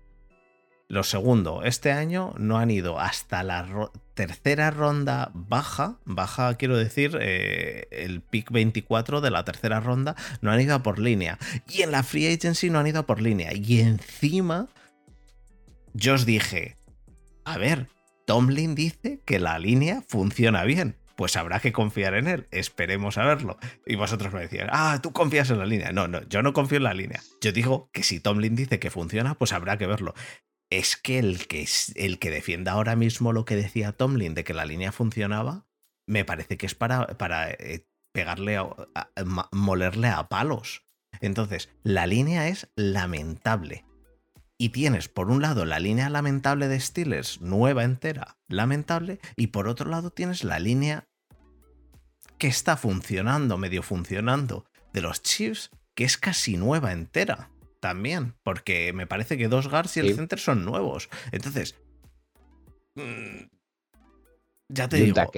Lo 0.88 1.02
segundo, 1.02 1.62
este 1.64 1.92
año 1.92 2.34
no 2.38 2.58
han 2.58 2.70
ido 2.70 3.00
hasta 3.00 3.42
la 3.42 3.90
tercera 4.12 4.70
ronda 4.70 5.30
baja, 5.32 5.98
baja 6.04 6.54
quiero 6.56 6.76
decir 6.76 7.18
eh, 7.20 7.88
el 7.90 8.20
pick 8.20 8.50
24 8.50 9.20
de 9.20 9.30
la 9.30 9.44
tercera 9.44 9.80
ronda, 9.80 10.14
no 10.42 10.50
han 10.50 10.60
ido 10.60 10.82
por 10.82 10.98
línea. 10.98 11.38
Y 11.68 11.82
en 11.82 11.90
la 11.90 12.02
free 12.02 12.32
agency 12.32 12.68
no 12.68 12.78
han 12.78 12.86
ido 12.86 13.06
por 13.06 13.22
línea. 13.22 13.54
Y 13.54 13.80
encima 13.80 14.68
yo 15.94 16.14
os 16.14 16.26
dije, 16.26 16.76
a 17.44 17.56
ver, 17.56 17.88
Tomlin 18.26 18.74
dice 18.74 19.20
que 19.24 19.38
la 19.38 19.58
línea 19.58 20.02
funciona 20.06 20.64
bien. 20.64 20.96
Pues 21.16 21.36
habrá 21.36 21.60
que 21.60 21.72
confiar 21.72 22.14
en 22.14 22.26
él. 22.26 22.48
Esperemos 22.50 23.18
a 23.18 23.24
verlo. 23.24 23.56
Y 23.86 23.94
vosotros 23.94 24.32
me 24.32 24.40
decíais, 24.40 24.68
ah, 24.72 24.98
tú 25.00 25.12
confías 25.12 25.48
en 25.50 25.60
la 25.60 25.66
línea. 25.66 25.92
No, 25.92 26.08
no, 26.08 26.26
yo 26.28 26.42
no 26.42 26.52
confío 26.52 26.78
en 26.78 26.82
la 26.82 26.94
línea. 26.94 27.22
Yo 27.40 27.52
digo 27.52 27.88
que 27.92 28.02
si 28.02 28.18
Tomlin 28.18 28.56
dice 28.56 28.80
que 28.80 28.90
funciona, 28.90 29.34
pues 29.36 29.52
habrá 29.52 29.78
que 29.78 29.86
verlo. 29.86 30.14
Es 30.76 30.96
que 30.96 31.20
el 31.20 31.46
que, 31.46 31.68
el 31.94 32.18
que 32.18 32.30
defienda 32.30 32.72
ahora 32.72 32.96
mismo 32.96 33.32
lo 33.32 33.44
que 33.44 33.54
decía 33.54 33.92
Tomlin 33.92 34.34
de 34.34 34.42
que 34.42 34.54
la 34.54 34.64
línea 34.64 34.90
funcionaba, 34.90 35.68
me 36.04 36.24
parece 36.24 36.56
que 36.56 36.66
es 36.66 36.74
para, 36.74 37.06
para 37.16 37.48
eh, 37.48 37.86
pegarle, 38.12 38.56
a, 38.56 38.66
molerle 39.52 40.08
a 40.08 40.28
palos. 40.28 40.84
Entonces, 41.20 41.68
la 41.84 42.08
línea 42.08 42.48
es 42.48 42.72
lamentable. 42.74 43.84
Y 44.58 44.70
tienes, 44.70 45.08
por 45.08 45.30
un 45.30 45.42
lado, 45.42 45.64
la 45.64 45.78
línea 45.78 46.10
lamentable 46.10 46.66
de 46.66 46.80
Steelers, 46.80 47.40
nueva 47.40 47.84
entera, 47.84 48.38
lamentable, 48.48 49.20
y 49.36 49.48
por 49.48 49.68
otro 49.68 49.88
lado 49.88 50.10
tienes 50.10 50.42
la 50.42 50.58
línea 50.58 51.06
que 52.36 52.48
está 52.48 52.76
funcionando, 52.76 53.58
medio 53.58 53.84
funcionando, 53.84 54.66
de 54.92 55.02
los 55.02 55.22
Chiefs, 55.22 55.70
que 55.94 56.02
es 56.02 56.18
casi 56.18 56.56
nueva 56.56 56.90
entera 56.90 57.53
también, 57.84 58.34
porque 58.42 58.94
me 58.94 59.06
parece 59.06 59.36
que 59.36 59.48
dos 59.48 59.68
guards 59.68 59.98
y 59.98 60.00
el 60.00 60.14
center 60.14 60.40
son 60.40 60.64
nuevos. 60.64 61.10
Entonces, 61.32 61.74
mm, 62.94 63.42
ya 64.70 64.88
te 64.88 64.96
digo, 64.96 65.30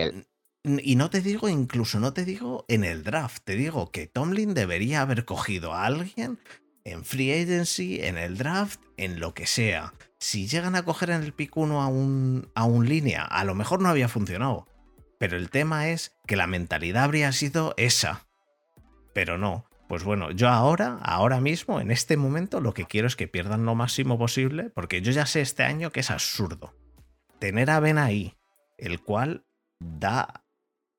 y 0.63 0.95
no 0.95 1.11
te 1.11 1.23
digo, 1.23 1.49
incluso 1.49 1.99
no 1.99 2.13
te 2.13 2.25
digo 2.25 2.65
en 2.69 2.85
el 2.85 3.03
draft, 3.03 3.43
te 3.43 3.57
digo 3.57 3.91
que 3.91 4.07
Tomlin 4.07 4.55
debería 4.55 5.01
haber 5.01 5.25
cogido 5.25 5.75
a 5.75 5.87
alguien 5.87 6.39
en 6.85 7.05
free 7.05 7.33
agency, 7.33 7.99
en 8.01 8.17
el 8.17 8.39
draft, 8.39 8.81
en 8.97 9.19
lo 9.19 9.35
que 9.35 9.49
sea. 9.49 9.93
Si 10.21 10.47
llegan 10.47 10.77
a 10.77 10.85
coger 10.85 11.11
en 11.11 11.25
el 11.25 11.33
pick 11.33 11.57
1 11.57 11.83
a 11.83 11.89
un, 11.89 12.49
a 12.55 12.63
un 12.63 12.89
línea, 12.89 13.25
a 13.25 13.43
lo 13.43 13.57
mejor 13.57 13.83
no 13.83 13.89
había 13.89 14.07
funcionado. 14.07 14.69
Pero 15.19 15.37
el 15.37 15.51
tema 15.51 15.89
es 15.89 16.13
que 16.29 16.37
la 16.37 16.47
mentalidad 16.47 17.03
habría 17.03 17.33
sido 17.33 17.75
esa. 17.77 18.29
Pero 19.15 19.37
no. 19.37 19.67
Pues 19.89 20.03
bueno, 20.03 20.33
yo 20.33 20.49
ahora, 20.49 20.99
ahora 21.03 21.41
mismo, 21.41 21.81
en 21.81 21.91
este 21.91 22.17
momento, 22.17 22.61
lo 22.61 22.75
que 22.75 22.87
quiero 22.87 23.07
es 23.07 23.17
que 23.17 23.29
pierdan 23.29 23.65
lo 23.65 23.75
máximo 23.75 24.19
posible, 24.19 24.71
porque 24.71 25.01
yo 25.01 25.13
ya 25.13 25.27
sé 25.27 25.41
este 25.41 25.63
año 25.63 25.93
que 25.93 26.01
es 26.01 26.11
absurdo. 26.11 26.75
Tener 27.39 27.71
a 27.71 27.81
Ben 27.81 27.99
ahí, 27.99 28.37
el 28.79 29.01
cual 29.01 29.47
da 29.79 30.45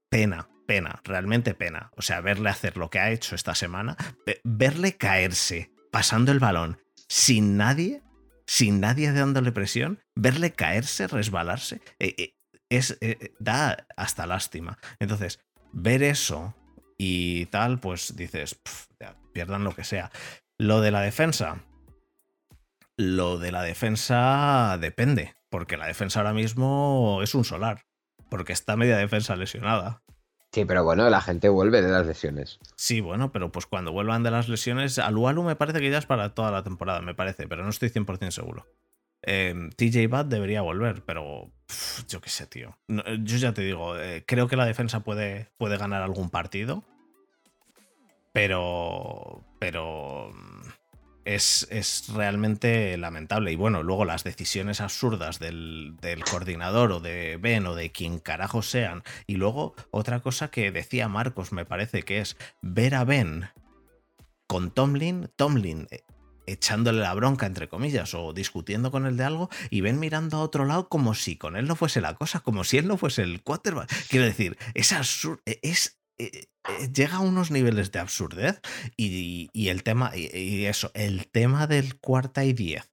pena, 0.09 0.49
pena, 0.67 1.01
realmente 1.03 1.53
pena. 1.53 1.91
O 1.97 2.01
sea, 2.01 2.21
verle 2.21 2.49
hacer 2.49 2.77
lo 2.77 2.89
que 2.89 2.99
ha 2.99 3.11
hecho 3.11 3.35
esta 3.35 3.55
semana, 3.55 3.97
verle 4.43 4.95
caerse 4.95 5.71
pasando 5.91 6.31
el 6.31 6.39
balón 6.39 6.79
sin 7.09 7.57
nadie, 7.57 8.01
sin 8.45 8.79
nadie 8.79 9.11
dándole 9.11 9.51
presión, 9.51 9.99
verle 10.15 10.53
caerse, 10.53 11.07
resbalarse, 11.07 11.81
eh, 11.99 12.15
eh, 12.17 12.35
es, 12.69 12.97
eh, 13.01 13.33
da 13.39 13.85
hasta 13.95 14.27
lástima. 14.27 14.77
Entonces, 14.99 15.39
ver 15.73 16.03
eso 16.03 16.55
y 16.97 17.45
tal, 17.47 17.79
pues 17.79 18.15
dices, 18.15 18.59
pierdan 19.33 19.63
lo 19.63 19.73
que 19.73 19.83
sea. 19.83 20.11
Lo 20.57 20.81
de 20.81 20.91
la 20.91 21.01
defensa. 21.01 21.63
Lo 22.95 23.37
de 23.37 23.51
la 23.51 23.61
defensa 23.61 24.77
depende, 24.79 25.35
porque 25.49 25.77
la 25.77 25.85
defensa 25.85 26.19
ahora 26.19 26.33
mismo 26.33 27.19
es 27.21 27.35
un 27.35 27.43
solar 27.43 27.87
porque 28.29 28.53
está 28.53 28.75
media 28.75 28.97
defensa 28.97 29.35
lesionada. 29.35 30.01
Sí, 30.51 30.65
pero 30.65 30.83
bueno, 30.83 31.09
la 31.09 31.21
gente 31.21 31.49
vuelve 31.49 31.81
de 31.81 31.91
las 31.91 32.05
lesiones. 32.07 32.59
Sí, 32.75 33.01
bueno, 33.01 33.31
pero 33.31 33.51
pues 33.51 33.65
cuando 33.65 33.91
vuelvan 33.91 34.23
de 34.23 34.31
las 34.31 34.47
lesiones, 34.47 34.97
Alualu 34.97 35.43
me 35.43 35.55
parece 35.55 35.79
que 35.79 35.89
ya 35.89 35.97
es 35.97 36.05
para 36.05 36.33
toda 36.33 36.51
la 36.51 36.63
temporada, 36.63 37.01
me 37.01 37.13
parece, 37.13 37.47
pero 37.47 37.63
no 37.63 37.69
estoy 37.69 37.89
100% 37.89 38.31
seguro. 38.31 38.65
Em, 39.21 39.69
TJ 39.71 40.07
Bat 40.07 40.27
debería 40.27 40.61
volver, 40.61 41.03
pero 41.03 41.51
yo 42.07 42.21
qué 42.21 42.29
sé, 42.29 42.47
tío. 42.47 42.77
yo 42.87 43.37
ya 43.37 43.53
te 43.53 43.61
digo, 43.61 43.97
eh, 43.97 44.23
creo 44.25 44.47
que 44.47 44.55
la 44.55 44.65
defensa 44.65 45.01
puede, 45.01 45.49
puede 45.57 45.77
ganar 45.77 46.01
algún 46.01 46.29
partido, 46.29 46.83
pero, 48.33 49.43
pero 49.59 50.33
es, 51.27 52.05
realmente 52.13 52.97
lamentable. 52.97 53.51
Y 53.51 53.55
bueno, 53.55 53.83
luego 53.83 54.05
las 54.05 54.23
decisiones 54.23 54.81
absurdas 54.81 55.39
del, 55.39 55.97
coordinador 56.29 56.91
o 56.91 56.99
de 56.99 57.37
Ben 57.37 57.65
o 57.67 57.75
de 57.75 57.91
quien 57.91 58.19
carajo 58.19 58.61
sean. 58.61 59.03
Y 59.25 59.35
luego 59.35 59.75
otra 59.91 60.21
cosa 60.21 60.49
que 60.49 60.71
decía 60.71 61.07
Marcos, 61.07 61.51
me 61.51 61.65
parece 61.65 62.03
que 62.03 62.19
es 62.19 62.37
ver 62.61 62.95
a 62.95 63.03
Ben 63.03 63.49
con 64.47 64.71
Tomlin, 64.71 65.29
Tomlin 65.35 65.87
eh, 65.91 66.03
echándole 66.47 66.99
la 67.01 67.13
bronca, 67.13 67.45
entre 67.45 67.69
comillas, 67.69 68.13
o 68.13 68.33
discutiendo 68.33 68.91
con 68.91 69.05
él 69.05 69.17
de 69.17 69.23
algo, 69.23 69.49
y 69.69 69.81
Ben 69.81 69.99
mirando 69.99 70.37
a 70.37 70.41
otro 70.41 70.65
lado 70.65 70.89
como 70.89 71.13
si 71.13 71.35
con 71.35 71.55
él 71.55 71.67
no 71.67 71.75
fuese 71.75 72.01
la 72.01 72.15
cosa, 72.15 72.39
como 72.39 72.63
si 72.63 72.77
él 72.77 72.87
no 72.87 72.97
fuese 72.97 73.21
el 73.21 73.43
quarterback. 73.43 73.91
Quiero 74.09 74.25
decir, 74.25 74.57
es 74.73 74.93
absurdo, 74.93 75.41
es 75.45 75.97
eh, 76.19 76.47
eh, 76.67 76.89
llega 76.91 77.17
a 77.17 77.19
unos 77.19 77.51
niveles 77.51 77.91
de 77.91 77.99
absurdez 77.99 78.59
y, 78.95 79.49
el 79.69 79.83
tema, 79.83 80.11
y, 80.15 80.65
eso, 80.65 80.91
el 80.95 81.27
tema 81.27 81.67
del 81.67 81.99
cuarta 81.99 82.43
y 82.43 82.53
diez, 82.53 82.91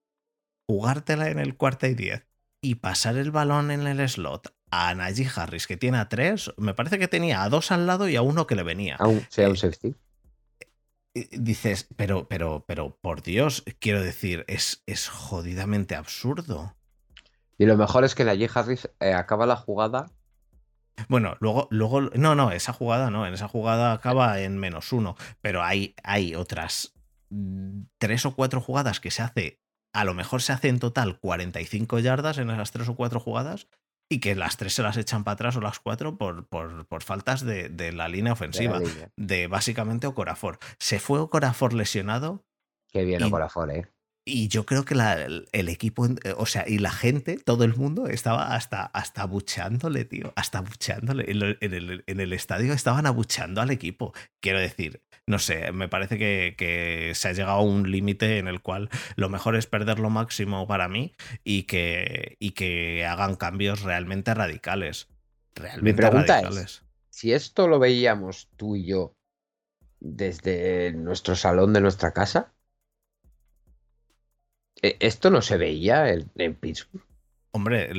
jugártela 0.69 1.31
en 1.31 1.39
el 1.39 1.57
cuarta 1.57 1.89
y 1.89 1.95
diez 1.95 2.27
y 2.63 2.77
pasar 2.77 3.17
el 3.17 3.31
balón 3.31 3.71
en 3.71 3.87
el 3.87 4.07
slot 4.09 4.55
a 4.71 4.95
Najee 4.95 5.29
Harris, 5.35 5.67
que 5.67 5.77
tiene 5.77 5.99
a 5.99 6.09
tres, 6.09 6.53
me 6.57 6.75
parece 6.75 6.99
que 6.99 7.09
tenía 7.09 7.43
a 7.43 7.49
dos 7.49 7.71
al 7.71 7.87
lado 7.87 8.09
y 8.09 8.17
a 8.17 8.23
uno 8.23 8.47
que 8.47 8.57
le 8.57 8.63
venía. 8.63 8.99
Sea 9.29 9.49
un 9.49 9.55
eh, 9.55 9.59
safety. 9.59 9.95
Dices, 11.15 11.89
pero, 11.97 12.29
pero, 12.29 12.65
pero, 12.67 12.99
por 13.01 13.23
Dios, 13.23 13.63
quiero 13.79 14.03
decir, 14.03 14.45
es, 14.49 14.83
es 14.87 15.09
jodidamente 15.09 15.95
absurdo. 15.95 16.75
Y 17.57 17.67
lo 17.67 17.77
mejor 17.77 18.05
es 18.05 18.15
que 18.15 18.25
Najee 18.25 18.51
Harris 18.53 18.89
acaba 19.01 19.47
la 19.47 19.57
jugada 19.57 20.07
bueno, 21.09 21.37
luego, 21.41 21.67
luego, 21.71 22.03
no, 22.03 22.35
no, 22.35 22.53
esa 22.53 22.73
jugada 22.73 23.11
no, 23.11 23.27
en 23.27 23.35
esa 23.35 23.49
jugada 23.49 23.93
acaba 23.93 24.41
en 24.41 24.59
menos 24.59 24.93
uno, 24.93 25.17
pero 25.41 25.63
hay, 25.63 25.95
hay 26.05 26.35
otras 26.35 26.95
mm, 27.31 27.83
tres 27.99 28.25
o 28.27 28.35
cuatro 28.35 28.61
jugadas 28.61 29.01
que 29.01 29.11
se 29.11 29.23
hace, 29.23 29.61
a 29.93 30.05
lo 30.05 30.15
mejor 30.15 30.43
se 30.43 30.53
hace 30.53 30.69
en 30.69 30.79
total 30.79 31.19
45 31.19 31.99
yardas 31.99 32.39
en 32.39 32.51
esas 32.51 32.71
tres 32.71 32.89
o 32.89 32.97
cuatro 32.97 33.21
jugadas 33.21 33.69
y 34.15 34.21
que 34.21 34.37
las 34.37 34.57
tres 34.57 34.75
se 34.75 34.83
las 34.83 34.97
echan 34.97 35.25
para 35.25 35.35
atrás 35.35 35.57
o 35.57 35.61
las 35.61 35.81
cuatro 35.81 36.17
por, 36.17 36.47
por, 36.47 36.87
por 36.87 37.03
faltas 37.03 37.45
de, 37.45 37.69
de, 37.69 37.91
la 37.91 38.09
línea 38.09 38.33
ofensiva, 38.33 38.81
de, 39.17 39.47
básicamente 39.49 40.07
Ocorafor. 40.07 40.61
Se 40.79 41.01
fue 41.01 41.19
Ocorafor 41.19 41.75
lesionado. 41.75 42.45
Qué 42.93 43.05
bien 43.05 43.25
Ocorafor, 43.25 43.73
eh. 43.73 43.89
Y 44.27 44.49
yo 44.49 44.65
creo 44.65 44.87
que 44.87 44.95
el 45.53 45.69
equipo, 45.69 46.07
eh, 46.07 46.35
o 46.37 46.47
sea, 46.47 46.65
y 46.67 46.79
la 46.79 46.91
gente, 46.91 47.37
todo 47.37 47.65
el 47.65 47.75
mundo 47.77 48.07
estaba 48.07 48.55
hasta, 48.55 48.85
hasta 48.87 49.23
abucheándole, 49.23 50.07
tío, 50.07 50.33
hasta 50.35 50.59
abucheándole. 50.59 51.27
En, 51.31 52.21
el, 52.21 52.33
estadio 52.33 52.73
estaban 52.73 53.05
abucheando 53.05 53.61
al 53.61 53.71
equipo. 53.71 54.15
Quiero 54.41 54.61
decir, 54.61 55.03
no 55.27 55.39
sé, 55.39 55.73
me 55.73 55.89
parece 55.89 56.19
que, 56.19 57.13
se 57.15 57.29
ha 57.29 57.33
llegado 57.33 57.59
a 57.59 57.63
un 57.63 57.91
límite 57.91 58.39
en 58.39 58.49
el 58.49 58.61
cual 58.61 58.91
lo 59.17 59.29
mejor 59.29 59.57
es 59.57 59.67
perder 59.67 59.99
lo 59.99 60.11
máximo 60.11 60.67
para 60.67 60.89
mí 60.89 61.15
y 61.45 61.65
que, 61.65 62.37
y 62.39 62.51
que 62.51 63.07
hagan 63.07 63.37
cambios 63.37 63.83
realmente 63.83 64.35
radicales. 64.35 65.09
Realmente 65.55 65.93
Mi 65.93 65.97
pregunta 65.97 66.35
radicales. 66.35 66.65
Es, 66.65 66.83
si 67.11 67.33
esto 67.33 67.69
lo 67.69 67.79
veíamos 67.79 68.49
tú 68.57 68.77
y 68.77 68.87
yo 68.87 69.15
desde 70.01 70.93
nuestro 70.93 71.37
salón 71.37 71.73
de 71.73 71.81
nuestra 71.81 72.13
casa, 72.13 72.55
e, 74.85 74.97
¿Esto 75.01 75.31
no 75.31 75.41
se 75.41 75.57
veía 75.57 76.11
en, 76.11 76.55
Pittsburgh? 76.55 77.05
Hombre, 77.53 77.91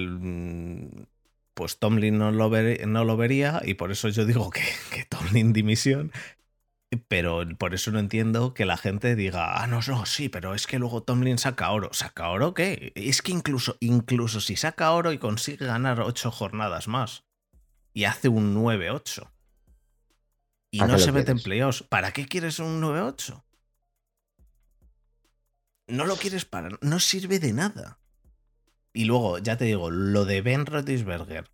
pues 1.56 1.80
Tomlin 1.80 2.18
no 2.18 2.32
lo, 2.32 2.50
no 2.50 3.06
lo, 3.06 3.18
vería 3.18 3.62
y 3.66 3.74
por 3.74 3.92
eso 3.92 4.10
yo 4.10 4.26
digo 4.26 4.52
que, 4.52 4.62
que, 4.92 5.06
Tomlin 5.06 5.52
dimisión. 5.52 6.12
Pero 7.08 7.44
por 7.58 7.74
eso 7.74 7.92
no 7.92 8.00
entiendo 8.00 8.54
que 8.54 8.66
la 8.66 8.78
gente 8.78 9.16
diga, 9.16 9.62
ah, 9.62 9.68
no, 9.68 9.80
no, 9.88 10.06
sí, 10.06 10.30
pero 10.30 10.54
es 10.54 10.68
que 10.68 10.80
luego 10.80 11.04
Tomlin 11.04 11.38
saca 11.38 11.72
oro. 11.72 11.90
¿Saca 11.94 12.30
oro 12.30 12.54
qué? 12.54 12.94
Es 12.96 13.22
que 13.22 13.32
incluso, 13.32 13.76
incluso 13.80 14.40
si 14.40 14.56
saca 14.56 14.92
oro 14.92 15.12
y 15.12 15.18
consigue 15.18 15.66
ganar 15.66 16.00
ocho 16.02 16.32
jornadas 16.32 16.88
más 16.88 17.24
y 17.94 18.06
hace 18.06 18.30
un 18.30 18.56
9-8 18.56 19.30
y 20.72 20.80
no 20.80 20.98
se 21.00 21.12
mete 21.12 21.32
en 21.32 21.40
playoffs, 21.40 21.84
¿para 21.84 22.12
qué 22.12 22.28
quieres 22.28 22.60
un 22.60 22.82
9-8? 22.82 23.46
no 25.88 26.06
lo 26.06 26.16
quieres 26.16 26.46
para, 26.46 26.70
no 26.82 27.00
sirve 27.00 27.40
de 27.40 27.54
nada. 27.54 28.00
Y 28.94 29.06
luego, 29.06 29.40
ya 29.40 29.58
te 29.58 29.66
digo, 29.66 29.92
lo 29.92 30.26
de 30.26 30.42
Ben 30.42 30.66
Roethlisberger 30.66 31.50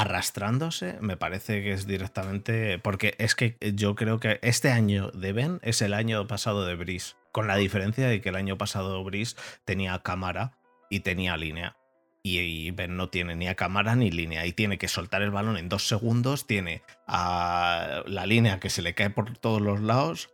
arrastrándose, 0.00 0.98
me 1.00 1.16
parece 1.16 1.62
que 1.62 1.72
es 1.72 1.86
directamente. 1.86 2.80
Porque 2.80 3.14
es 3.18 3.36
que 3.36 3.56
yo 3.74 3.94
creo 3.94 4.18
que 4.18 4.40
este 4.42 4.72
año 4.72 5.10
de 5.12 5.32
Ben 5.32 5.60
es 5.62 5.82
el 5.82 5.94
año 5.94 6.26
pasado 6.26 6.66
de 6.66 6.74
Brice. 6.74 7.14
Con 7.30 7.46
la 7.46 7.56
diferencia 7.56 8.08
de 8.08 8.20
que 8.20 8.30
el 8.30 8.36
año 8.36 8.58
pasado 8.58 9.02
Brice 9.04 9.36
tenía 9.64 10.00
cámara 10.00 10.58
y 10.90 11.00
tenía 11.00 11.36
línea. 11.36 11.76
Y 12.24 12.72
Ben 12.72 12.96
no 12.96 13.08
tiene 13.08 13.36
ni 13.36 13.46
a 13.46 13.54
cámara 13.54 13.94
ni 13.94 14.10
línea. 14.10 14.46
Y 14.46 14.52
tiene 14.52 14.78
que 14.78 14.88
soltar 14.88 15.22
el 15.22 15.30
balón 15.30 15.58
en 15.58 15.68
dos 15.68 15.86
segundos. 15.86 16.46
Tiene 16.48 16.82
a 17.06 18.02
la 18.06 18.26
línea 18.26 18.58
que 18.58 18.70
se 18.70 18.82
le 18.82 18.94
cae 18.94 19.10
por 19.10 19.38
todos 19.38 19.62
los 19.62 19.80
lados 19.80 20.30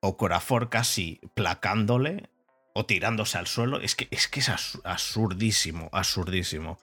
o 0.00 0.16
Corafor 0.18 0.68
casi 0.68 1.20
placándole 1.34 2.28
o 2.74 2.84
tirándose 2.84 3.38
al 3.38 3.46
suelo. 3.46 3.80
Es 3.80 3.94
que 3.94 4.08
es, 4.10 4.28
que 4.28 4.40
es 4.40 4.50
absurdísimo, 4.84 5.88
absurdísimo. 5.90 6.78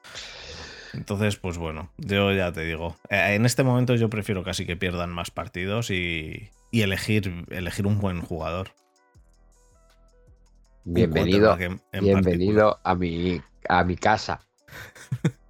Entonces, 0.95 1.35
pues 1.35 1.57
bueno, 1.57 1.89
yo 1.97 2.31
ya 2.31 2.51
te 2.51 2.61
digo, 2.61 2.95
eh, 3.09 3.35
en 3.35 3.45
este 3.45 3.63
momento 3.63 3.95
yo 3.95 4.09
prefiero 4.09 4.43
casi 4.43 4.65
que 4.65 4.77
pierdan 4.77 5.11
más 5.11 5.29
partidos 5.29 5.91
y, 5.91 6.49
elegir, 6.71 7.45
elegir 7.49 7.85
un 7.85 7.99
buen 7.99 8.21
jugador. 8.21 8.69
Bienvenido, 10.85 11.57
bienvenido 11.91 12.79
a 12.83 12.95
mi, 12.95 13.41
a 13.67 13.83
mi 13.83 13.95
casa. 13.97 14.39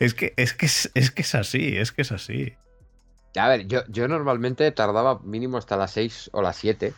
es, 0.00 0.14
que, 0.14 0.32
es, 0.36 0.54
que 0.54 0.66
es 0.66 1.10
que 1.10 1.22
es 1.22 1.34
así, 1.34 1.76
es 1.76 1.92
que 1.92 2.02
es 2.02 2.12
así. 2.12 2.54
A 3.36 3.48
ver, 3.48 3.66
yo, 3.66 3.82
yo 3.88 4.08
normalmente 4.08 4.70
tardaba 4.72 5.18
mínimo 5.20 5.58
hasta 5.58 5.76
las 5.76 5.90
6 5.92 6.30
o 6.32 6.42
las 6.42 6.56
7. 6.56 6.94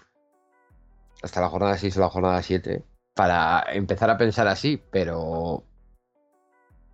Hasta 1.23 1.41
la 1.41 1.49
jornada 1.49 1.77
6 1.77 1.97
o 1.97 2.01
la 2.01 2.09
jornada 2.09 2.43
7. 2.43 2.85
para 3.15 3.65
empezar 3.73 4.09
a 4.11 4.19
pensar 4.19 4.47
así, 4.47 4.81
pero. 4.91 5.65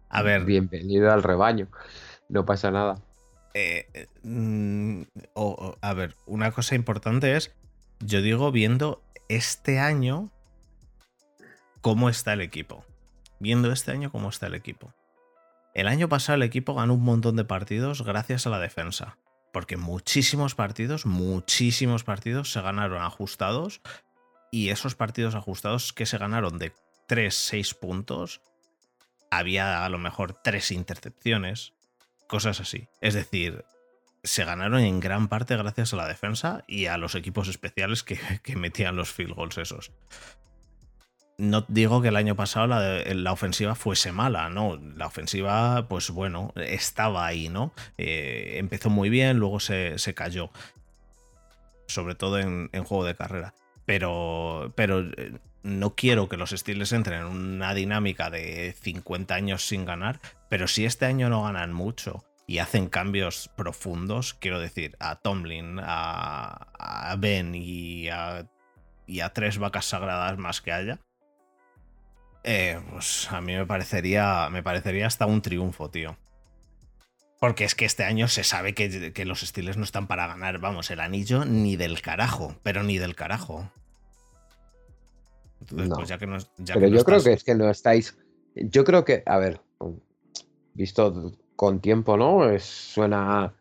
A 0.08 0.22
ver. 0.22 0.44
Bienvenido 0.44 1.12
al 1.12 1.22
rebaño. 1.22 1.68
No 2.28 2.44
pasa 2.44 2.70
nada. 2.70 3.02
Eh, 3.54 3.88
eh, 3.94 4.06
mm, 4.22 5.02
a 5.80 5.94
ver, 5.94 6.14
una 6.26 6.52
cosa 6.52 6.74
importante 6.74 7.36
es, 7.36 7.54
yo 8.00 8.20
digo 8.20 8.52
viendo 8.52 9.02
este 9.28 9.78
año 9.78 10.30
cómo 11.80 12.08
está 12.08 12.34
el 12.34 12.40
equipo. 12.40 12.84
Viendo 13.38 13.72
este 13.72 13.92
año 13.92 14.10
cómo 14.10 14.28
está 14.28 14.46
el 14.46 14.54
equipo. 14.54 14.94
El 15.74 15.88
año 15.88 16.08
pasado 16.08 16.36
el 16.36 16.42
equipo 16.42 16.74
ganó 16.74 16.94
un 16.94 17.02
montón 17.02 17.36
de 17.36 17.44
partidos 17.44 18.02
gracias 18.02 18.46
a 18.46 18.50
la 18.50 18.58
defensa. 18.58 19.18
Porque 19.52 19.76
muchísimos 19.76 20.54
partidos, 20.54 21.06
muchísimos 21.06 22.04
partidos 22.04 22.52
se 22.52 22.60
ganaron 22.60 23.02
ajustados. 23.02 23.80
Y 24.50 24.70
esos 24.70 24.94
partidos 24.94 25.34
ajustados 25.34 25.92
que 25.92 26.06
se 26.06 26.18
ganaron 26.18 26.58
de 26.58 26.72
3, 27.08 27.34
6 27.34 27.74
puntos, 27.74 28.40
había 29.38 29.84
a 29.84 29.88
lo 29.88 29.98
mejor 29.98 30.34
3 30.42 30.70
intercepciones, 30.72 31.72
cosas 32.26 32.60
así. 32.60 32.88
Es 33.00 33.14
decir, 33.14 33.64
se 34.26 34.44
ganaron 34.44 34.80
en 34.80 35.00
gran 35.00 35.28
parte 35.28 35.56
gracias 35.56 35.92
a 35.92 35.96
la 35.96 36.08
defensa 36.08 36.64
y 36.66 36.86
a 36.86 36.98
los 36.98 37.14
equipos 37.14 37.48
especiales 37.48 38.02
que, 38.02 38.18
metían 38.56 38.96
los 38.96 39.12
field 39.12 39.34
goals 39.34 39.58
esos. 39.58 39.92
No 41.38 41.66
digo 41.68 42.00
que 42.00 42.08
el 42.08 42.16
año 42.16 42.34
pasado 42.34 42.66
la, 42.66 43.32
ofensiva 43.32 43.74
fuese 43.74 44.10
mala, 44.10 44.48
no. 44.48 44.80
La 44.96 45.06
ofensiva, 45.06 45.86
pues 45.86 46.10
bueno, 46.10 46.52
estaba 46.56 47.26
ahí, 47.26 47.50
¿no? 47.50 47.74
Eh, 47.98 48.54
empezó 48.56 48.88
muy 48.88 49.10
bien, 49.10 49.36
luego 49.36 49.60
se, 49.60 49.96
cayó. 50.14 50.50
Sobre 51.88 52.14
todo 52.14 52.38
en, 52.38 52.70
juego 52.84 53.04
de 53.04 53.14
carrera. 53.14 53.54
Pero, 53.84 54.72
pero 54.76 55.00
eh, 55.00 55.34
no 55.66 55.94
quiero 55.94 56.28
que 56.28 56.36
los 56.36 56.50
Steelers 56.50 56.92
entren 56.92 57.20
en 57.20 57.26
una 57.26 57.74
dinámica 57.74 58.30
de 58.30 58.74
50 58.80 59.34
años 59.34 59.66
sin 59.66 59.84
ganar, 59.84 60.20
pero 60.48 60.68
si 60.68 60.84
este 60.84 61.06
año 61.06 61.28
no 61.28 61.42
ganan 61.42 61.72
mucho 61.72 62.24
y 62.46 62.58
hacen 62.58 62.88
cambios 62.88 63.50
profundos, 63.56 64.34
quiero 64.34 64.60
decir, 64.60 64.96
a 65.00 65.16
Tomlin, 65.16 65.80
a, 65.82 67.14
Ben 67.18 67.54
y 67.54 68.08
a, 68.08 68.48
tres 69.34 69.58
vacas 69.58 69.86
sagradas 69.86 70.38
más 70.38 70.60
que 70.60 70.72
haya, 70.72 71.00
eh, 72.44 72.80
pues 72.90 73.30
a 73.32 73.40
mí 73.40 73.54
me 73.56 73.66
parecería, 73.66 74.48
me 74.50 74.62
parecería 74.62 75.08
hasta 75.08 75.26
un 75.26 75.42
triunfo, 75.42 75.90
tío. 75.90 76.16
Porque 77.40 77.64
es 77.64 77.74
que 77.74 77.84
este 77.84 78.04
año 78.04 78.28
se 78.28 78.44
sabe 78.44 78.72
que, 78.72 79.24
los 79.24 79.40
Steelers 79.40 79.76
no 79.76 79.84
están 79.84 80.06
para 80.06 80.28
ganar, 80.28 80.58
vamos, 80.58 80.90
el 80.92 81.00
anillo 81.00 81.44
ni 81.44 81.76
del 81.76 82.00
carajo, 82.00 82.56
pero 82.62 82.84
ni 82.84 82.98
del 82.98 83.16
carajo. 83.16 83.70
Pues 85.68 86.08
ya 86.08 86.18
que 86.18 86.26
no, 86.26 86.36
pero 86.74 86.88
yo 86.88 87.04
creo 87.04 87.22
que 87.22 87.32
es 87.32 87.44
que 87.44 87.54
no 87.54 87.70
estáis. 87.70 88.16
Yo 88.54 88.84
creo 88.84 89.04
que, 89.04 89.22
a 89.26 89.38
ver, 89.38 89.60
visto 90.74 91.32
con 91.56 91.80
tiempo, 91.80 92.16
¿no? 92.16 92.48
Es, 92.48 92.64
suena, 92.64 93.54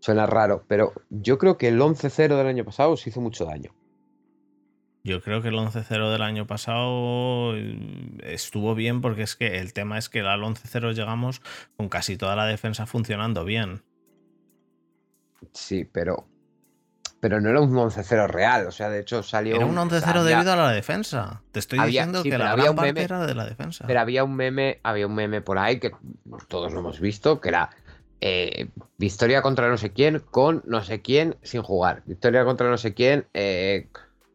suena 0.00 0.26
raro, 0.26 0.64
pero 0.68 0.92
yo 1.08 1.38
creo 1.38 1.56
que 1.56 1.68
el 1.68 1.80
11-0 1.80 2.36
del 2.36 2.46
año 2.46 2.64
pasado 2.64 2.92
os 2.92 3.06
hizo 3.06 3.20
mucho 3.20 3.44
daño. 3.46 3.74
Yo 5.02 5.22
creo 5.22 5.40
que 5.40 5.48
el 5.48 5.54
11-0 5.54 6.12
del 6.12 6.22
año 6.22 6.46
pasado 6.46 7.54
mm, 7.54 8.18
estuvo 8.22 8.74
bien 8.74 9.00
porque 9.00 9.22
es 9.22 9.34
que 9.34 9.58
el 9.58 9.72
tema 9.72 9.96
es 9.96 10.10
que 10.10 10.20
al 10.20 10.42
11-0 10.42 10.92
llegamos 10.92 11.40
con 11.76 11.88
casi 11.88 12.18
toda 12.18 12.36
la 12.36 12.44
defensa 12.44 12.86
funcionando 12.86 13.44
bien. 13.44 13.82
Sí, 15.54 15.86
pero 15.86 16.29
pero 17.20 17.40
no 17.40 17.50
era 17.50 17.60
un 17.60 17.72
11-0 17.72 18.28
real. 18.28 18.66
O 18.66 18.72
sea, 18.72 18.88
de 18.88 19.00
hecho 19.00 19.22
salió. 19.22 19.56
Era 19.56 19.66
un 19.66 19.76
11-0 19.76 20.22
debido 20.24 20.52
a 20.52 20.56
la 20.56 20.70
defensa. 20.70 21.42
Te 21.52 21.60
estoy 21.60 21.78
diciendo 21.80 22.22
que 22.22 22.36
la 22.36 22.56
gran 22.56 22.74
parte 22.74 23.02
era 23.02 23.26
de 23.26 23.34
la 23.34 23.44
defensa. 23.44 23.84
Pero 23.86 24.00
había 24.00 24.24
un 24.24 24.34
meme, 24.34 24.80
había 24.82 25.06
un 25.06 25.14
meme 25.14 25.42
por 25.42 25.58
ahí 25.58 25.78
que 25.78 25.92
todos 26.48 26.72
lo 26.72 26.80
hemos 26.80 26.98
visto, 26.98 27.40
que 27.40 27.50
era 27.50 27.70
eh, 28.22 28.68
victoria 28.96 29.42
contra 29.42 29.68
no 29.68 29.76
sé 29.76 29.92
quién 29.92 30.18
con 30.18 30.62
no 30.66 30.82
sé 30.82 31.02
quién 31.02 31.36
sin 31.42 31.62
jugar. 31.62 32.02
Victoria 32.06 32.44
contra 32.44 32.70
no 32.70 32.78
sé 32.78 32.94
quién 32.94 33.26
eh, 33.34 33.88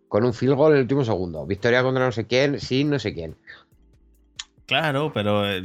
con 0.08 0.24
un 0.24 0.34
field 0.34 0.56
goal 0.56 0.72
en 0.74 0.78
el 0.78 0.84
último 0.84 1.04
segundo. 1.04 1.46
Victoria 1.46 1.82
contra 1.82 2.06
no 2.06 2.12
sé 2.12 2.28
quién 2.28 2.60
sin 2.60 2.92
no 2.92 3.00
sé 3.00 3.14
quién. 3.14 3.36
Claro, 4.66 5.12
pero, 5.14 5.48
eh, 5.48 5.62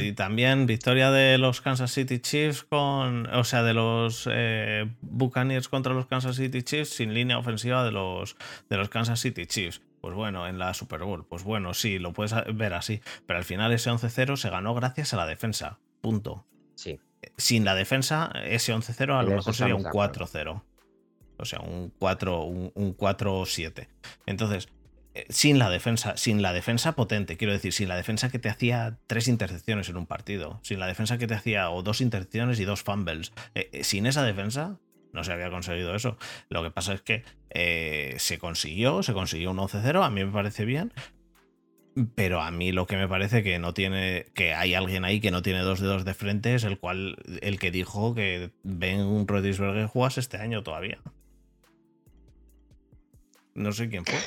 y 0.00 0.12
también 0.12 0.66
victoria 0.66 1.10
de 1.10 1.36
los 1.36 1.60
Kansas 1.60 1.90
City 1.90 2.20
Chiefs 2.20 2.62
con, 2.62 3.26
o 3.26 3.42
sea, 3.42 3.64
de 3.64 3.74
los 3.74 4.28
eh, 4.30 4.88
Buccaneers 5.00 5.68
contra 5.68 5.94
los 5.94 6.06
Kansas 6.06 6.36
City 6.36 6.62
Chiefs 6.62 6.90
sin 6.90 7.12
línea 7.12 7.38
ofensiva 7.38 7.84
de 7.84 7.90
los, 7.90 8.36
de 8.68 8.76
los 8.76 8.88
Kansas 8.88 9.18
City 9.18 9.46
Chiefs. 9.46 9.82
Pues 10.00 10.14
bueno, 10.14 10.46
en 10.46 10.58
la 10.58 10.74
Super 10.74 11.02
Bowl, 11.02 11.26
pues 11.26 11.42
bueno, 11.42 11.74
sí, 11.74 11.98
lo 11.98 12.12
puedes 12.12 12.34
ver 12.54 12.74
así, 12.74 13.00
pero 13.26 13.38
al 13.38 13.44
final 13.44 13.72
ese 13.72 13.90
11-0 13.90 14.36
se 14.36 14.50
ganó 14.50 14.74
gracias 14.74 15.12
a 15.12 15.16
la 15.16 15.26
defensa, 15.26 15.80
punto. 16.00 16.46
Sí. 16.76 17.00
Sin 17.36 17.64
la 17.64 17.74
defensa, 17.74 18.30
ese 18.44 18.72
11-0 18.74 19.18
a 19.18 19.22
lo 19.22 19.30
mejor 19.30 19.54
sería 19.54 19.74
un 19.74 19.84
4-0. 19.84 20.62
O 21.36 21.44
sea, 21.44 21.60
un 21.60 21.92
4, 21.98 22.42
un, 22.44 22.70
un 22.74 22.96
4-7. 22.96 23.88
Entonces, 24.26 24.68
sin 25.28 25.58
la 25.58 25.70
defensa, 25.70 26.16
sin 26.16 26.42
la 26.42 26.52
defensa 26.52 26.92
potente, 26.92 27.36
quiero 27.36 27.52
decir, 27.52 27.72
sin 27.72 27.88
la 27.88 27.96
defensa 27.96 28.30
que 28.30 28.38
te 28.38 28.48
hacía 28.48 28.98
tres 29.06 29.28
intercepciones 29.28 29.88
en 29.88 29.96
un 29.96 30.06
partido, 30.06 30.60
sin 30.62 30.80
la 30.80 30.86
defensa 30.86 31.18
que 31.18 31.26
te 31.26 31.34
hacía 31.34 31.70
o 31.70 31.82
dos 31.82 32.00
intercepciones 32.00 32.58
y 32.60 32.64
dos 32.64 32.82
fumbles, 32.82 33.32
eh, 33.54 33.70
eh, 33.72 33.84
sin 33.84 34.06
esa 34.06 34.24
defensa 34.24 34.78
no 35.12 35.22
se 35.22 35.32
había 35.32 35.50
conseguido 35.50 35.94
eso. 35.94 36.18
Lo 36.48 36.62
que 36.64 36.72
pasa 36.72 36.94
es 36.94 37.02
que 37.02 37.22
se 38.18 38.38
consiguió, 38.38 39.04
se 39.04 39.12
consiguió 39.12 39.52
un 39.52 39.58
11-0, 39.58 40.04
a 40.04 40.10
mí 40.10 40.24
me 40.24 40.32
parece 40.32 40.64
bien, 40.64 40.92
pero 42.14 42.40
a 42.40 42.50
mí 42.50 42.72
lo 42.72 42.86
que 42.86 42.96
me 42.96 43.08
parece 43.08 43.42
que 43.42 43.58
no 43.58 43.72
tiene, 43.72 44.26
que 44.34 44.52
hay 44.52 44.74
alguien 44.74 45.04
ahí 45.04 45.20
que 45.20 45.30
no 45.30 45.42
tiene 45.42 45.60
dos 45.60 45.80
dedos 45.80 46.04
de 46.04 46.14
frente 46.14 46.54
es 46.54 46.64
el 46.64 46.78
cual, 46.78 47.16
el 47.40 47.58
que 47.58 47.70
dijo 47.70 48.14
que 48.14 48.50
Ben 48.62 49.26
Rodisberger 49.28 49.86
jugase 49.86 50.20
este 50.20 50.38
año 50.38 50.62
todavía. 50.62 50.98
No 53.54 53.70
sé 53.72 53.88
quién 53.88 54.04
fue. 54.04 54.18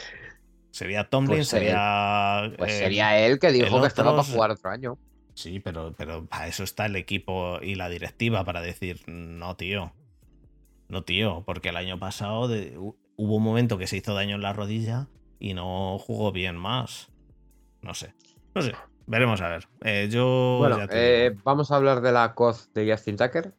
Sería 0.77 1.09
Tomlin, 1.09 1.37
pues 1.37 1.47
sería. 1.47 2.53
pues 2.55 2.77
sería 2.77 3.17
él 3.17 3.39
que 3.39 3.51
dijo 3.51 3.81
que 3.81 3.87
estaba 3.87 4.11
para 4.11 4.23
jugar 4.23 4.51
otro 4.51 4.69
año. 4.69 4.99
Sí, 5.33 5.59
pero, 5.59 5.95
pero 5.97 6.27
para 6.27 6.45
eso 6.45 6.63
está 6.63 6.85
el 6.85 6.95
equipo 6.95 7.57
y 7.63 7.73
la 7.73 7.89
directiva, 7.89 8.43
para 8.43 8.61
decir, 8.61 9.01
no, 9.07 9.55
tío. 9.55 9.91
No, 10.87 11.03
tío, 11.03 11.41
porque 11.47 11.69
el 11.69 11.77
año 11.77 11.97
pasado 11.97 12.43
hubo 12.45 13.35
un 13.35 13.43
momento 13.43 13.79
que 13.79 13.87
se 13.87 13.97
hizo 13.97 14.13
daño 14.13 14.35
en 14.35 14.43
la 14.43 14.53
rodilla 14.53 15.07
y 15.39 15.55
no 15.55 15.97
jugó 15.97 16.31
bien 16.31 16.55
más. 16.55 17.09
No 17.81 17.95
sé. 17.95 18.13
No 18.53 18.61
sé. 18.61 18.75
Veremos 19.07 19.41
a 19.41 19.47
ver. 19.47 19.67
Eh, 19.81 20.09
yo. 20.11 20.57
Bueno, 20.59 20.77
eh, 20.91 21.35
vamos 21.43 21.71
a 21.71 21.77
hablar 21.77 22.01
de 22.01 22.11
la 22.11 22.35
COZ 22.35 22.71
de 22.75 22.91
Justin 22.91 23.17
Tucker. 23.17 23.51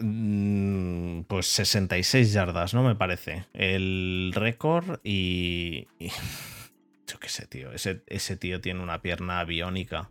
Mm, 0.00 1.22
pues 1.22 1.46
66 1.48 2.32
yardas, 2.32 2.74
¿no? 2.74 2.82
Me 2.82 2.94
parece. 2.94 3.46
El 3.52 4.32
récord 4.34 5.00
y, 5.02 5.88
Yo 7.06 7.18
qué 7.18 7.28
sé, 7.28 7.46
tío. 7.46 7.72
Ese, 7.72 8.02
ese, 8.06 8.36
tío 8.36 8.60
tiene 8.60 8.82
una 8.82 9.00
pierna 9.00 9.42
biónica. 9.44 10.10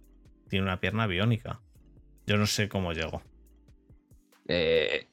Tiene 0.50 0.66
una 0.66 0.80
pierna 0.80 1.06
biónica. 1.06 1.62
Yo 2.26 2.38
no 2.38 2.48
sé 2.48 2.68
cómo 2.68 2.92
llegó. 2.92 3.22
Eh, 4.48 5.08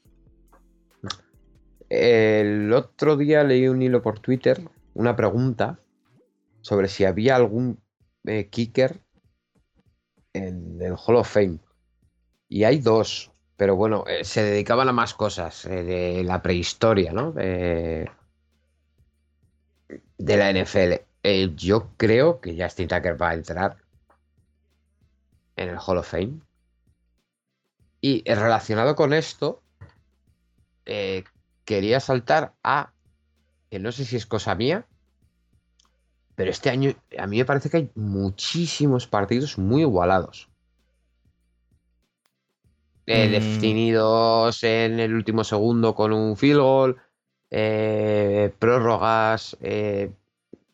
el 1.90 2.72
otro 2.72 3.16
día 3.16 3.44
leí 3.44 3.68
un 3.68 3.82
hilo 3.82 4.02
por 4.02 4.18
Twitter, 4.18 4.68
una 4.94 5.14
pregunta 5.14 5.78
sobre 6.62 6.88
si 6.88 7.04
había 7.04 7.36
algún 7.36 7.78
eh, 8.24 8.48
kicker 8.48 9.00
en 10.32 10.80
el 10.80 10.94
Hall 10.96 11.16
of 11.16 11.30
Fame. 11.30 11.58
Y 12.48 12.64
hay 12.64 12.78
dos. 12.78 13.33
Pero 13.56 13.76
bueno, 13.76 14.04
eh, 14.06 14.24
se 14.24 14.42
dedicaban 14.42 14.88
a 14.88 14.92
más 14.92 15.14
cosas 15.14 15.64
eh, 15.66 15.84
de 15.84 16.24
la 16.24 16.42
prehistoria, 16.42 17.12
¿no? 17.12 17.32
de 17.32 18.08
la 20.18 20.50
NFL. 20.50 21.04
Eh, 21.22 21.52
yo 21.54 21.90
creo 21.96 22.40
que 22.40 22.60
Justin 22.60 22.88
Tucker 22.88 23.20
va 23.20 23.30
a 23.30 23.34
entrar 23.34 23.76
en 25.56 25.68
el 25.68 25.78
Hall 25.78 25.98
of 25.98 26.10
Fame. 26.10 26.40
Y 28.00 28.22
relacionado 28.24 28.96
con 28.96 29.12
esto, 29.14 29.62
quería 31.64 32.00
saltar 32.00 32.52
a, 32.62 32.92
que 33.70 33.78
no 33.78 33.92
sé 33.92 34.04
si 34.04 34.16
es 34.16 34.26
cosa 34.26 34.54
mía, 34.54 34.86
pero 36.34 36.50
este 36.50 36.68
año 36.68 36.92
a 37.16 37.26
mí 37.26 37.38
me 37.38 37.44
parece 37.46 37.70
que 37.70 37.76
hay 37.78 37.90
muchísimos 37.94 39.06
partidos 39.06 39.56
muy 39.56 39.82
igualados. 39.82 40.50
Eh, 43.06 43.28
mm. 43.28 43.32
definidos 43.32 44.64
en 44.64 44.98
el 44.98 45.14
último 45.14 45.44
segundo 45.44 45.94
con 45.94 46.12
un 46.12 46.36
field 46.36 46.60
goal, 46.60 46.96
eh, 47.50 48.52
prórrogas. 48.58 49.56
Eh, 49.60 50.10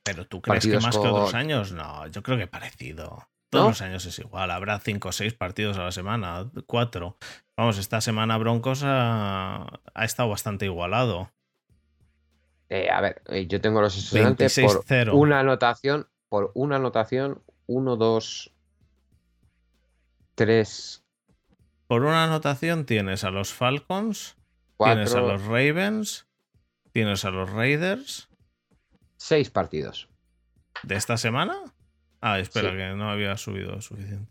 Pero 0.04 0.26
tú 0.26 0.40
crees 0.40 0.64
que 0.64 0.78
más 0.78 0.96
que 0.96 1.08
otros 1.08 1.34
años, 1.34 1.72
no, 1.72 2.06
yo 2.06 2.22
creo 2.22 2.38
que 2.38 2.46
parecido. 2.46 3.26
Todos 3.50 3.66
los 3.66 3.82
años 3.82 4.06
es 4.06 4.16
igual, 4.20 4.52
habrá 4.52 4.78
cinco 4.78 5.08
o 5.08 5.12
seis 5.12 5.34
partidos 5.34 5.76
a 5.76 5.82
la 5.82 5.90
semana, 5.90 6.48
cuatro. 6.66 7.16
Vamos, 7.56 7.78
esta 7.78 8.00
semana 8.00 8.38
Broncos 8.38 8.82
ha, 8.84 9.80
estado 9.96 10.28
bastante 10.28 10.66
igualado. 10.66 11.32
Eh, 12.68 12.88
a 12.88 13.00
ver, 13.00 13.22
yo 13.48 13.60
tengo 13.60 13.80
los 13.80 13.98
estudiantes 13.98 14.54
por 14.54 14.84
26-0. 14.86 15.14
una 15.14 15.40
anotación, 15.40 16.06
por 16.28 16.52
una 16.54 16.76
anotación, 16.76 17.42
1, 17.66 17.96
2, 17.96 18.52
3, 20.36 21.04
Por 21.90 22.04
una 22.04 22.22
anotación 22.22 22.86
tienes 22.86 23.24
a 23.24 23.32
los 23.32 23.52
Falcons, 23.52 24.36
tienes 24.78 25.10
a 25.12 25.18
4, 25.22 25.26
los 25.32 25.42
Ravens, 25.46 26.28
tienes 26.92 27.24
a 27.24 27.32
los 27.32 27.50
Raiders. 27.50 28.28
6 29.16 29.50
partidos. 29.50 30.08
¿De 30.84 30.94
esta 30.94 31.16
semana? 31.16 31.56
Ah, 32.20 32.38
espera, 32.38 32.70
Sí. 32.70 32.76
que 32.76 32.90
no 32.94 33.10
había 33.10 33.36
subido 33.36 33.80
suficiente. 33.82 34.30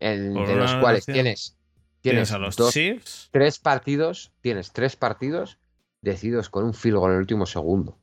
Por 0.00 0.46
de 0.46 0.54
los 0.54 0.74
cuales 0.74 1.06
tienes, 1.06 1.56
Tienes, 2.02 2.28
tienes 2.28 2.32
a 2.32 2.36
los 2.38 2.56
dos, 2.56 2.74
Chiefs. 2.74 3.30
tres 3.32 3.58
partidos, 3.58 4.34
tienes 4.42 4.72
tres 4.72 4.94
partidos 4.94 5.58
decididos 6.02 6.50
con 6.50 6.66
un 6.66 6.74
field 6.74 6.96
goal 6.98 7.12
en 7.12 7.14
el 7.16 7.20
último 7.22 7.46
segundo. 7.46 7.98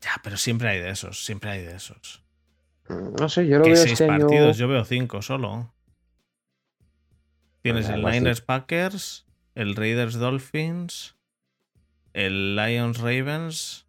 Ya, 0.00 0.12
pero 0.22 0.36
siempre 0.36 0.68
hay 0.68 0.78
de 0.78 0.90
esos, 0.90 1.24
siempre 1.24 1.50
hay 1.50 1.62
de 1.62 1.74
esos. 1.74 2.22
Mm, 2.88 3.14
No 3.18 3.28
sé, 3.28 3.48
yo 3.48 3.58
lo 3.58 3.64
Que 3.64 3.70
veo 3.70 3.82
seis 3.82 3.92
este 4.00 4.04
año. 4.08 4.28
partidos, 4.28 4.58
yo 4.58 4.68
veo 4.68 4.84
cinco 4.84 5.22
solo. 5.22 5.74
Tienes 7.62 7.88
el 7.88 8.04
así. 8.04 8.18
Niners 8.20 8.40
Packers, 8.40 9.26
el 9.54 9.76
Raiders 9.76 10.14
Dolphins, 10.14 11.16
el 12.12 12.56
Lions 12.56 12.98
Ravens, 12.98 13.86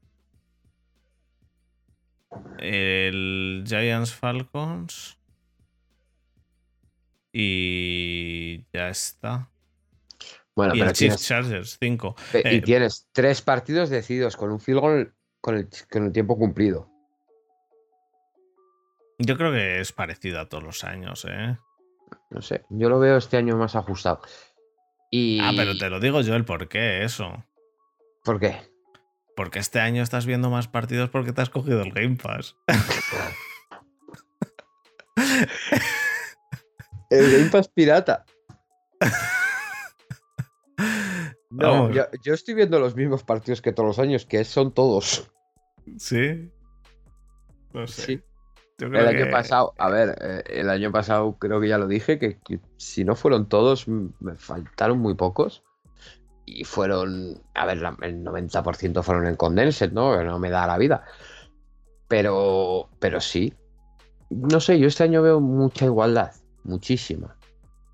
el 2.59 3.63
Giants 3.67 4.13
Falcons 4.13 5.19
y 7.31 8.65
ya 8.71 8.89
está. 8.89 9.49
Bueno, 10.55 10.75
y 10.75 10.79
pero 10.79 10.89
el 10.91 10.95
Chiefs 10.95 11.15
tienes, 11.25 11.27
Chargers, 11.27 11.77
5. 11.79 12.15
pe- 12.31 12.43
y 12.45 12.57
eh, 12.57 12.61
tienes 12.61 13.07
tres 13.11 13.41
partidos 13.41 13.89
decididos 13.89 14.37
con 14.37 14.51
un 14.51 14.59
field 14.59 14.79
goal 14.79 15.15
con 15.41 15.57
el, 15.57 15.67
con 15.89 16.05
el 16.05 16.11
tiempo 16.11 16.37
cumplido. 16.37 16.87
Yo 19.17 19.35
creo 19.37 19.51
que 19.51 19.79
es 19.79 19.91
parecido 19.91 20.39
a 20.39 20.47
todos 20.49 20.63
los 20.63 20.83
años, 20.83 21.25
¿eh? 21.27 21.57
No 22.29 22.41
sé, 22.41 22.63
yo 22.69 22.89
lo 22.89 22.99
veo 22.99 23.17
este 23.17 23.37
año 23.37 23.57
más 23.57 23.75
ajustado. 23.75 24.21
Y... 25.11 25.39
Ah, 25.41 25.51
pero 25.55 25.77
te 25.77 25.89
lo 25.89 25.99
digo 25.99 26.21
yo 26.21 26.35
el 26.35 26.45
por 26.45 26.67
qué, 26.67 27.03
eso. 27.03 27.45
¿Por 28.23 28.39
qué? 28.39 28.55
Porque 29.35 29.59
este 29.59 29.79
año 29.79 30.01
estás 30.03 30.25
viendo 30.25 30.49
más 30.49 30.67
partidos 30.67 31.09
porque 31.09 31.33
te 31.33 31.41
has 31.41 31.49
cogido 31.49 31.81
el 31.81 31.91
Game 31.91 32.17
Pass. 32.17 32.55
El 37.09 37.31
Game 37.31 37.49
Pass 37.51 37.67
pirata. 37.67 38.25
No, 41.55 41.91
yo, 41.91 42.05
yo 42.23 42.33
estoy 42.33 42.55
viendo 42.55 42.79
los 42.79 42.95
mismos 42.95 43.23
partidos 43.23 43.61
que 43.61 43.71
todos 43.71 43.85
los 43.85 43.99
años, 43.99 44.25
que 44.25 44.43
son 44.43 44.73
todos. 44.73 45.31
Sí. 45.99 46.51
No 47.73 47.85
sé. 47.85 48.01
Sí. 48.01 48.23
El 48.79 48.95
año 49.07 49.25
que- 49.25 49.31
pasado, 49.31 49.73
a 49.77 49.89
ver, 49.89 50.17
eh, 50.21 50.43
el 50.47 50.69
año 50.69 50.91
pasado 50.91 51.37
creo 51.39 51.61
que 51.61 51.67
ya 51.67 51.77
lo 51.77 51.87
dije, 51.87 52.19
que, 52.19 52.39
que 52.39 52.59
si 52.77 53.05
no 53.05 53.15
fueron 53.15 53.47
todos, 53.47 53.87
me 53.87 54.35
faltaron 54.35 54.99
muy 54.99 55.13
pocos. 55.15 55.63
Y 56.45 56.65
fueron, 56.65 57.41
a 57.53 57.65
ver, 57.65 57.77
la- 57.77 57.95
el 58.01 58.21
90% 58.23 59.01
fueron 59.03 59.27
en 59.27 59.35
Condensed, 59.35 59.93
¿no? 59.93 60.17
Que 60.17 60.25
no 60.25 60.39
me 60.39 60.49
da 60.49 60.67
la 60.67 60.77
vida. 60.77 61.05
Pero, 62.07 62.89
pero 62.99 63.21
sí. 63.21 63.53
No 64.29 64.59
sé, 64.59 64.79
yo 64.79 64.87
este 64.87 65.03
año 65.03 65.21
veo 65.21 65.39
mucha 65.39 65.85
igualdad, 65.85 66.31
muchísima. 66.63 67.37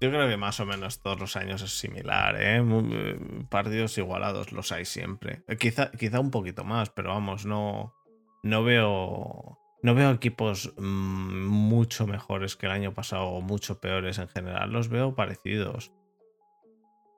Yo 0.02 0.10
creo 0.10 0.30
que 0.30 0.38
más 0.38 0.60
o 0.62 0.66
menos 0.66 1.02
todos 1.02 1.20
los 1.20 1.36
años 1.36 1.62
es 1.62 1.78
similar, 1.78 2.36
¿eh? 2.42 2.58
Eh, 2.64 3.46
Partidos 3.50 3.98
igualados 3.98 4.54
los 4.54 4.72
hay 4.72 4.86
siempre. 4.86 5.44
Eh, 5.48 5.58
Quizá, 5.58 5.92
quizá 5.92 6.20
un 6.22 6.32
poquito 6.32 6.64
más, 6.64 6.90
pero 6.90 7.10
vamos, 7.10 7.46
no, 7.46 7.94
no 8.42 8.64
veo. 8.64 9.59
No 9.82 9.96
veo 9.96 10.12
equipos 10.12 10.74
mm, 10.78 11.46
mucho 11.48 12.06
mejores 12.06 12.56
que 12.56 12.66
el 12.66 12.74
año 12.74 12.94
pasado 12.94 13.24
o 13.24 13.42
mucho 13.42 13.80
peores 13.80 14.18
en 14.18 14.28
general. 14.28 14.72
Los 14.72 14.90
veo 14.90 15.16
parecidos. 15.16 15.92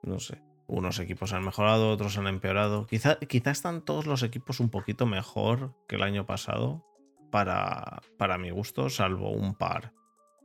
No 0.02 0.20
sé. 0.20 0.40
Unos 0.68 0.98
equipos 1.00 1.32
han 1.32 1.44
mejorado, 1.44 1.90
otros 1.90 2.16
han 2.18 2.28
empeorado. 2.28 2.86
Quizá, 2.86 3.18
quizá 3.18 3.50
están 3.50 3.84
todos 3.84 4.06
los 4.06 4.22
equipos 4.22 4.60
un 4.60 4.70
poquito 4.70 5.06
mejor 5.06 5.74
que 5.88 5.96
el 5.96 6.02
año 6.02 6.26
pasado. 6.26 6.84
Para, 7.30 8.02
para 8.18 8.36
mi 8.36 8.50
gusto, 8.50 8.90
salvo 8.90 9.30
un 9.30 9.54
par. 9.54 9.94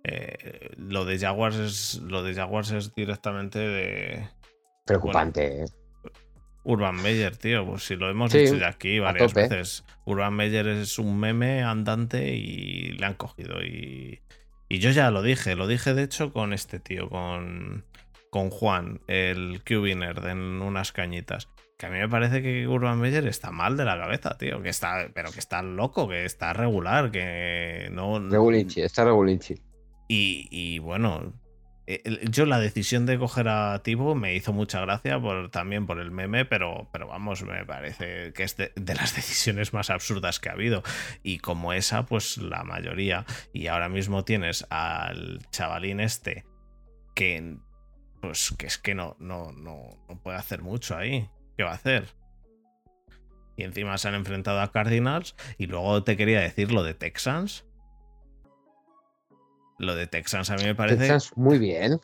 Eh, 0.04 0.70
lo 0.78 1.06
de 1.06 1.20
Jaguars 1.20 1.58
es. 1.58 2.02
Lo 2.02 2.24
de 2.24 2.34
Jaguars 2.34 2.72
es 2.72 2.96
directamente 2.96 3.60
de 3.60 4.30
Preocupante, 4.88 5.64
¿eh? 5.64 5.66
Urban 6.68 7.02
Meyer, 7.02 7.38
tío. 7.38 7.66
Pues 7.66 7.84
si 7.84 7.96
lo 7.96 8.10
hemos 8.10 8.32
Sí, 8.32 8.40
dicho 8.40 8.56
ya 8.58 8.68
aquí 8.68 9.00
varias 9.00 9.34
veces. 9.34 9.86
Urban 10.06 10.34
Meyer 10.36 10.68
es 10.68 11.00
un 11.00 11.18
meme 11.20 11.64
andante 11.64 12.36
y 12.36 12.92
le 12.92 13.06
han 13.06 13.14
cogido. 13.14 13.64
Y, 13.64 14.22
y 14.68 14.80
yo 14.80 14.92
ya 14.92 15.10
lo 15.10 15.22
dije, 15.22 15.56
lo 15.56 15.66
dije 15.66 15.94
de 15.94 16.04
hecho 16.04 16.34
con 16.34 16.52
este 16.52 16.80
tío, 16.80 17.10
con, 17.10 17.86
con 18.30 18.50
Juan, 18.50 19.00
el 19.08 19.62
Cubiner, 19.66 20.18
en 20.28 20.62
unas 20.62 20.92
cañitas. 20.92 21.48
Que 21.78 21.86
a 21.86 21.90
mí 21.90 22.00
me 22.00 22.10
parece 22.10 22.42
que 22.42 22.68
Urban 22.68 23.00
Meyer 23.00 23.26
está 23.28 23.52
mal 23.52 23.78
de 23.78 23.86
la 23.86 23.98
cabeza, 23.98 24.38
tío. 24.38 24.62
Que 24.62 24.70
está, 24.70 25.10
pero 25.14 25.32
que 25.32 25.40
está 25.40 25.62
loco, 25.62 26.10
que 26.10 26.26
está 26.26 26.52
regular, 26.52 27.12
que 27.12 27.90
no. 27.94 28.20
Regulinchi, 28.20 28.82
está 28.82 29.06
Regulinchi. 29.06 29.56
Y, 30.10 30.48
y 30.52 30.80
bueno, 30.80 31.34
yo 32.30 32.46
la 32.46 32.60
decisión 32.60 33.06
de 33.06 33.18
coger 33.18 33.48
a 33.48 33.82
Tibo 33.82 34.14
me 34.14 34.36
hizo 34.36 34.52
mucha 34.52 34.82
gracia 34.82 35.20
por, 35.22 35.50
también 35.50 35.86
por 35.86 36.00
el 36.00 36.12
meme, 36.12 36.44
pero, 36.44 36.90
pero 36.92 37.08
vamos, 37.08 37.44
me 37.44 37.66
parece 37.66 38.34
que 38.34 38.44
es 38.44 38.58
de, 38.58 38.74
de 38.76 38.94
las 38.94 39.16
decisiones 39.16 39.74
más 39.74 39.90
absurdas 39.90 40.40
que 40.40 40.50
ha 40.50 40.54
habido. 40.54 40.84
Y 41.24 41.40
como 41.40 41.72
esa, 41.72 42.06
pues 42.06 42.38
la 42.38 42.64
mayoría. 42.64 43.26
Y 43.54 43.68
ahora 43.68 43.88
mismo 43.88 44.26
tienes 44.26 44.68
al 44.70 45.40
chavalín 45.52 46.02
este 46.02 46.46
que, 47.16 47.58
pues 48.22 48.54
que 48.58 48.68
es 48.68 48.78
que 48.78 48.94
no, 48.94 49.16
no, 49.20 49.54
no, 49.54 50.06
no 50.10 50.22
puede 50.22 50.38
hacer 50.38 50.62
mucho 50.62 50.98
ahí. 50.98 51.30
¿Qué 51.56 51.64
va 51.64 51.72
a 51.72 51.76
hacer? 51.76 52.10
Y 53.56 53.64
encima 53.64 53.98
se 53.98 54.10
han 54.10 54.16
enfrentado 54.16 54.60
a 54.62 54.72
Cardinals. 54.72 55.36
Y 55.58 55.68
luego 55.68 56.04
te 56.04 56.18
quería 56.18 56.42
decir 56.42 56.72
lo 56.72 56.84
de 56.84 56.94
Texans. 56.94 57.66
Lo 59.78 59.96
de 59.96 60.08
Texans 60.08 60.50
a 60.50 60.56
mí 60.56 60.64
me 60.64 60.76
parece. 60.76 60.98
Texans 60.98 61.36
muy 61.38 61.60
bien. 61.60 62.00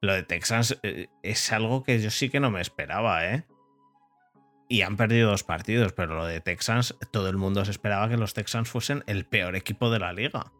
Lo 0.00 0.14
de 0.14 0.22
Texans 0.22 0.78
eh, 0.82 1.08
es 1.22 1.52
algo 1.52 1.82
que 1.82 2.00
yo 2.00 2.10
sí 2.10 2.30
que 2.30 2.40
no 2.40 2.50
me 2.50 2.60
esperaba, 2.60 3.26
¿eh? 3.26 3.44
Y 4.68 4.82
han 4.82 4.96
perdido 4.96 5.30
dos 5.30 5.42
partidos, 5.42 5.92
pero 5.92 6.14
lo 6.14 6.24
de 6.24 6.40
Texans, 6.40 6.94
todo 7.10 7.28
el 7.28 7.36
mundo 7.36 7.64
se 7.64 7.72
esperaba 7.72 8.08
que 8.08 8.16
los 8.16 8.34
Texans 8.34 8.68
fuesen 8.68 9.02
el 9.06 9.26
peor 9.26 9.56
equipo 9.56 9.90
de 9.90 9.98
la 9.98 10.12
liga. 10.12 10.52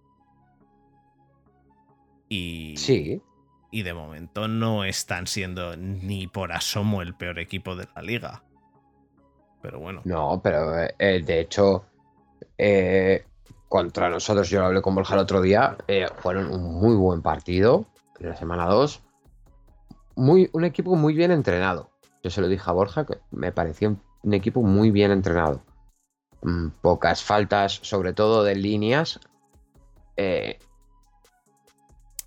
Y, 2.28 2.74
Sí. 2.76 3.22
y 3.70 3.82
de 3.82 3.94
momento 3.94 4.48
no 4.48 4.84
están 4.84 5.26
siendo 5.26 5.76
ni 5.76 6.26
por 6.26 6.52
asomo 6.52 7.02
el 7.02 7.14
peor 7.14 7.38
equipo 7.38 7.76
de 7.76 7.88
la 7.94 8.02
liga. 8.02 8.42
Pero 9.62 9.78
bueno. 9.78 10.02
No, 10.04 10.40
pero 10.42 10.76
eh, 10.98 11.22
de 11.22 11.40
hecho, 11.40 11.86
eh, 12.58 13.24
contra 13.70 14.10
nosotros, 14.10 14.50
yo 14.50 14.58
lo 14.58 14.66
hablé 14.66 14.82
con 14.82 14.96
Borja 14.96 15.14
el 15.14 15.20
otro 15.20 15.40
día, 15.40 15.76
eh, 15.86 16.08
fueron 16.18 16.52
un 16.52 16.74
muy 16.74 16.96
buen 16.96 17.22
partido 17.22 17.86
en 18.18 18.30
la 18.30 18.36
semana 18.36 18.66
2. 18.66 19.00
Muy, 20.16 20.50
un 20.52 20.64
equipo 20.64 20.96
muy 20.96 21.14
bien 21.14 21.30
entrenado. 21.30 21.92
Yo 22.24 22.30
se 22.30 22.40
lo 22.40 22.48
dije 22.48 22.64
a 22.66 22.72
Borja 22.72 23.06
que 23.06 23.18
me 23.30 23.52
pareció 23.52 23.96
un, 24.24 24.34
equipo 24.34 24.60
muy 24.62 24.90
bien 24.90 25.12
entrenado. 25.12 25.62
Mm, 26.42 26.70
pocas 26.82 27.22
faltas, 27.22 27.78
sobre 27.82 28.12
todo 28.12 28.42
de 28.42 28.56
líneas. 28.56 29.20
Eh, 30.16 30.58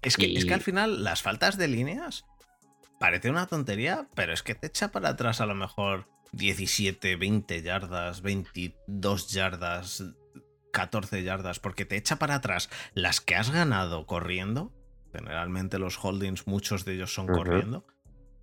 Es 0.01 0.15
que, 0.15 0.33
es 0.33 0.45
que 0.45 0.53
al 0.53 0.61
final 0.61 1.03
las 1.03 1.23
faltas 1.23 1.57
de 1.57 1.67
líneas 1.67 2.23
parece 3.01 3.29
una 3.29 3.47
tontería, 3.47 4.07
pero 4.15 4.31
es 4.31 4.43
que 4.43 4.55
te 4.55 4.67
echa 4.67 4.93
para 4.93 5.09
atrás 5.09 5.41
a 5.41 5.45
lo 5.45 5.55
mejor 5.55 6.07
17, 6.31 7.17
20 7.17 7.61
yardas, 7.61 8.21
22 8.21 9.27
yardas, 9.27 10.03
14 10.73 11.23
yardas, 11.23 11.59
porque 11.59 11.85
te 11.85 11.95
echa 11.95 12.17
para 12.17 12.35
atrás 12.35 12.69
las 12.93 13.21
que 13.21 13.37
has 13.37 13.51
ganado 13.51 14.05
corriendo. 14.05 14.73
Generalmente 15.13 15.79
los 15.79 16.03
holdings, 16.03 16.47
muchos 16.47 16.83
de 16.83 16.95
ellos 16.95 17.13
son 17.13 17.27
corriendo. 17.27 17.85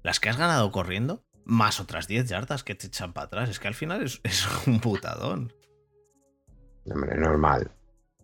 Las 0.03 0.21
que 0.21 0.31
has 0.31 0.39
ganado 0.39 0.71
corriendo, 0.71 1.23
más 1.45 1.81
otras 1.81 2.07
10 2.07 2.29
yardas 2.29 2.63
que 2.63 2.75
te 2.75 2.87
echan 2.87 3.13
para 3.13 3.27
atrás. 3.27 3.51
Es 3.51 3.59
que 3.59 3.69
al 3.69 3.75
final 3.75 4.03
es, 4.03 4.21
es 4.25 4.47
un 4.67 4.81
putadón. 4.81 5.53
hombre, 6.87 7.17
normal. 7.17 7.73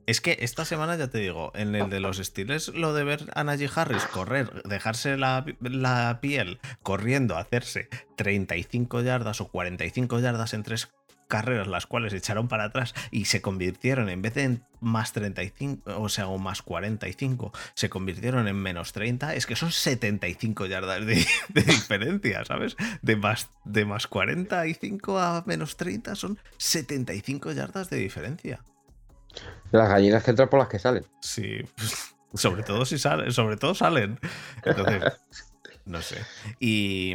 Es 0.07 0.21
que 0.21 0.39
esta 0.41 0.65
semana 0.65 0.95
ya 0.95 1.09
te 1.09 1.19
digo, 1.19 1.51
en 1.57 1.75
el 1.75 1.91
de 1.91 1.99
los 1.99 2.19
Steelers, 2.19 2.69
lo 2.69 2.95
de 2.95 3.03
ver 3.03 3.29
a 3.35 3.43
Najee 3.43 3.69
Harris 3.75 4.05
correr, 4.05 4.63
dejarse 4.63 5.17
la, 5.17 5.45
la 5.59 6.21
piel 6.21 6.61
corriendo, 6.85 7.37
hacerse 7.37 7.89
35 8.17 9.01
yardas 9.01 9.41
o 9.41 9.49
45 9.49 10.21
yardas 10.21 10.55
en 10.55 10.63
tres 10.63 10.93
carreras 11.29 11.67
las 11.67 11.87
cuales 11.87 12.13
echaron 12.13 12.49
para 12.49 12.65
atrás 12.65 12.95
y 13.11 13.27
se 13.27 13.43
convirtieron, 13.43 14.09
en 14.09 14.23
vez 14.23 14.35
de 14.35 14.45
en 14.45 14.65
más 14.81 15.13
35, 15.13 16.01
o 16.01 16.09
sea, 16.09 16.29
o 16.29 16.39
más 16.39 16.63
45, 16.63 17.53
se 17.75 17.89
convirtieron 17.89 18.47
en 18.49 18.57
menos 18.57 18.93
30, 18.93 19.35
es 19.35 19.47
que 19.47 19.57
son 19.57 19.73
75 19.73 20.67
yardas 20.67 21.05
de, 21.07 21.27
diferencia, 21.53 22.45
¿sabes? 22.45 22.77
De 23.03 23.17
más, 23.17 23.51
de 23.65 23.85
más 23.85 24.07
45 24.07 25.19
a 25.19 25.43
menos 25.47 25.77
30 25.77 26.15
son 26.15 26.39
75 26.59 27.53
yardas 27.53 27.91
de 27.91 27.97
diferencia. 27.97 28.65
Las 29.71 29.89
gallinas 29.89 30.23
que 30.23 30.31
entran 30.31 30.49
por 30.49 30.61
las 30.61 30.69
que 30.69 30.79
salen. 30.79 31.05
Sí, 31.21 31.59
pues, 31.77 32.15
sobre 32.35 32.63
todo 32.63 32.85
si 32.85 32.99
salen, 32.99 33.33
sobre 33.33 33.57
todo 33.57 33.75
salen. 33.75 34.19
Entonces, 34.65 35.03
no 35.85 36.01
sé. 36.03 36.23
Y 36.61 37.15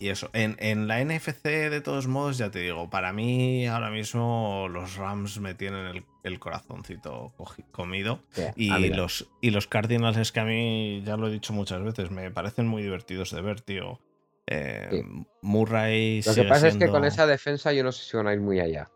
y 0.00 0.10
eso, 0.10 0.30
en, 0.32 0.86
la 0.86 1.04
NFC 1.04 1.44
de 1.44 1.80
todos 1.80 2.06
modos, 2.06 2.38
ya 2.38 2.50
te 2.50 2.60
digo, 2.60 2.88
para 2.88 3.12
mí 3.12 3.66
ahora 3.66 3.90
mismo 3.90 4.68
los 4.70 4.96
Rams 4.96 5.40
me 5.40 5.54
tienen 5.54 6.04
el, 6.22 6.38
corazoncito 6.38 7.32
comido. 7.72 8.20
y, 8.54 8.88
los, 8.90 9.28
y 9.40 9.50
los 9.50 9.66
Cardinals 9.66 10.16
es 10.16 10.30
que 10.30 10.40
a 10.40 10.44
mí, 10.44 11.02
ya 11.04 11.16
lo 11.16 11.26
he 11.26 11.32
dicho 11.32 11.52
muchas 11.52 11.82
veces, 11.82 12.10
me 12.10 12.30
parecen 12.30 12.68
muy 12.68 12.82
divertidos 12.82 13.32
de 13.32 13.42
ver, 13.42 13.60
tío. 13.60 14.00
Eh, 14.46 15.02
Murray... 15.42 16.22
Lo 16.22 16.34
que 16.34 16.44
pasa 16.44 16.68
es 16.68 16.76
que 16.76 16.88
con 16.88 17.04
esa 17.04 17.26
defensa 17.26 17.72
yo 17.72 17.82
no 17.82 17.90
sé 17.90 18.04
si 18.04 18.16
van 18.16 18.28
a 18.28 18.32
ir 18.32 18.40
muy 18.40 18.60
allá. 18.60 18.88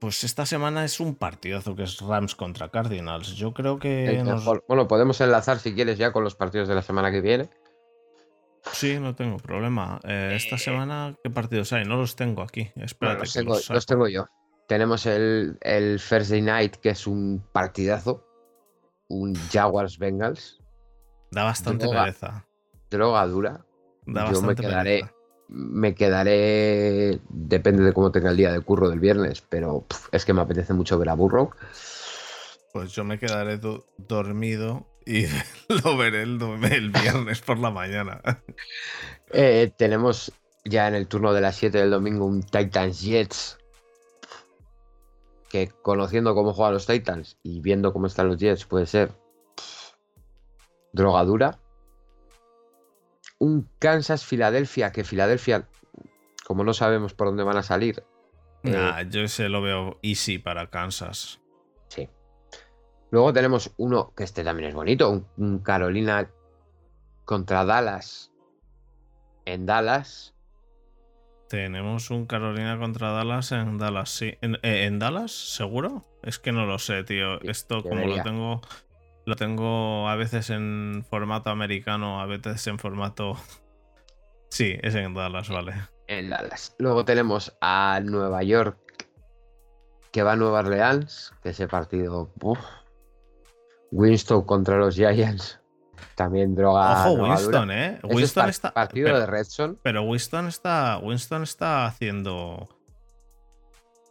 Pues 0.00 0.24
esta 0.24 0.46
semana 0.46 0.84
es 0.84 0.98
un 0.98 1.14
partidazo 1.14 1.76
que 1.76 1.84
es 1.84 2.00
Rams 2.00 2.34
contra 2.34 2.70
Cardinals. 2.70 3.36
Yo 3.36 3.52
creo 3.52 3.78
que... 3.78 4.24
Bueno, 4.66 4.88
podemos 4.88 5.20
enlazar 5.20 5.60
si 5.60 5.74
quieres 5.74 5.98
ya 5.98 6.10
con 6.10 6.24
los 6.24 6.34
partidos 6.34 6.66
de 6.66 6.74
la 6.74 6.82
semana 6.82 7.12
que 7.12 7.20
viene. 7.20 7.50
Sí, 8.70 8.98
no 9.00 9.14
tengo 9.14 9.38
problema. 9.38 10.00
Eh, 10.04 10.34
esta 10.36 10.56
semana, 10.56 11.14
¿qué 11.22 11.30
partidos 11.30 11.72
hay? 11.72 11.84
No 11.84 11.96
los 11.96 12.14
tengo 12.14 12.42
aquí. 12.42 12.70
Espérate. 12.76 13.42
los, 13.42 13.86
tengo, 13.86 14.08
yo. 14.08 14.26
Tenemos 14.68 15.06
el, 15.06 15.58
el 15.60 16.00
Thursday 16.00 16.40
Night, 16.40 16.76
que 16.76 16.90
es 16.90 17.06
un 17.06 17.44
partidazo. 17.52 18.24
Un 19.08 19.34
Jaguars 19.50 19.98
Bengals. 19.98 20.60
Da 21.30 21.44
bastante 21.44 21.86
droga, 21.86 22.04
pereza. 22.04 22.46
Droga 22.90 23.26
dura. 23.26 23.66
yo 24.06 24.42
me 24.42 24.54
quedaré. 24.54 25.10
Me 25.48 25.94
quedaré. 25.94 27.20
Depende 27.28 27.82
de 27.82 27.92
cómo 27.92 28.12
tenga 28.12 28.30
el 28.30 28.36
día 28.36 28.52
de 28.52 28.60
curro 28.60 28.88
del 28.88 29.00
viernes, 29.00 29.42
pero 29.42 29.84
es 30.12 30.24
que 30.24 30.32
me 30.32 30.40
apetece 30.40 30.72
mucho 30.72 30.98
ver 30.98 31.08
a 31.08 31.14
Burrow. 31.14 31.50
Pues 32.72 32.92
yo 32.92 33.04
me 33.04 33.18
quedaré 33.18 33.60
dormido 33.98 34.86
y 35.06 35.26
lo 35.84 35.96
veré 35.96 36.22
el, 36.22 36.38
viernes 36.90 37.40
por 37.40 37.58
la 37.58 37.70
mañana. 37.70 38.20
Eh, 39.32 39.72
tenemos 39.76 40.32
ya 40.64 40.88
en 40.88 40.94
el 40.94 41.08
turno 41.08 41.32
de 41.32 41.40
las 41.40 41.56
7 41.56 41.78
del 41.78 41.90
domingo 41.90 42.24
un 42.24 42.42
Titans 42.42 43.00
Jets. 43.02 43.58
Que 45.48 45.68
conociendo 45.68 46.34
cómo 46.34 46.54
juegan 46.54 46.74
los 46.74 46.86
Titans 46.86 47.36
y 47.42 47.60
viendo 47.60 47.92
cómo 47.92 48.06
están 48.06 48.28
los 48.28 48.38
Jets, 48.38 48.64
puede 48.64 48.86
ser 48.86 49.12
drogadura. 50.92 51.58
Un 53.38 53.68
Kansas 53.78 54.24
Filadelfia, 54.24 54.92
que 54.92 55.04
Filadelfia, 55.04 55.68
como 56.46 56.64
no 56.64 56.72
sabemos 56.72 57.12
por 57.12 57.26
dónde 57.26 57.42
van 57.42 57.56
a 57.56 57.62
salir. 57.62 58.04
Eh, 58.62 59.08
yo 59.10 59.22
ese 59.22 59.48
lo 59.48 59.60
veo 59.60 59.98
easy 60.02 60.38
para 60.38 60.70
Kansas. 60.70 61.41
Luego 63.12 63.34
tenemos 63.34 63.70
uno 63.76 64.14
que 64.16 64.24
este 64.24 64.42
también 64.42 64.70
es 64.70 64.74
bonito, 64.74 65.26
un, 65.36 65.58
Carolina 65.58 66.30
contra 67.26 67.62
Dallas 67.62 68.32
en 69.44 69.66
Dallas. 69.66 70.34
Tenemos 71.46 72.10
un 72.10 72.24
Carolina 72.24 72.78
contra 72.78 73.12
Dallas 73.12 73.52
en 73.52 73.76
Dallas, 73.76 74.08
sí. 74.08 74.38
¿En, 74.40 74.58
eh, 74.62 74.88
Dallas? 74.94 75.30
¿Seguro? 75.30 76.06
Es 76.22 76.38
que 76.38 76.52
no 76.52 76.64
lo 76.64 76.78
sé, 76.78 77.04
tío. 77.04 77.38
Esto 77.42 77.82
como 77.82 78.06
lo 78.06 78.22
tengo, 78.22 78.62
lo 79.26 79.36
tengo 79.36 80.08
a 80.08 80.16
veces 80.16 80.48
en 80.48 81.04
formato 81.10 81.50
americano, 81.50 82.20
a 82.20 82.26
veces 82.26 82.66
en 82.66 82.78
formato... 82.78 83.36
Sí, 84.48 84.78
es 84.82 84.94
en 84.94 85.14
Dallas, 85.14 85.48
vale. 85.48 85.74
En 86.08 86.28
Dallas. 86.28 86.74
Luego 86.78 87.06
tenemos 87.06 87.56
a 87.62 88.00
Nueva 88.04 88.42
York, 88.42 88.78
que 90.10 90.22
va 90.22 90.32
a 90.32 90.36
Nueva 90.36 90.60
Orleans, 90.60 91.32
que 91.42 91.50
ese 91.50 91.68
partido... 91.68 92.30
Winston 93.92 94.42
contra 94.42 94.78
los 94.78 94.96
Giants. 94.96 95.60
También 96.16 96.54
droga. 96.54 97.06
Ojo, 97.06 97.22
Winston, 97.22 97.70
¿eh? 97.70 98.00
Winston 98.02 98.48
está. 98.48 98.72
Partido 98.72 99.18
de 99.18 99.26
Redson. 99.26 99.78
Pero 99.82 100.02
Winston 100.02 100.48
está. 100.48 100.98
Winston 100.98 101.42
está 101.42 101.86
haciendo. 101.86 102.68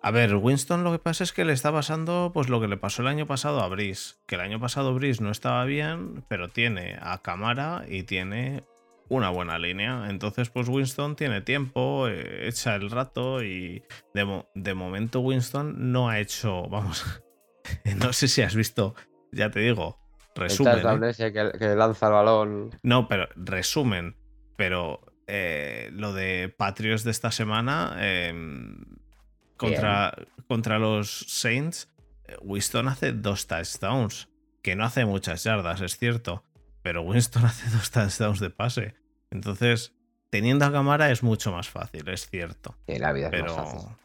A 0.03 0.09
ver, 0.09 0.35
Winston 0.35 0.83
lo 0.83 0.91
que 0.91 0.99
pasa 0.99 1.23
es 1.23 1.31
que 1.31 1.45
le 1.45 1.53
está 1.53 1.71
pasando 1.71 2.31
pues 2.33 2.49
lo 2.49 2.59
que 2.59 2.67
le 2.67 2.77
pasó 2.77 3.03
el 3.03 3.07
año 3.07 3.27
pasado 3.27 3.61
a 3.61 3.67
Brice. 3.67 4.15
Que 4.25 4.35
el 4.35 4.41
año 4.41 4.59
pasado 4.59 4.95
Brice 4.95 5.21
no 5.21 5.29
estaba 5.29 5.63
bien, 5.65 6.23
pero 6.27 6.49
tiene 6.49 6.97
a 7.01 7.21
Camara 7.21 7.83
y 7.87 8.03
tiene 8.03 8.63
una 9.09 9.29
buena 9.29 9.59
línea. 9.59 10.07
Entonces, 10.09 10.49
pues 10.49 10.69
Winston 10.69 11.15
tiene 11.15 11.41
tiempo, 11.41 12.07
eh, 12.07 12.47
echa 12.47 12.75
el 12.75 12.89
rato 12.89 13.43
y 13.43 13.83
de, 14.15 14.43
de 14.55 14.73
momento 14.73 15.19
Winston 15.19 15.91
no 15.91 16.09
ha 16.09 16.19
hecho, 16.19 16.63
vamos, 16.67 17.21
no 17.97 18.11
sé 18.11 18.27
si 18.27 18.41
has 18.41 18.55
visto 18.55 18.95
ya 19.31 19.49
te 19.49 19.59
digo, 19.59 19.97
resumen. 20.35 21.03
¿eh? 21.03 21.33
que, 21.57 21.75
lanza 21.75 22.07
el 22.07 22.13
balón. 22.13 22.69
No, 22.83 23.07
pero 23.07 23.27
resumen. 23.35 24.15
Pero 24.57 25.01
eh, 25.27 25.89
lo 25.93 26.13
de 26.13 26.53
Patriots 26.55 27.03
de 27.03 27.11
esta 27.11 27.31
semana 27.31 27.95
em, 27.99 28.85
contra, 29.57 30.13
contra 30.47 30.79
los 30.79 31.25
Saints, 31.27 31.89
Winston 32.41 32.87
hace 32.87 33.13
dos 33.13 33.47
touchdowns. 33.47 34.29
Que 34.61 34.75
no 34.75 34.85
hace 34.85 35.05
muchas 35.05 35.43
yardas, 35.43 35.81
es 35.81 35.97
cierto. 35.97 36.43
Pero 36.81 37.01
Winston 37.01 37.45
hace 37.45 37.69
dos 37.69 37.91
touchdowns 37.91 38.39
de 38.39 38.49
pase. 38.49 38.95
Entonces, 39.31 39.95
teniendo 40.29 40.65
a 40.65 40.71
cámara 40.71 41.11
es 41.11 41.23
mucho 41.23 41.51
más 41.51 41.69
fácil, 41.69 42.07
es 42.09 42.29
cierto. 42.29 42.75
la 42.87 43.11
vida 43.13 43.29
es 43.31 43.43
más 43.43 43.53
fácil. 43.53 44.00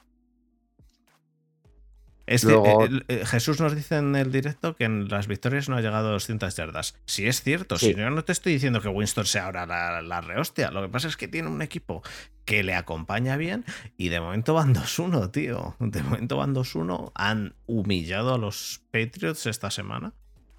Este, 2.27 2.53
eh, 2.53 3.05
eh, 3.07 3.23
Jesús 3.25 3.61
nos 3.61 3.75
dice 3.75 3.97
en 3.97 4.17
el 4.17 4.33
directo 4.33 4.75
que 4.75 4.85
en 4.85 5.09
las 5.09 5.29
victorias 5.29 5.69
no 5.69 5.77
ha 5.77 5.81
llegado 5.81 6.09
a 6.09 6.13
200 6.13 6.55
yardas. 6.57 6.97
Si 7.07 7.27
es 7.27 7.41
cierto, 7.41 7.79
si 7.79 7.95
yo 7.95 8.11
no 8.11 8.25
te 8.25 8.33
estoy 8.33 8.53
diciendo 8.53 8.81
que 8.81 8.89
Winston 8.89 9.27
sea 9.27 9.47
ahora 9.47 9.65
la, 9.65 10.03
la, 10.03 10.21
rehostia. 10.21 10.73
Lo 10.73 10.83
que 10.83 10.89
pasa 10.89 11.07
es 11.07 11.17
que 11.17 11.29
tiene 11.29 11.49
un 11.49 11.63
equipo 11.63 12.03
que 12.45 12.65
le 12.65 12.75
acompaña 12.75 13.37
bien 13.37 13.65
y 13.97 14.09
de 14.09 14.21
momento 14.21 14.55
van 14.55 14.75
2-1, 14.75 15.31
tío. 15.31 15.77
De 15.79 16.03
momento 16.03 16.37
van 16.37 16.55
2-1. 16.55 17.13
Han 17.15 17.55
humillado 17.67 18.35
a 18.35 18.39
los 18.39 18.83
Patriots 18.91 19.47
esta 19.47 19.71
semana. 19.71 20.13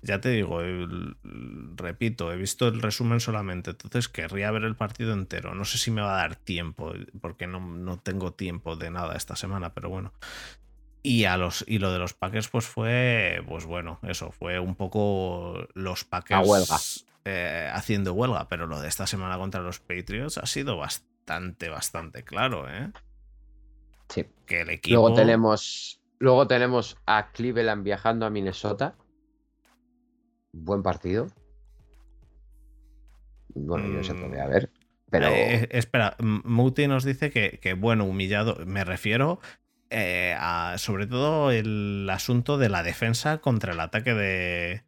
Ya 0.03 0.21
te 0.21 0.29
digo, 0.29 0.61
repito, 1.75 2.31
he 2.31 2.37
visto 2.37 2.67
el 2.67 2.81
resumen 2.81 3.19
solamente, 3.19 3.71
entonces 3.71 4.07
querría 4.07 4.51
ver 4.51 4.63
el 4.63 4.75
partido 4.75 5.11
entero. 5.11 5.55
No 5.55 5.65
sé 5.65 5.79
si 5.79 5.89
me 5.89 6.01
va 6.01 6.13
a 6.13 6.17
dar 6.17 6.35
tiempo, 6.35 6.93
porque 7.19 7.47
no, 7.47 7.59
no 7.59 7.97
tengo 7.97 8.31
tiempo 8.31 8.75
de 8.75 8.91
nada 8.91 9.15
esta 9.17 9.35
semana, 9.35 9.73
pero 9.73 9.89
bueno, 9.89 10.13
y, 11.07 11.23
a 11.23 11.37
los, 11.37 11.63
y 11.67 11.79
lo 11.79 11.93
de 11.93 11.99
los 11.99 12.13
Packers, 12.13 12.49
pues 12.49 12.65
fue, 12.65 13.41
pues 13.47 13.65
bueno, 13.65 13.97
eso, 14.03 14.31
fue 14.31 14.59
un 14.59 14.75
poco 14.75 15.55
los 15.73 16.03
Packers 16.03 17.05
eh, 17.23 17.69
haciendo 17.71 18.13
huelga, 18.13 18.49
pero 18.49 18.67
lo 18.67 18.81
de 18.81 18.89
esta 18.89 19.07
semana 19.07 19.37
contra 19.37 19.61
los 19.61 19.79
Patriots 19.79 20.37
ha 20.37 20.45
sido 20.45 20.75
bastante, 20.75 21.69
bastante 21.69 22.23
claro, 22.23 22.69
¿eh? 22.69 22.91
Sí. 24.09 24.25
Que 24.45 24.61
el 24.61 24.69
equipo... 24.69 24.99
Luego 24.99 25.15
tenemos, 25.15 26.01
luego 26.19 26.45
tenemos 26.45 26.97
a 27.05 27.31
Cleveland 27.31 27.85
viajando 27.85 28.25
a 28.25 28.29
Minnesota. 28.29 28.95
Buen 30.51 30.83
partido. 30.83 31.27
Bueno, 33.55 33.87
yo 33.93 34.03
sé 34.03 34.13
que 34.13 34.41
a 34.41 34.47
ver. 34.47 34.71
Pero... 35.09 35.27
Eh, 35.27 35.69
espera, 35.71 36.17
Muti 36.19 36.87
nos 36.87 37.05
dice 37.05 37.31
que, 37.31 37.59
que, 37.61 37.75
bueno, 37.75 38.03
humillado, 38.03 38.57
me 38.65 38.83
refiero 38.83 39.39
eh, 39.89 40.35
sobre 40.77 41.07
todo 41.07 41.51
el 41.51 42.07
asunto 42.09 42.57
de 42.57 42.69
la 42.69 42.83
defensa 42.83 43.39
contra 43.39 43.73
el 43.73 43.79
ataque 43.79 44.13
de. 44.13 44.83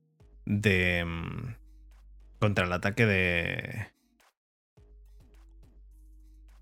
de. 0.45 1.05
Mm, 1.05 1.55
contra 2.39 2.65
el 2.65 2.73
ataque 2.73 3.05
de. 3.05 3.87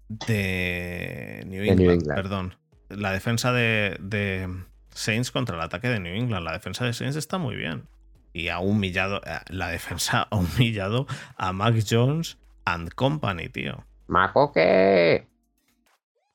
de 0.10 1.44
New 1.48 1.64
England, 1.64 2.08
perdón. 2.08 2.56
La 2.90 3.12
defensa 3.12 3.52
de, 3.52 3.98
de 4.00 4.48
Saints 4.92 5.32
contra 5.32 5.56
el 5.56 5.62
ataque 5.62 5.90
de 5.90 6.00
New 6.00 6.16
England. 6.16 6.46
La 6.46 6.54
defensa 6.54 6.86
de 6.86 6.94
Saints 6.94 7.16
está 7.16 7.38
muy 7.38 7.56
bien. 7.56 7.88
Y 8.34 8.50
ha 8.50 8.60
humillado. 8.60 9.22
Eh, 9.26 9.40
la 9.50 9.70
defensa 9.70 10.28
ha 10.32 10.36
humillado 10.36 11.08
a 11.38 11.54
Mac 11.54 11.76
Jones 11.90 12.38
and 12.66 12.94
Company, 12.94 13.50
tío. 13.50 13.86
¡Macoque! 14.08 15.28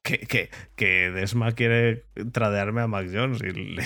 Que, 0.02 0.50
que, 0.76 1.10
Desma 1.10 1.52
quiere 1.52 2.06
tradearme 2.32 2.82
a 2.82 2.86
Mac 2.86 3.08
Jones 3.12 3.40
y 3.42 3.76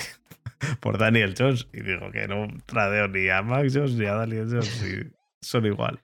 por 0.79 0.97
Daniel 0.97 1.35
Jones. 1.37 1.67
Y 1.73 1.81
digo 1.81 2.11
que 2.11 2.27
no 2.27 2.47
tradeo 2.65 3.07
ni 3.07 3.29
a 3.29 3.41
Mac 3.41 3.67
Jones 3.73 3.93
ni 3.93 4.05
a 4.05 4.13
Daniel 4.13 4.47
Jones. 4.49 4.83
Y 4.83 5.11
son 5.41 5.65
igual. 5.65 5.99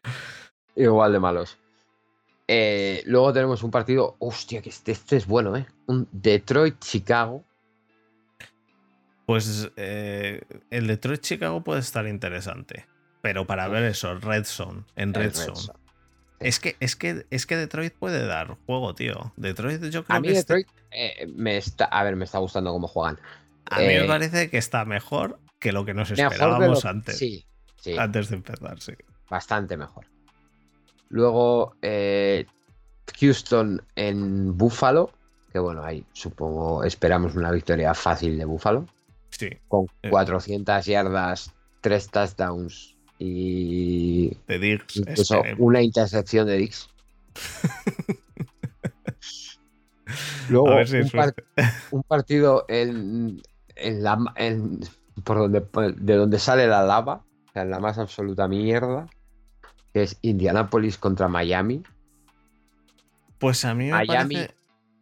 Igual 0.76 1.14
de 1.14 1.20
malos. 1.20 1.58
Eh, 2.48 3.04
luego 3.06 3.34
tenemos 3.34 3.64
un 3.64 3.72
partido. 3.72 4.16
Hostia, 4.20 4.62
que 4.62 4.70
este, 4.70 4.92
este 4.92 5.18
es 5.18 5.26
bueno, 5.26 5.56
¿eh? 5.56 5.66
Un 5.88 6.08
Detroit-Chicago. 6.12 7.44
Pues 9.26 9.72
eh, 9.78 10.42
el 10.70 10.88
Detroit-Chicago 10.88 11.64
puede 11.64 11.80
estar 11.80 12.08
interesante. 12.08 12.86
Pero 13.22 13.48
para 13.48 13.70
ver 13.70 13.84
eso, 13.84 14.16
Red 14.16 14.44
Zone, 14.44 14.84
en 14.98 15.14
Red, 15.14 15.34
Zone. 15.34 15.74
Es 16.44 16.60
que, 16.60 16.76
es, 16.80 16.96
que, 16.96 17.26
es 17.30 17.46
que 17.46 17.56
Detroit 17.56 17.94
puede 17.94 18.26
dar 18.26 18.56
juego, 18.66 18.94
tío. 18.96 19.34
Detroit, 19.38 19.84
yo 19.86 20.04
creo 20.04 20.18
a 20.18 20.20
mí 20.20 20.28
que. 20.30 20.34
Detroit 20.36 20.68
eh, 20.92 21.28
me 21.36 21.58
está. 21.58 21.86
A 21.86 22.04
ver, 22.04 22.16
me 22.16 22.26
está 22.26 22.40
gustando 22.40 22.72
cómo 22.72 22.88
juegan. 22.88 23.20
A 23.66 23.80
mí 23.80 23.86
me 23.86 24.04
Eh, 24.04 24.08
parece 24.08 24.50
que 24.50 24.58
está 24.58 24.86
mejor 24.86 25.40
que 25.60 25.72
lo 25.72 25.86
que 25.86 25.94
nos 25.94 26.12
esperábamos 26.12 26.84
lo- 26.84 26.90
antes. 26.90 27.18
Sí, 27.18 27.46
sí, 27.78 27.98
Antes 27.98 28.30
de 28.30 28.36
empezar, 28.36 28.80
sí. 28.82 28.94
bastante 29.30 29.78
mejor. 29.78 30.06
Luego, 31.10 31.76
eh, 31.82 32.46
Houston 33.20 33.82
en 33.96 34.58
Buffalo. 34.58 35.12
Que 35.52 35.60
bueno, 35.60 35.84
ahí 35.84 36.04
supongo 36.14 36.84
esperamos 36.84 37.36
una 37.36 37.52
victoria 37.52 37.94
fácil 37.94 38.38
de 38.38 38.46
Buffalo. 38.46 38.88
Sí. 39.30 39.50
Con 39.68 39.86
Eh. 40.02 40.10
400 40.10 40.86
yardas, 40.86 41.54
3 41.82 42.10
touchdowns 42.10 42.93
y 43.26 44.38
De 44.48 44.60
Diggs. 44.60 44.98
incluso 44.98 45.36
esperemos. 45.36 45.60
una 45.62 45.82
intercepción 45.82 46.46
de 46.48 46.58
Dix. 46.58 46.90
Luego, 50.50 50.86
si 50.86 50.98
un, 50.98 51.10
par- 51.10 51.34
partido 52.08 52.66
en, 52.68 53.42
en 53.76 54.04
la, 54.04 54.20
en- 54.36 54.82
por 55.24 55.38
donde, 55.38 55.66
de 55.98 56.16
donde 56.16 56.38
sale 56.40 56.68
la 56.68 56.84
lava, 56.84 57.24
o 57.48 57.52
sea, 57.54 57.62
en 57.64 57.70
la 57.72 57.80
más 57.80 57.98
absoluta 57.98 58.48
mierda, 58.48 59.08
que 59.94 60.04
es 60.04 60.18
Indianapolis 60.22 60.98
contra 60.98 61.28
Miami. 61.30 61.82
Pues 63.40 63.64
a 63.66 63.74
mí 63.74 63.86
me 63.86 63.92
Miami. 63.92 64.36
parece. 64.36 64.56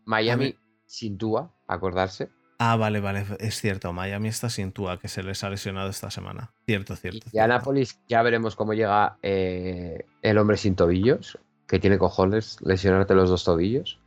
Miami 0.06 0.46
mí- 0.46 0.56
sin 0.86 1.18
Tua, 1.18 1.52
acordarse. 1.68 2.30
Ah, 2.64 2.76
vale, 2.76 3.00
vale, 3.00 3.26
es 3.40 3.60
cierto. 3.60 3.92
Miami 3.92 4.28
está 4.28 4.48
sin 4.48 4.72
Tua, 4.72 5.00
que 5.00 5.08
se 5.08 5.24
les 5.24 5.44
ha 5.44 5.50
lesionado 5.50 5.90
esta 5.90 6.12
semana. 6.12 6.54
Cierto, 6.68 6.96
cierto. 6.96 7.22
cierto. 7.22 7.30
Indianapolis, 7.30 8.00
ya 8.08 8.22
veremos 8.22 8.56
cómo 8.56 8.76
llega 8.76 9.18
eh, 9.24 10.06
el 10.22 10.38
hombre 10.38 10.58
sin 10.58 10.76
tobillos, 10.76 11.40
que 11.66 11.80
tiene 11.80 11.98
cojones 11.98 12.62
lesionarte 12.62 13.16
los 13.16 13.32
dos 13.32 13.44
tobillos. 13.46 13.98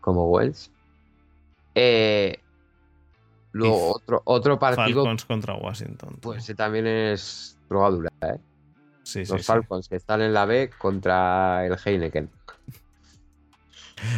Como 0.00 0.30
Wells. 0.30 0.70
Eh, 1.74 2.38
luego 3.52 3.76
Y 3.76 3.92
otro, 3.94 4.22
otro 4.24 4.58
partido, 4.58 5.04
Falcons 5.04 5.26
contra 5.26 5.56
Washington. 5.56 6.08
tío. 6.08 6.20
pues 6.22 6.38
ese 6.44 6.54
también 6.54 6.86
es 6.86 7.58
drogadura, 7.68 8.10
¿eh? 8.22 8.38
sí, 9.02 9.26
Los 9.26 9.28
sí. 9.28 9.42
Falcons 9.42 9.90
que 9.90 9.96
están 9.96 10.22
en 10.22 10.32
la 10.32 10.46
B 10.46 10.70
contra 10.78 11.66
el 11.66 11.76
Heineken. 11.84 12.30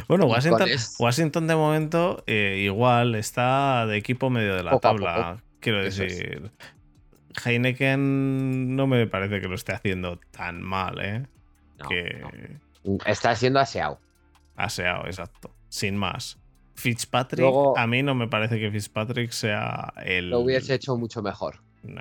Bueno, 0.09 0.27
Washington, 0.27 0.69
Washington 0.99 1.47
de 1.47 1.57
momento 1.57 2.23
eh, 2.27 2.61
igual 2.65 3.15
está 3.15 3.87
de 3.87 3.97
equipo 3.97 4.31
medio 4.31 4.55
de 4.55 4.63
la 4.63 4.71
Poco 4.73 4.81
tabla. 4.83 5.43
Quiero 5.61 5.83
es. 5.83 5.97
decir, 5.97 6.51
Heineken 7.45 8.77
no 8.77 8.87
me 8.87 9.07
parece 9.07 9.41
que 9.41 9.49
lo 9.49 9.55
esté 9.55 9.73
haciendo 9.73 10.19
tan 10.31 10.63
mal, 10.63 10.99
¿eh? 11.01 11.27
No, 11.79 11.89
que 11.89 12.23
no. 12.85 12.99
Está 13.07 13.35
siendo 13.37 13.61
aseado. 13.61 13.99
aseado, 14.57 15.07
exacto. 15.07 15.55
Sin 15.69 15.97
más. 15.97 16.39
Fitzpatrick, 16.75 17.41
Luego- 17.41 17.77
a 17.79 17.87
mí 17.87 18.03
no 18.03 18.15
me 18.15 18.27
parece 18.27 18.59
que 18.59 18.71
Fitzpatrick 18.71 19.31
sea 19.33 19.93
el. 20.05 20.31
Lo 20.31 20.41
hubiese 20.41 20.75
hecho 20.75 20.97
mucho 20.97 21.23
mejor. 21.23 21.61
Nah, 21.83 22.01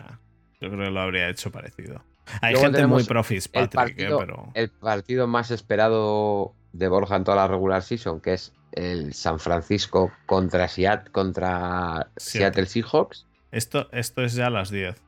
yo 0.62 0.70
creo 0.70 0.86
que 0.86 0.92
lo 0.92 1.02
habría 1.02 1.30
hecho 1.30 1.52
parecido. 1.52 2.02
Hay 2.42 2.54
Luego 2.54 2.68
gente 2.68 2.88
muy 2.88 3.04
pro 3.04 3.20
El 3.20 3.26
Fitzpatrick, 3.26 4.00
¿eh? 4.00 4.10
pero. 4.18 4.52
el 4.54 4.70
partido 4.70 5.28
más 5.28 5.52
esperado 5.52 6.54
de 6.74 6.88
Borja 6.88 7.16
en 7.16 7.24
toda 7.24 7.38
la 7.38 7.48
regular 7.48 7.82
season, 7.84 8.22
que 8.22 8.34
es 8.34 8.54
el 8.72 9.14
San 9.14 9.40
Francisco 9.40 10.12
contra, 10.26 10.68
Seat- 10.68 11.10
contra 11.12 12.12
Seattle. 12.18 12.66
Seattle 12.66 12.66
Seahawks. 12.66 13.28
Esto, 13.52 13.90
esto 13.92 14.22
es 14.24 14.34
ya 14.36 14.48
a 14.48 14.50
las 14.52 14.70
10. 14.70 15.02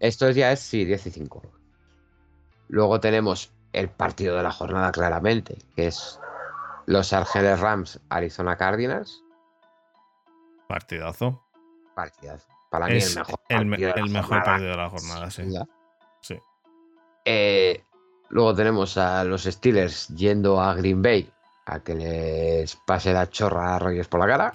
Esto 0.00 0.30
ya 0.30 0.52
es, 0.52 0.60
sí, 0.60 0.84
10 0.84 1.06
y 1.06 1.10
5. 1.10 1.42
Luego 2.68 2.98
tenemos 3.00 3.52
el 3.72 3.88
partido 3.88 4.36
de 4.36 4.42
la 4.42 4.50
jornada, 4.50 4.90
claramente, 4.90 5.58
que 5.76 5.86
es 5.86 6.18
Los 6.86 7.12
Ángeles 7.12 7.60
Rams, 7.60 8.00
Arizona 8.08 8.56
Cardinals. 8.56 9.22
Partidazo. 10.68 11.42
Partidazo. 11.94 12.46
Para 12.70 12.86
mí 12.88 12.96
Es 12.96 13.10
el 13.16 13.18
mejor 13.20 13.40
el, 13.48 13.66
me- 13.66 13.76
partido 13.78 13.92
de 13.92 14.00
la 14.00 14.04
el 14.06 14.10
mejor 14.12 14.24
jornada, 14.28 14.44
partido 14.44 14.70
de 14.70 14.76
la 14.76 14.90
jornada, 14.90 15.30
sí. 15.30 15.42
Sí. 16.20 16.38
Eh, 17.24 17.84
luego 18.28 18.54
tenemos 18.54 18.96
a 18.96 19.24
los 19.24 19.44
Steelers 19.44 20.08
yendo 20.08 20.60
a 20.60 20.74
Green 20.74 21.02
Bay 21.02 21.30
a 21.66 21.80
que 21.80 21.94
les 21.94 22.76
pase 22.86 23.12
la 23.12 23.28
chorra 23.28 23.76
a 23.76 23.78
Reyes 23.78 24.08
por 24.08 24.20
la 24.20 24.26
cara. 24.26 24.52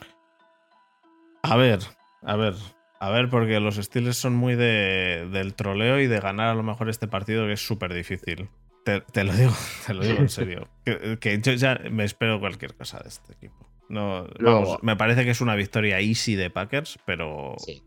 A 1.44 1.56
ver, 1.58 1.80
a 2.24 2.36
ver, 2.36 2.54
a 3.00 3.10
ver, 3.10 3.30
porque 3.30 3.60
los 3.60 3.76
Steelers 3.76 4.18
son 4.18 4.36
muy 4.36 4.56
de, 4.56 5.28
del 5.32 5.54
troleo 5.56 6.00
y 6.00 6.08
de 6.08 6.20
ganar 6.20 6.50
a 6.50 6.54
lo 6.54 6.64
mejor 6.64 6.90
este 6.90 7.08
partido 7.08 7.46
que 7.48 7.54
es 7.54 7.66
súper 7.66 7.94
difícil. 7.94 8.50
Te, 8.86 9.02
te 9.02 9.24
lo 9.24 9.34
digo, 9.34 9.52
te 9.88 9.94
lo 9.94 10.04
digo 10.04 10.20
en 10.20 10.30
serio. 10.30 10.68
Que, 10.86 11.18
que 11.20 11.40
yo 11.42 11.54
ya 11.54 11.80
me 11.92 12.04
espero 12.04 12.40
cualquier 12.40 12.76
cosa 12.76 13.00
de 13.00 13.10
este 13.10 13.34
equipo. 13.34 13.68
No, 13.90 14.26
Luego- 14.38 14.62
vamos, 14.62 14.84
me 14.84 14.96
parece 14.96 15.26
que 15.26 15.32
es 15.32 15.42
una 15.42 15.56
victoria 15.56 16.00
easy 16.00 16.36
de 16.36 16.50
Packers, 16.50 16.98
pero, 17.06 17.56
Sí. 17.58 17.84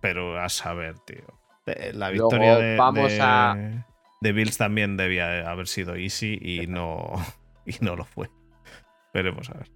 pero 0.00 0.40
a 0.40 0.48
saber, 0.48 0.98
tío. 1.00 1.22
Eh, 1.66 1.92
La 1.94 2.10
Luego 2.10 2.28
victoria 2.30 2.56
de, 2.56 2.76
vamos 2.76 3.12
de- 3.12 3.20
a- 3.20 3.86
de 4.24 4.32
Bills 4.32 4.56
también 4.56 4.96
debía 4.96 5.48
haber 5.48 5.68
sido 5.68 5.96
easy 5.96 6.38
y 6.40 6.66
no, 6.66 7.12
y 7.66 7.76
no 7.80 7.94
lo 7.94 8.04
fue. 8.04 8.30
Veremos 9.12 9.50
a 9.50 9.58
ver. 9.58 9.70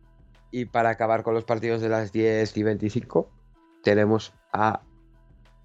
Y 0.50 0.64
para 0.64 0.88
acabar 0.88 1.22
con 1.22 1.34
los 1.34 1.44
partidos 1.44 1.82
de 1.82 1.90
las 1.90 2.10
10 2.10 2.56
y 2.56 2.62
25, 2.62 3.30
tenemos 3.84 4.32
a 4.52 4.80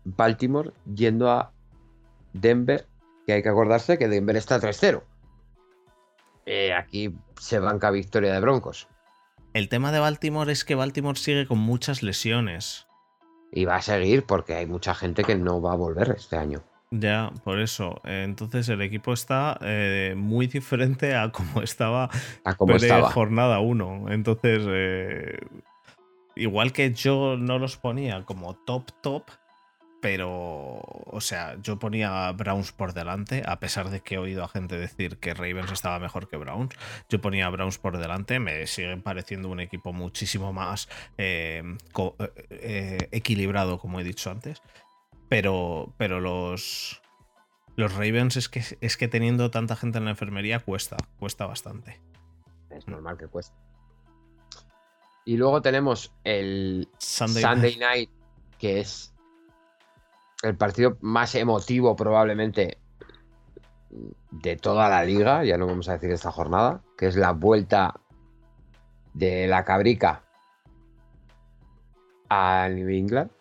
Baltimore 0.04 0.74
yendo 0.94 1.32
a 1.32 1.54
Denver, 2.34 2.86
que 3.26 3.34
hay 3.34 3.42
que 3.42 3.50
acordarse 3.50 3.98
que 3.98 4.10
Denver 4.10 4.36
está 4.36 4.60
3-0. 4.60 5.02
Eh, 6.46 6.74
aquí 6.74 7.16
se 7.40 7.60
banca 7.60 7.90
victoria 7.90 8.34
de 8.34 8.42
Broncos. 8.42 8.90
El 9.54 9.70
tema 9.70 9.94
de 9.94 10.00
Baltimore 10.00 10.52
es 10.52 10.66
que 10.66 10.76
Baltimore 10.76 11.18
sigue 11.18 11.48
con 11.48 11.60
muchas 11.60 12.04
lesiones. 12.04 12.86
Y 13.50 13.64
va 13.64 13.78
a 13.78 13.82
seguir 13.82 14.26
porque 14.26 14.56
hay 14.56 14.66
mucha 14.66 14.94
gente 14.94 15.24
que 15.24 15.36
no 15.36 15.62
va 15.62 15.72
a 15.72 15.78
volver 15.78 16.16
este 16.18 16.36
año. 16.36 16.64
Ya, 16.96 17.32
por 17.44 17.60
eso. 17.60 18.00
Entonces 18.04 18.70
el 18.70 18.82
equipo 18.82 19.14
está 19.14 19.58
eh, 19.62 20.14
muy 20.16 20.46
diferente 20.46 21.16
a 21.16 21.32
como 21.32 21.62
estaba 21.64 22.10
A 22.46 22.56
como 22.56 22.74
pre 22.74 22.86
estaba. 22.86 23.10
jornada 23.12 23.60
1. 23.60 24.12
Entonces, 24.12 24.62
eh, 24.68 25.40
igual 26.36 26.72
que 26.72 26.94
yo 26.94 27.36
no 27.38 27.58
los 27.58 27.78
ponía 27.78 28.24
como 28.26 28.54
top 28.56 28.92
top, 29.02 29.24
pero, 30.02 30.30
o 30.82 31.20
sea, 31.22 31.56
yo 31.64 31.80
ponía 31.80 32.28
a 32.28 32.32
Browns 32.34 32.74
por 32.74 32.94
delante, 32.94 33.42
a 33.46 33.60
pesar 33.60 33.90
de 33.90 34.02
que 34.02 34.16
he 34.16 34.18
oído 34.18 34.44
a 34.44 34.50
gente 34.50 34.78
decir 34.78 35.18
que 35.18 35.34
Ravens 35.34 35.72
estaba 35.72 35.98
mejor 35.98 36.28
que 36.28 36.36
Browns. 36.38 36.76
Yo 37.10 37.22
ponía 37.22 37.48
a 37.48 37.50
Browns 37.50 37.78
por 37.80 37.98
delante, 37.98 38.38
me 38.40 38.68
sigue 38.68 38.98
pareciendo 38.98 39.48
un 39.50 39.62
equipo 39.62 39.94
muchísimo 39.94 40.52
más 40.54 40.90
eh, 41.18 41.64
co- 41.94 42.18
eh, 42.20 42.34
eh, 42.52 43.08
equilibrado, 43.12 43.80
como 43.80 44.00
he 44.00 44.04
dicho 44.04 44.30
antes. 44.30 44.62
Pero, 45.30 45.94
pero 45.98 46.20
los, 46.20 47.02
los 47.76 47.94
Ravens 47.94 48.38
es 48.38 48.50
que, 48.50 48.64
es 48.82 48.98
que 48.98 49.08
teniendo 49.08 49.52
tanta 49.52 49.76
gente 49.76 49.98
en 49.98 50.06
la 50.06 50.12
enfermería 50.12 50.60
cuesta, 50.60 50.98
cuesta 51.20 51.46
bastante. 51.46 52.00
Es 52.70 52.88
normal 52.88 53.18
que 53.18 53.28
cueste. 53.28 53.56
Y 55.26 55.38
luego 55.38 55.62
tenemos 55.62 56.14
el 56.24 56.90
Sunday, 56.98 57.44
Sunday 57.44 57.78
Night, 57.78 58.10
que 58.58 58.82
es 58.82 59.14
el 60.44 60.56
partido 60.56 60.98
más 61.02 61.34
emotivo 61.36 61.96
probablemente 61.96 62.78
de 64.32 64.56
toda 64.58 64.90
la 64.90 65.04
liga, 65.04 65.44
ya 65.44 65.58
no 65.58 65.68
vamos 65.68 65.88
a 65.88 65.94
decir 65.94 66.12
esta 66.12 66.32
jornada, 66.32 66.82
que 66.98 67.08
es 67.08 67.16
la 67.16 67.32
vuelta 67.32 68.00
de 69.14 69.48
la 69.48 69.64
cabrica 69.64 70.24
a 72.30 72.68
New 72.70 72.90
England. 72.90 73.32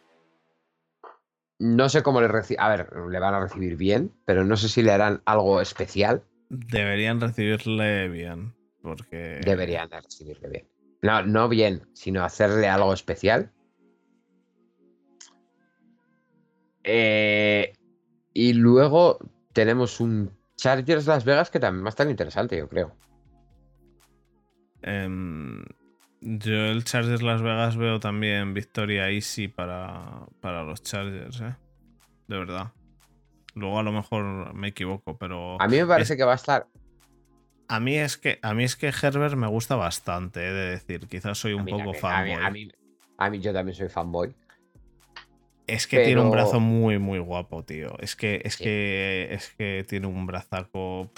No 1.63 1.89
sé 1.89 2.03
cómo 2.03 2.21
le 2.21 2.27
reciben, 2.27 2.61
a 2.61 2.69
ver, 2.71 2.93
le 3.09 3.21
van 3.21 3.35
a 3.35 3.41
recibir 3.41 3.77
bien, 3.77 4.13
pero 4.25 4.45
no 4.45 4.57
sé 4.57 4.69
si 4.69 4.83
le 4.83 4.91
harán 4.91 5.23
algo 5.27 5.61
especial. 5.61 6.25
Deberían 6.49 7.21
recibirle 7.21 8.09
bien, 8.09 8.53
porque... 8.83 9.41
Deberían 9.45 9.89
de 9.89 10.01
recibirle 10.01 10.49
bien. 10.49 10.69
No, 11.03 11.23
no 11.23 11.49
bien, 11.49 11.87
sino 11.93 12.25
hacerle 12.25 12.67
algo 12.67 12.93
especial. 12.93 13.53
Eh, 16.83 17.75
y 18.35 18.55
luego 18.55 19.19
tenemos 19.53 20.01
un 20.01 20.33
Chargers 20.57 21.07
Las 21.07 21.25
Vegas 21.25 21.49
que 21.49 21.61
también 21.61 21.85
va 21.85 21.91
a 21.91 21.91
estar 21.91 22.11
interesante, 22.11 22.57
yo 22.57 22.69
creo. 22.69 22.97
Em, 24.83 25.52
yo 26.23 26.55
el 26.67 26.85
Chargers 26.85 27.23
Las 27.23 27.43
Vegas 27.43 27.77
veo 27.77 28.01
también 28.01 28.55
victoria 28.55 29.11
easy 29.11 29.49
para, 29.49 30.27
para 30.41 30.63
los 30.63 30.83
Chargers, 30.83 31.41
¿eh? 31.41 31.55
De 32.29 32.39
verdad. 32.39 32.73
Luego 33.55 33.79
a 33.79 33.83
lo 33.83 33.93
mejor 33.93 34.55
me 34.55 34.69
equivoco, 34.69 35.19
pero... 35.19 35.61
A 35.61 35.69
mí 35.69 35.77
me 35.77 35.87
parece 35.87 36.15
Es- 36.15 36.17
que 36.17 36.25
va 36.25 36.33
a 36.33 36.37
estar 36.37 36.67
A 37.69 37.81
mí 37.81 37.97
es 37.97 38.17
que, 38.17 38.39
a 38.43 38.55
mí 38.55 38.65
es 38.65 38.77
que 38.77 38.89
Herbert 38.89 39.35
me 39.35 39.47
gusta 39.47 39.77
bastante, 39.77 40.41
he 40.41 40.53
de 40.53 40.71
decir. 40.71 41.07
Quizás 41.09 41.39
soy 41.39 41.53
un 41.53 41.65
poco 41.67 41.93
también, 41.93 42.05
a 42.05 42.23
mí- 42.23 42.31
fanboy. 42.31 42.45
A 42.47 42.51
mí, 42.51 42.73
a 43.19 43.31
mí 43.31 43.41
yo 43.41 43.53
también 43.53 43.75
soy 43.77 43.89
fanboy. 43.89 44.35
Es 45.67 45.87
que 45.87 46.05
tiene 46.05 46.21
un 46.21 46.31
brazo 46.31 46.61
muy, 46.61 46.99
muy 46.99 47.19
guapo, 47.19 47.63
tío. 47.65 47.97
Es 48.01 48.17
que, 48.17 48.43
es 48.45 48.55
Sí. 48.57 48.65
que, 48.65 49.29
es 49.31 49.51
que 49.57 49.85
tiene 49.89 50.07
un 50.07 50.27
brazaco 50.27 51.11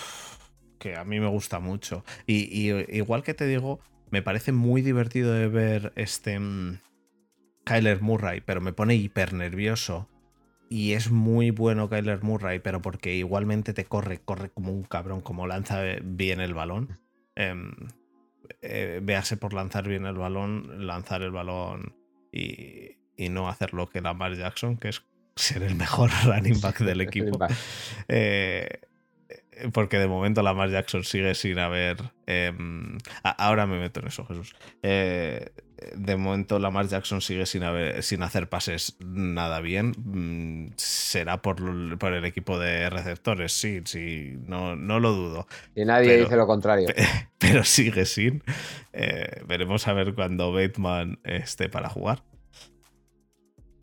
que 0.78 0.96
a 0.96 1.04
mí 1.04 1.18
me 1.18 1.28
gusta 1.28 1.60
mucho. 1.60 2.04
Y, 2.26 2.44
y 2.70 2.96
igual 2.96 3.22
que 3.22 3.34
te 3.34 3.46
digo, 3.46 3.80
me 4.14 4.22
parece 4.22 4.52
muy 4.52 4.80
divertido 4.80 5.32
de 5.32 5.48
ver 5.48 5.92
este 5.96 6.38
mm, 6.38 6.78
Kyler 7.64 8.00
Murray, 8.00 8.40
pero 8.42 8.60
me 8.60 8.72
pone 8.72 8.94
hiper 8.94 9.32
nervioso. 9.32 10.08
Y 10.70 10.92
es 10.92 11.10
muy 11.10 11.50
bueno 11.50 11.88
Kyler 11.88 12.22
Murray, 12.22 12.60
pero 12.60 12.80
porque 12.80 13.16
igualmente 13.16 13.72
te 13.72 13.86
corre, 13.86 14.20
corre 14.20 14.50
como 14.50 14.70
un 14.70 14.84
cabrón, 14.84 15.20
como 15.20 15.48
lanza 15.48 15.82
bien 16.04 16.40
el 16.40 16.54
balón. 16.54 17.00
Em, 17.34 17.72
eh, 18.62 19.00
véase 19.02 19.36
por 19.36 19.52
lanzar 19.52 19.88
bien 19.88 20.06
el 20.06 20.14
balón, 20.14 20.86
lanzar 20.86 21.22
el 21.22 21.32
balón 21.32 21.96
y, 22.30 22.98
y 23.16 23.30
no 23.30 23.48
hacer 23.48 23.74
lo 23.74 23.88
que 23.88 24.00
Lamar 24.00 24.36
Jackson, 24.36 24.76
que 24.76 24.90
es 24.90 25.02
ser 25.34 25.64
el 25.64 25.74
mejor 25.74 26.08
running 26.24 26.60
back 26.60 26.78
del 26.78 27.00
equipo. 27.00 27.36
Eh, 27.44 27.48
eh, 28.08 28.80
porque 29.72 29.98
de 29.98 30.06
momento 30.06 30.42
Lamar 30.42 30.70
Jackson 30.70 31.04
sigue 31.04 31.34
sin 31.34 31.58
haber. 31.58 31.96
em, 32.26 32.98
ahora 33.22 33.66
me 33.66 33.78
meto 33.78 34.00
en 34.00 34.08
eso, 34.08 34.24
Jesús. 34.26 34.54
Eh, 34.82 35.50
de 35.96 36.16
momento 36.16 36.58
Lamar 36.58 36.86
Jackson 36.86 37.20
sigue 37.20 37.46
sin, 37.46 37.62
haber, 37.62 38.02
sin 38.02 38.22
hacer 38.22 38.48
pases 38.48 38.96
nada 39.00 39.60
bien. 39.60 39.92
Mm, 39.98 40.72
será 40.76 41.42
por, 41.42 41.60
el 41.60 42.24
equipo 42.24 42.58
de 42.58 42.88
receptores, 42.90 43.52
sí, 43.52 43.80
sí, 43.84 44.36
no, 44.46 44.76
no 44.76 45.00
lo 45.00 45.12
dudo. 45.12 45.46
Y 45.74 45.84
nadie 45.84 46.08
Pero- 46.08 46.24
dice 46.24 46.36
lo 46.36 46.46
contrario. 46.46 46.88
Pero 47.38 47.64
sigue 47.64 48.06
sin. 48.06 48.42
Eh, 48.92 49.42
veremos 49.46 49.86
a 49.86 49.92
ver 49.92 50.14
cuando 50.14 50.52
Bateman 50.52 51.18
esté 51.24 51.68
para 51.68 51.88
jugar. 51.88 52.22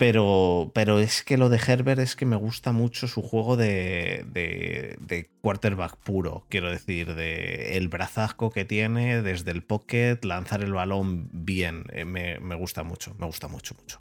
Pero, 0.02 0.72
pero 0.74 0.98
es 0.98 1.22
que 1.22 1.38
lo 1.38 1.50
de 1.50 1.60
Herbert 1.60 2.00
es 2.00 2.16
que 2.16 2.26
me 2.26 2.36
gusta 2.36 2.72
mucho 2.72 3.08
su 3.08 3.22
juego 3.22 3.56
de, 3.56 4.26
de, 4.34 4.98
de 5.00 5.30
quarterback 5.42 5.96
puro, 5.98 6.44
quiero 6.50 6.72
decir, 6.72 7.14
de 7.14 7.78
el 7.78 7.88
brazasco 7.88 8.50
que 8.50 8.66
tiene 8.66 9.22
desde 9.22 9.52
el 9.52 9.62
pocket, 9.62 10.18
lanzar 10.24 10.64
el 10.64 10.74
balón 10.74 11.30
bien. 11.32 11.84
Eh, 11.94 12.06
me, 12.06 12.40
me 12.40 12.56
gusta 12.56 12.82
mucho, 12.82 13.14
me 13.20 13.28
gusta 13.28 13.48
mucho, 13.48 13.76
mucho. 13.76 14.00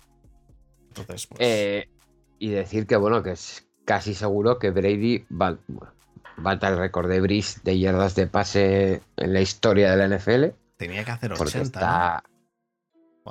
Entonces, 0.88 1.26
pues, 1.26 1.38
Eh, 1.42 1.86
y 2.38 2.48
decir 2.48 2.86
que, 2.86 2.96
bueno, 2.96 3.22
que 3.22 3.32
es 3.32 3.68
casi 3.84 4.14
seguro 4.14 4.58
que 4.58 4.70
Brady 4.70 5.26
va, 5.30 5.58
bueno, 5.68 5.92
va 6.42 6.54
el 6.54 6.78
récord 6.78 7.10
de 7.10 7.20
Brice 7.20 7.60
de 7.62 7.78
yardas 7.78 8.14
de 8.14 8.26
pase 8.26 9.02
en 9.18 9.34
la 9.34 9.42
historia 9.42 9.94
de 9.94 9.98
la 9.98 10.16
NFL. 10.16 10.56
tenía 10.78 11.04
que 11.04 11.10
hacer 11.10 11.34
Porque 11.36 11.58
80, 11.58 11.62
está 11.62 12.24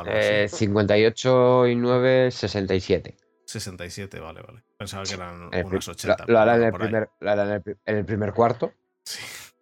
así. 0.07 0.17
eh, 0.17 0.47
58 0.47 1.67
y 1.67 1.75
9, 1.75 2.31
67. 2.31 3.17
67, 3.45 4.19
vale, 4.19 4.41
vale. 4.41 4.63
Pensaba 4.77 5.03
que 5.03 5.13
eran 5.15 5.49
unas 5.53 5.87
lo- 5.87 5.91
80. 5.93 6.25
lo, 6.27 6.39
hará 6.39 6.55
en 6.55 6.61
pero 6.61 6.65
el 6.67 6.71
por 6.71 6.81
ahí. 6.81 6.87
primer, 6.87 7.09
lo 7.19 7.31
hará 7.31 7.43
en 7.45 7.51
el, 7.51 7.61
pri- 7.61 7.77
en 7.85 7.95
el 7.97 8.05
primer 8.05 8.33
cuarto. 8.33 8.73
Sí. 9.03 9.19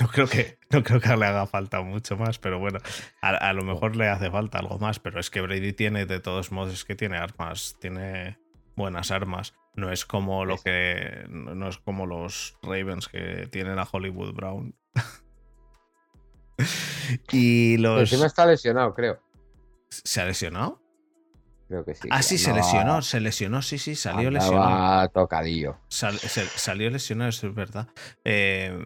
No 0.00 0.06
creo 0.06 0.28
que, 0.28 0.56
no 0.70 0.84
creo 0.84 1.00
que 1.00 1.16
le 1.16 1.26
haga 1.26 1.48
falta 1.48 1.80
mucho 1.80 2.16
más, 2.16 2.38
pero 2.38 2.60
bueno, 2.60 2.78
a, 3.20 3.30
a 3.30 3.52
lo 3.52 3.64
mejor 3.64 3.96
le 3.96 4.06
hace 4.08 4.30
falta 4.30 4.60
algo 4.60 4.78
más, 4.78 5.00
pero 5.00 5.18
es 5.18 5.30
que 5.30 5.40
Brady 5.40 5.72
tiene, 5.72 6.06
de 6.06 6.20
todos 6.20 6.52
modos, 6.52 6.72
es 6.72 6.84
que 6.84 6.94
tiene 6.94 7.16
armas, 7.16 7.74
tiene 7.80 8.38
buenas 8.76 9.10
armas. 9.10 9.52
No 9.74 9.90
es 9.90 10.04
como 10.04 10.44
lo 10.44 10.58
que. 10.58 11.24
No 11.28 11.56
no 11.56 11.68
es 11.68 11.78
como 11.78 12.06
los 12.06 12.56
Ravens 12.62 13.08
que 13.08 13.48
tienen 13.50 13.80
a 13.80 13.88
Hollywood 13.90 14.32
Brown. 14.34 14.76
y 17.32 17.76
los. 17.78 18.00
Encima 18.00 18.26
está 18.26 18.46
lesionado, 18.46 18.94
creo. 18.94 19.20
¿Se 20.04 20.20
ha 20.20 20.24
lesionado? 20.24 20.80
Creo 21.68 21.84
que 21.84 21.94
sí. 21.94 22.08
Ah, 22.10 22.18
que 22.18 22.22
sí, 22.24 22.38
se 22.38 22.52
lesionó, 22.52 23.00
se 23.02 23.20
lesionó, 23.20 23.62
sí, 23.62 23.78
sí, 23.78 23.94
salió 23.94 24.30
lesionado. 24.30 25.08
tocadillo. 25.08 25.78
Sal- 25.88 26.18
salió 26.18 26.90
lesionado, 26.90 27.30
eso 27.30 27.46
es 27.48 27.54
verdad. 27.54 27.88
Eh, 28.24 28.78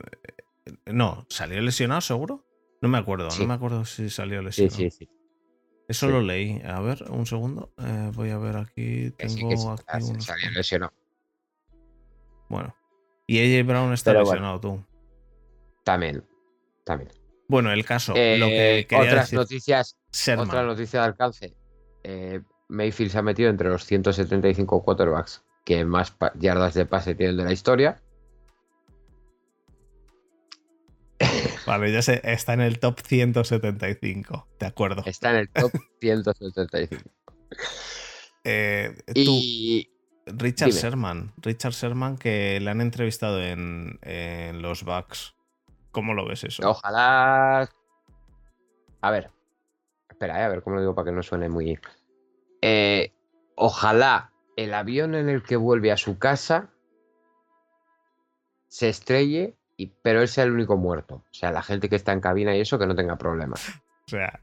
no, 0.86 1.26
¿salió 1.28 1.61
lesionado 1.61 2.00
seguro? 2.00 2.44
No 2.80 2.88
me 2.88 2.98
acuerdo, 2.98 3.30
Sí. 3.30 3.42
no 3.42 3.48
me 3.48 3.54
acuerdo 3.54 3.84
si 3.84 4.09
salió 4.11 4.42
lesionado. 4.42 4.76
sí, 4.76 4.90
sí. 4.90 5.09
Eso 5.88 6.06
sí. 6.06 6.12
lo 6.12 6.20
leí. 6.20 6.61
A 6.64 6.80
ver, 6.80 7.04
un 7.11 7.26
segundo. 7.26 7.72
Eh, 7.78 8.11
voy 8.14 8.30
a 8.30 8.38
ver 8.38 8.59
aquí. 8.59 9.11
Que 9.18 9.28
sí, 9.28 9.36
Tengo 9.38 9.48
que 9.50 9.56
sí, 9.56 9.66
aquí 9.88 10.04
unos 10.04 10.24
salió 10.24 10.50
lesionado. 10.50 10.92
Bueno. 12.48 12.74
Y 13.26 13.38
AJ 13.40 13.66
Brown 13.66 13.92
está 13.92 14.12
Pero 14.12 14.24
bueno. 14.24 14.32
lesionado, 14.34 14.61
tú. 14.61 14.84
También. 15.84 16.24
También. 16.84 17.11
Bueno, 17.49 17.72
el 17.72 17.84
caso. 17.84 18.12
lo 18.12 18.18
Eh, 18.20 18.84
que 18.86 18.86
quería 18.88 19.05
otras 19.11 19.24
decir. 19.26 19.38
noticias. 19.38 19.96
Otra 20.38 20.62
noticia 20.62 21.01
de 21.01 21.07
alcance. 21.07 21.57
Eh, 22.05 22.40
Mayfield 22.68 23.11
se 23.11 23.18
ha 23.18 23.22
metido 23.22 23.49
entre 23.51 23.68
los 23.70 23.84
175 23.84 24.82
quarterbacks 24.84 25.42
que 25.64 25.84
más 25.84 26.14
yardas 26.38 26.74
de 26.74 26.86
pase 26.86 27.14
tienen 27.14 27.36
de 27.38 27.44
la 27.44 27.53
historia. 27.53 28.01
Vale, 31.66 31.92
ya 31.92 32.03
sé, 32.03 32.20
está 32.24 32.55
en 32.55 32.61
el 32.61 32.78
top 32.78 33.01
175. 33.01 34.49
De 34.59 34.66
acuerdo. 34.66 35.03
Está 35.07 35.30
en 35.30 35.36
el 35.36 35.49
top 35.51 35.72
175. 36.01 37.11
Eh, 38.44 38.94
tú, 39.07 39.12
Y 39.16 39.90
Richard 40.26 40.68
dime. 40.68 40.80
Sherman. 40.80 41.32
Richard 41.38 41.72
Sherman, 41.72 42.16
que 42.16 42.61
le 42.61 42.70
han 42.70 42.80
entrevistado 42.80 43.42
en, 43.42 43.99
en 44.03 44.62
los 44.62 44.84
Bucks. 44.84 45.34
¿Cómo 45.93 46.14
lo 46.14 46.26
ves 46.26 46.45
eso? 46.45 46.68
ojalá. 46.68 47.68
A 49.01 49.11
ver. 49.11 49.30
Espera, 50.09 50.41
eh, 50.41 50.45
a 50.45 50.49
ver 50.49 50.62
cómo 50.62 50.76
lo 50.76 50.82
digo 50.82 50.95
para 50.95 51.07
que 51.07 51.12
no 51.12 51.22
suene 51.22 51.49
muy. 51.49 51.78
Eh, 52.62 53.12
ojalá 53.55 54.32
el 54.57 54.74
avión 54.74 55.14
en 55.14 55.28
el 55.28 55.43
que 55.43 55.57
vuelve 55.57 55.93
a 55.93 55.97
su 55.97 56.18
casa 56.18 56.70
se 58.66 58.89
estrelle, 58.89 59.55
y, 59.76 59.86
pero 60.03 60.20
él 60.20 60.28
sea 60.28 60.45
el 60.45 60.53
único 60.53 60.76
muerto. 60.76 61.16
O 61.16 61.34
sea, 61.34 61.53
la 61.53 61.62
gente 61.62 61.89
que 61.89 61.97
está 61.97 62.12
en 62.12 62.20
cabina 62.20 62.55
y 62.57 62.61
eso 62.61 62.78
que 62.78 62.86
no 62.86 62.95
tenga 62.97 63.16
problemas. 63.16 63.68
O 64.07 64.11
sea, 64.11 64.41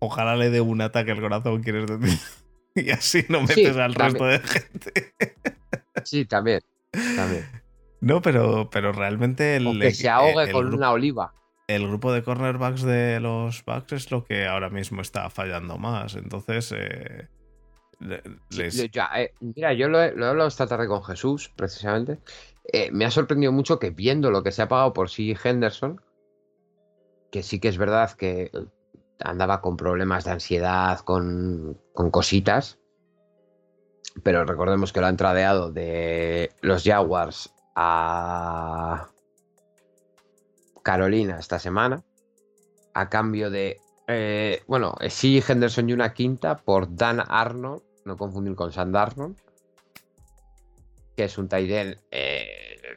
ojalá 0.00 0.36
le 0.36 0.50
dé 0.50 0.60
un 0.60 0.80
ataque 0.80 1.12
al 1.12 1.20
corazón, 1.20 1.62
quieres 1.62 1.86
decir. 1.86 2.18
Y 2.78 2.90
así 2.90 3.24
no 3.30 3.40
metes 3.40 3.54
Sí, 3.54 3.80
al 3.80 3.94
también. 3.94 3.98
resto 4.12 4.26
de 4.26 4.38
gente. 4.40 5.14
Sí, 6.04 6.26
también. 6.26 6.60
también. 7.16 7.46
No, 8.06 8.22
pero, 8.22 8.68
pero 8.70 8.92
realmente 8.92 9.56
el, 9.56 9.66
O 9.66 9.72
que 9.80 9.90
se 9.92 10.08
ahogue 10.08 10.44
el 10.44 10.52
con 10.52 10.68
grupo, 10.68 10.76
una 10.76 10.92
oliva. 10.92 11.34
el 11.66 11.86
grupo 11.88 12.12
de 12.12 12.22
cornerbacks 12.22 12.82
de 12.82 13.20
los 13.20 13.64
Bucks 13.64 13.92
es 13.92 14.10
lo 14.10 14.24
que 14.24 14.46
ahora 14.46 14.70
mismo 14.70 15.00
está 15.02 15.28
fallando 15.30 15.76
más. 15.78 16.14
Entonces, 16.14 16.72
eh, 16.76 17.28
Sí, 18.50 18.90
ya, 18.92 19.10
eh, 19.16 19.34
mira, 19.40 19.72
yo 19.72 19.88
lo 19.88 20.00
he, 20.02 20.12
lo 20.12 20.26
he 20.26 20.28
hablado 20.28 20.48
esta 20.48 20.66
tarde 20.66 20.86
con 20.86 21.02
Jesús, 21.02 21.50
precisamente. 21.56 22.20
Eh, 22.72 22.90
me 22.92 23.04
ha 23.06 23.10
sorprendido 23.10 23.52
mucho 23.52 23.78
que 23.78 23.90
viendo 23.90 24.30
lo 24.30 24.42
que 24.42 24.52
se 24.52 24.62
ha 24.62 24.68
pagado 24.68 24.92
por 24.92 25.08
sí 25.10 25.34
Henderson, 25.42 26.00
que 27.32 27.42
sí 27.42 27.58
que 27.58 27.68
es 27.68 27.78
verdad 27.78 28.12
que 28.12 28.50
andaba 29.20 29.62
con 29.62 29.76
problemas 29.76 30.24
de 30.24 30.32
ansiedad, 30.32 31.00
con, 31.00 31.80
con 31.94 32.10
cositas, 32.10 32.78
pero 34.22 34.44
recordemos 34.44 34.92
que 34.92 35.00
lo 35.00 35.06
han 35.06 35.16
tradeado 35.16 35.72
de 35.72 36.52
los 36.60 36.84
Jaguars 36.84 37.52
a 37.76 39.10
Carolina 40.82 41.38
esta 41.38 41.58
semana, 41.58 42.02
a 42.94 43.08
cambio 43.10 43.50
de, 43.50 43.78
eh, 44.08 44.62
bueno, 44.66 44.94
sí 45.10 45.42
Henderson 45.46 45.90
y 45.90 45.92
una 45.92 46.14
quinta 46.14 46.56
por 46.58 46.96
Dan 46.96 47.22
Arnold, 47.26 47.82
no 48.06 48.16
confundir 48.16 48.54
con 48.54 48.72
Sand 48.72 48.96
Arnold, 48.96 49.36
que 51.16 51.24
es 51.24 51.38
un 51.38 51.48
tight 51.48 51.70
end 51.70 51.98
eh, 52.10 52.96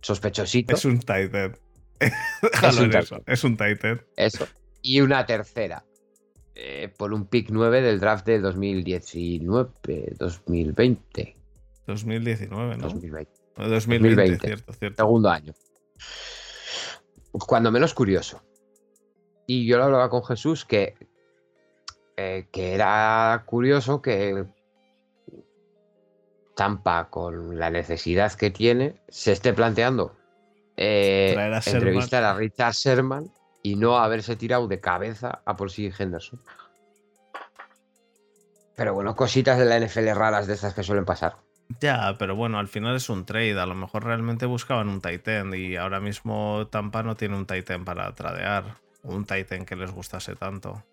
sospechosito, 0.00 0.74
es 0.74 0.84
un 0.84 1.00
end. 1.00 1.58
Déjalo 2.42 2.82
un 2.82 2.96
eso. 2.96 3.22
Es 3.26 3.44
un 3.44 3.56
eso, 4.16 4.48
y 4.82 5.00
una 5.00 5.24
tercera. 5.24 5.84
eh, 6.56 6.88
por 6.96 7.12
un 7.12 7.26
pick 7.26 7.50
9 7.50 7.82
del 7.82 8.00
draft 8.00 8.26
de 8.26 8.38
2019, 8.40 10.14
2020, 10.18 11.36
2019, 11.86 12.76
¿no? 12.76 12.88
2020. 12.88 13.32
2020, 13.56 14.08
2020. 14.08 14.46
cierto, 14.46 14.72
cierto. 14.72 15.02
segundo 15.02 15.28
año. 15.30 15.52
Cuando 17.32 17.70
menos 17.70 17.94
curioso. 17.94 18.42
Y 19.46 19.66
yo 19.66 19.78
lo 19.78 19.84
hablaba 19.84 20.08
con 20.08 20.24
Jesús 20.24 20.64
que, 20.64 20.94
eh, 22.16 22.48
que 22.50 22.74
era 22.74 23.42
curioso 23.46 24.00
que 24.00 24.46
Tampa, 26.54 27.10
con 27.10 27.58
la 27.58 27.70
necesidad 27.70 28.32
que 28.32 28.50
tiene, 28.50 29.00
se 29.08 29.32
esté 29.32 29.52
planteando 29.52 30.16
eh, 30.76 31.36
a 31.38 31.70
entrevistar 31.70 32.24
a 32.24 32.34
Richard 32.34 32.74
Sherman 32.74 33.30
y 33.62 33.76
no 33.76 33.98
haberse 33.98 34.36
tirado 34.36 34.66
de 34.68 34.80
cabeza 34.80 35.42
a 35.44 35.56
por 35.56 35.70
sí 35.70 35.90
Henderson. 35.96 36.40
Pero 38.76 38.94
bueno, 38.94 39.14
cositas 39.14 39.58
de 39.58 39.64
la 39.64 39.78
NFL 39.78 40.08
raras 40.14 40.46
de 40.46 40.54
estas 40.54 40.74
que 40.74 40.82
suelen 40.82 41.04
pasar. 41.04 41.36
Ya, 41.80 42.16
pero 42.18 42.36
bueno, 42.36 42.58
al 42.58 42.68
final 42.68 42.96
es 42.96 43.08
un 43.08 43.24
trade. 43.24 43.58
A 43.58 43.66
lo 43.66 43.74
mejor 43.74 44.04
realmente 44.04 44.46
buscaban 44.46 44.88
un 44.88 45.00
Titan 45.00 45.54
y 45.54 45.76
ahora 45.76 46.00
mismo 46.00 46.66
Tampa 46.70 47.02
no 47.02 47.16
tiene 47.16 47.36
un 47.36 47.46
Titan 47.46 47.84
para 47.84 48.14
tradear. 48.14 48.78
Un 49.02 49.24
Titan 49.24 49.64
que 49.64 49.76
les 49.76 49.90
gustase 49.90 50.36
tanto. 50.36 50.84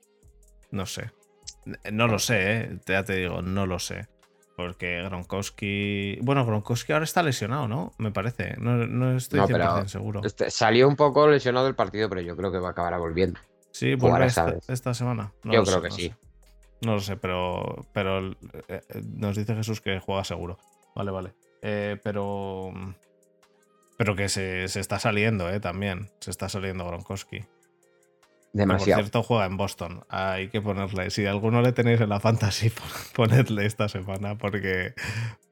No 0.71 0.85
sé. 0.85 1.11
No 1.91 2.07
lo 2.07 2.19
sé, 2.19 2.51
¿eh? 2.51 2.79
ya 2.87 3.03
te 3.03 3.15
digo, 3.15 3.41
no 3.41 3.65
lo 3.65 3.79
sé. 3.79 4.07
Porque 4.55 5.01
Gronkowski. 5.03 6.19
Bueno, 6.21 6.45
Gronkowski 6.45 6.93
ahora 6.93 7.05
está 7.05 7.23
lesionado, 7.23 7.67
¿no? 7.67 7.93
Me 7.97 8.11
parece. 8.11 8.55
No, 8.57 9.15
estoy 9.15 9.39
100% 9.39 9.87
seguro. 9.87 10.21
Este, 10.23 10.51
salió 10.51 10.87
un 10.87 10.95
poco 10.95 11.27
lesionado 11.27 11.67
el 11.67 11.75
partido, 11.75 12.09
pero 12.09 12.21
yo 12.21 12.35
creo 12.35 12.51
que 12.51 12.59
va 12.59 12.69
a 12.69 12.71
acabar 12.71 12.97
volviendo. 12.99 13.39
Sí, 13.71 13.95
vuelve 13.95 14.25
esta, 14.25 14.93
semana. 14.93 15.31
yo 15.43 15.63
creo 15.63 15.81
que 15.81 15.91
sí. 15.91 16.13
No 16.81 16.95
lo 16.95 16.99
sé, 16.99 17.15
pero, 17.15 17.87
pero 17.93 18.31
eh, 18.67 18.81
nos 19.03 19.35
dice 19.35 19.55
Jesús 19.55 19.81
que 19.81 19.99
juega 19.99 20.23
seguro. 20.23 20.57
Vale, 20.95 21.11
vale. 21.11 21.33
Eh, 21.61 21.97
pero. 22.03 22.73
Pero 23.97 24.15
que 24.15 24.29
se, 24.29 24.67
se, 24.67 24.79
está 24.79 24.97
saliendo, 24.97 25.49
¿eh? 25.49 25.59
También. 25.59 26.09
Se 26.19 26.31
está 26.31 26.49
saliendo 26.49 26.85
Gronkowski. 26.87 27.45
Demasiado. 28.53 28.97
por 28.97 29.03
cierto, 29.03 29.23
juega 29.23 29.45
en 29.45 29.57
Boston. 29.57 30.05
Hay 30.09 30.49
que 30.49 30.61
ponerle. 30.61 31.09
Si 31.11 31.25
alguno 31.25 31.61
le 31.61 31.71
tenéis 31.71 32.01
en 32.01 32.09
la 32.09 32.19
fantasy, 32.19 32.71
ponedle 33.15 33.65
esta 33.65 33.87
semana 33.87 34.37
porque 34.37 34.93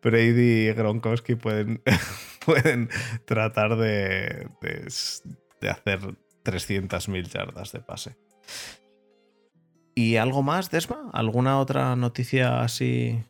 Brady 0.02 0.70
y 0.70 0.74
Gronkowski 0.74 1.36
pueden, 1.36 1.82
pueden 2.46 2.90
tratar 3.26 3.78
de, 3.78 4.48
de, 4.62 4.88
de 5.62 5.70
hacer 5.70 6.00
300.000 6.44 7.30
yardas 7.30 7.72
de 7.72 7.80
pase. 7.80 8.18
¿Y 10.00 10.16
algo 10.16 10.43
más, 10.43 10.72
Desma? 10.72 11.10
¿Alguna 11.12 11.60
otra 11.60 11.93
noticia 11.97 12.62
así? 12.62 13.22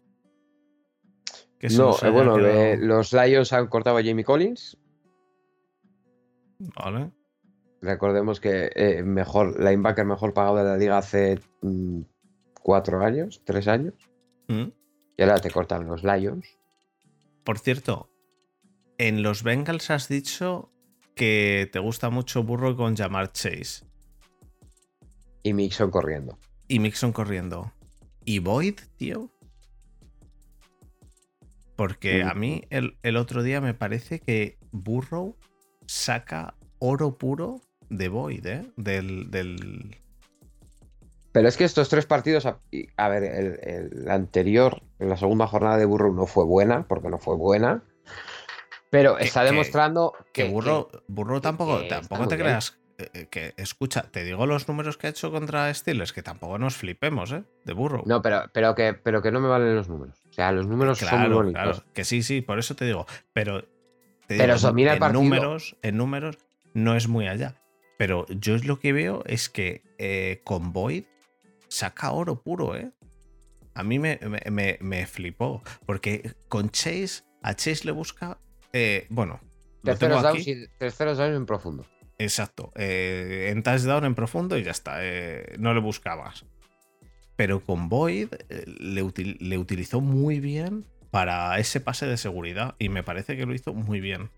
no, 1.75 1.95
eh, 1.99 2.09
bueno, 2.11 2.37
los 2.37 3.11
Lions 3.11 3.53
han 3.53 3.65
cortado 3.65 3.97
a 3.97 4.03
Jamie 4.03 4.23
Collins. 4.23 4.77
Vale. 6.59 7.09
Recordemos 7.81 8.39
que 8.39 8.69
eh, 8.75 9.01
mejor, 9.01 9.59
linebacker 9.59 10.05
mejor 10.05 10.35
pagado 10.35 10.57
de 10.57 10.63
la 10.65 10.77
liga 10.77 10.99
hace 10.99 11.39
mm, 11.63 12.01
cuatro 12.61 13.03
años, 13.03 13.41
tres 13.45 13.67
años. 13.67 13.95
Mm. 14.47 14.67
Y 15.17 15.23
ahora 15.23 15.39
te 15.39 15.49
cortan 15.49 15.87
los 15.87 16.03
Lions. 16.03 16.59
Por 17.45 17.57
cierto, 17.57 18.11
en 18.99 19.23
los 19.23 19.41
Bengals 19.41 19.89
has 19.89 20.07
dicho 20.07 20.71
que 21.15 21.67
te 21.73 21.79
gusta 21.79 22.11
mucho 22.11 22.43
Burro 22.43 22.77
con 22.77 22.95
llamar 22.95 23.31
Chase. 23.31 23.87
Y 25.41 25.53
Mixon 25.53 25.89
corriendo 25.89 26.37
y 26.69 26.79
Mixon 26.79 27.11
corriendo. 27.11 27.73
¿Y 28.23 28.39
Boyd, 28.39 28.79
tío? 28.95 29.29
Porque 31.75 32.23
a 32.23 32.33
mí 32.33 32.63
el, 32.69 33.17
otro 33.17 33.41
día 33.41 33.59
me 33.59 33.73
parece 33.73 34.19
que 34.19 34.57
Burrow 34.71 35.35
saca 35.87 36.55
oro 36.77 37.17
puro 37.17 37.61
de 37.89 38.09
Boyd, 38.09 38.45
¿eh? 38.45 38.71
Del, 38.75 39.97
Pero 41.31 41.47
es 41.47 41.57
que 41.57 41.63
estos 41.63 41.89
tres 41.89 42.05
partidos, 42.05 42.45
a, 42.45 43.07
ver, 43.07 43.23
el, 43.23 44.09
anterior, 44.09 44.83
en 44.99 45.09
la 45.09 45.17
segunda 45.17 45.47
jornada 45.47 45.77
de 45.77 45.85
Burrow 45.85 46.13
no 46.13 46.27
fue 46.27 46.45
buena, 46.45 46.87
porque 46.87 47.09
no 47.09 47.17
fue 47.17 47.35
buena. 47.35 47.83
Pero 48.91 49.17
está 49.17 49.43
demostrando 49.43 50.13
que, 50.33 50.43
que, 50.43 50.49
Burrow, 50.49 50.89
Burrow 51.07 51.39
tampoco, 51.39 51.87
tampoco 51.87 52.27
te 52.27 52.37
creas 52.37 52.78
que, 53.29 53.53
escucha, 53.57 54.03
te 54.03 54.23
digo 54.23 54.45
los 54.45 54.67
números 54.67 54.97
que 54.97 55.07
ha 55.07 55.09
hecho 55.09 55.31
contra 55.31 55.73
Steelers, 55.73 56.13
que 56.13 56.21
tampoco 56.21 56.57
nos 56.57 56.75
flipemos, 56.75 57.31
¿eh? 57.31 57.43
De 57.65 57.73
burro. 57.73 58.03
No, 58.05 58.21
pero, 58.21 58.43
pero, 58.53 58.75
que, 58.75 58.93
pero 58.93 59.21
que 59.21 59.31
no 59.31 59.39
me 59.39 59.47
valen 59.47 59.75
los 59.75 59.89
números. 59.89 60.21
O 60.29 60.33
sea, 60.33 60.51
los 60.51 60.67
números 60.67 60.99
son 60.99 61.21
muy 61.21 61.29
bonitos. 61.29 61.63
Claro, 61.63 61.83
que 61.93 62.03
sí, 62.03 62.23
sí, 62.23 62.41
por 62.41 62.59
eso 62.59 62.75
te 62.75 62.85
digo. 62.85 63.05
Pero, 63.33 63.65
pero 64.27 64.73
mira 64.73 64.95
en, 64.95 65.13
números, 65.13 65.75
en 65.81 65.97
números 65.97 66.37
no 66.73 66.95
es 66.95 67.07
muy 67.07 67.27
allá. 67.27 67.55
Pero 67.97 68.25
yo 68.29 68.57
lo 68.57 68.79
que 68.79 68.93
veo 68.93 69.23
es 69.25 69.49
que 69.49 69.83
eh, 69.97 70.41
con 70.45 70.71
Boyd 70.71 71.03
saca 71.67 72.11
oro 72.11 72.41
puro, 72.41 72.75
¿eh? 72.75 72.91
A 73.75 73.83
mí 73.83 73.99
me, 73.99 74.19
me, 74.79 75.05
flipó. 75.05 75.61
Porque 75.85 76.33
con 76.47 76.69
Chase, 76.69 77.23
a 77.41 77.53
Chase 77.55 77.85
le 77.85 77.91
busca. 77.91 78.39
Eh, 78.73 79.07
bueno. 79.09 79.39
Terceros 79.83 80.21
downs, 80.21 80.45
terceros 80.77 81.17
downs 81.17 81.35
en 81.35 81.45
profundo. 81.45 81.85
Exacto. 82.19 82.73
Eh, 82.75 83.47
en 83.49 83.63
touchdown 83.63 84.03
en 84.03 84.13
profundo 84.13 84.57
y 84.57 84.63
ya 84.63 84.71
está. 84.71 84.97
Eh, 84.99 85.55
no 85.57 85.73
le 85.73 85.79
buscabas. 85.79 86.45
Pero 87.37 87.61
con 87.61 87.87
Boyd 87.87 88.33
eh, 88.49 88.65
le, 88.67 89.57
utilizó 89.57 90.01
muy 90.01 90.41
bien 90.41 90.85
para 91.11 91.57
ese 91.57 91.79
pase 91.79 92.05
de 92.05 92.17
seguridad. 92.17 92.75
Y 92.77 92.89
me 92.89 93.03
parece 93.03 93.37
que 93.37 93.45
lo 93.45 93.55
hizo 93.55 93.73
muy 93.73 94.01
bien. 94.01 94.29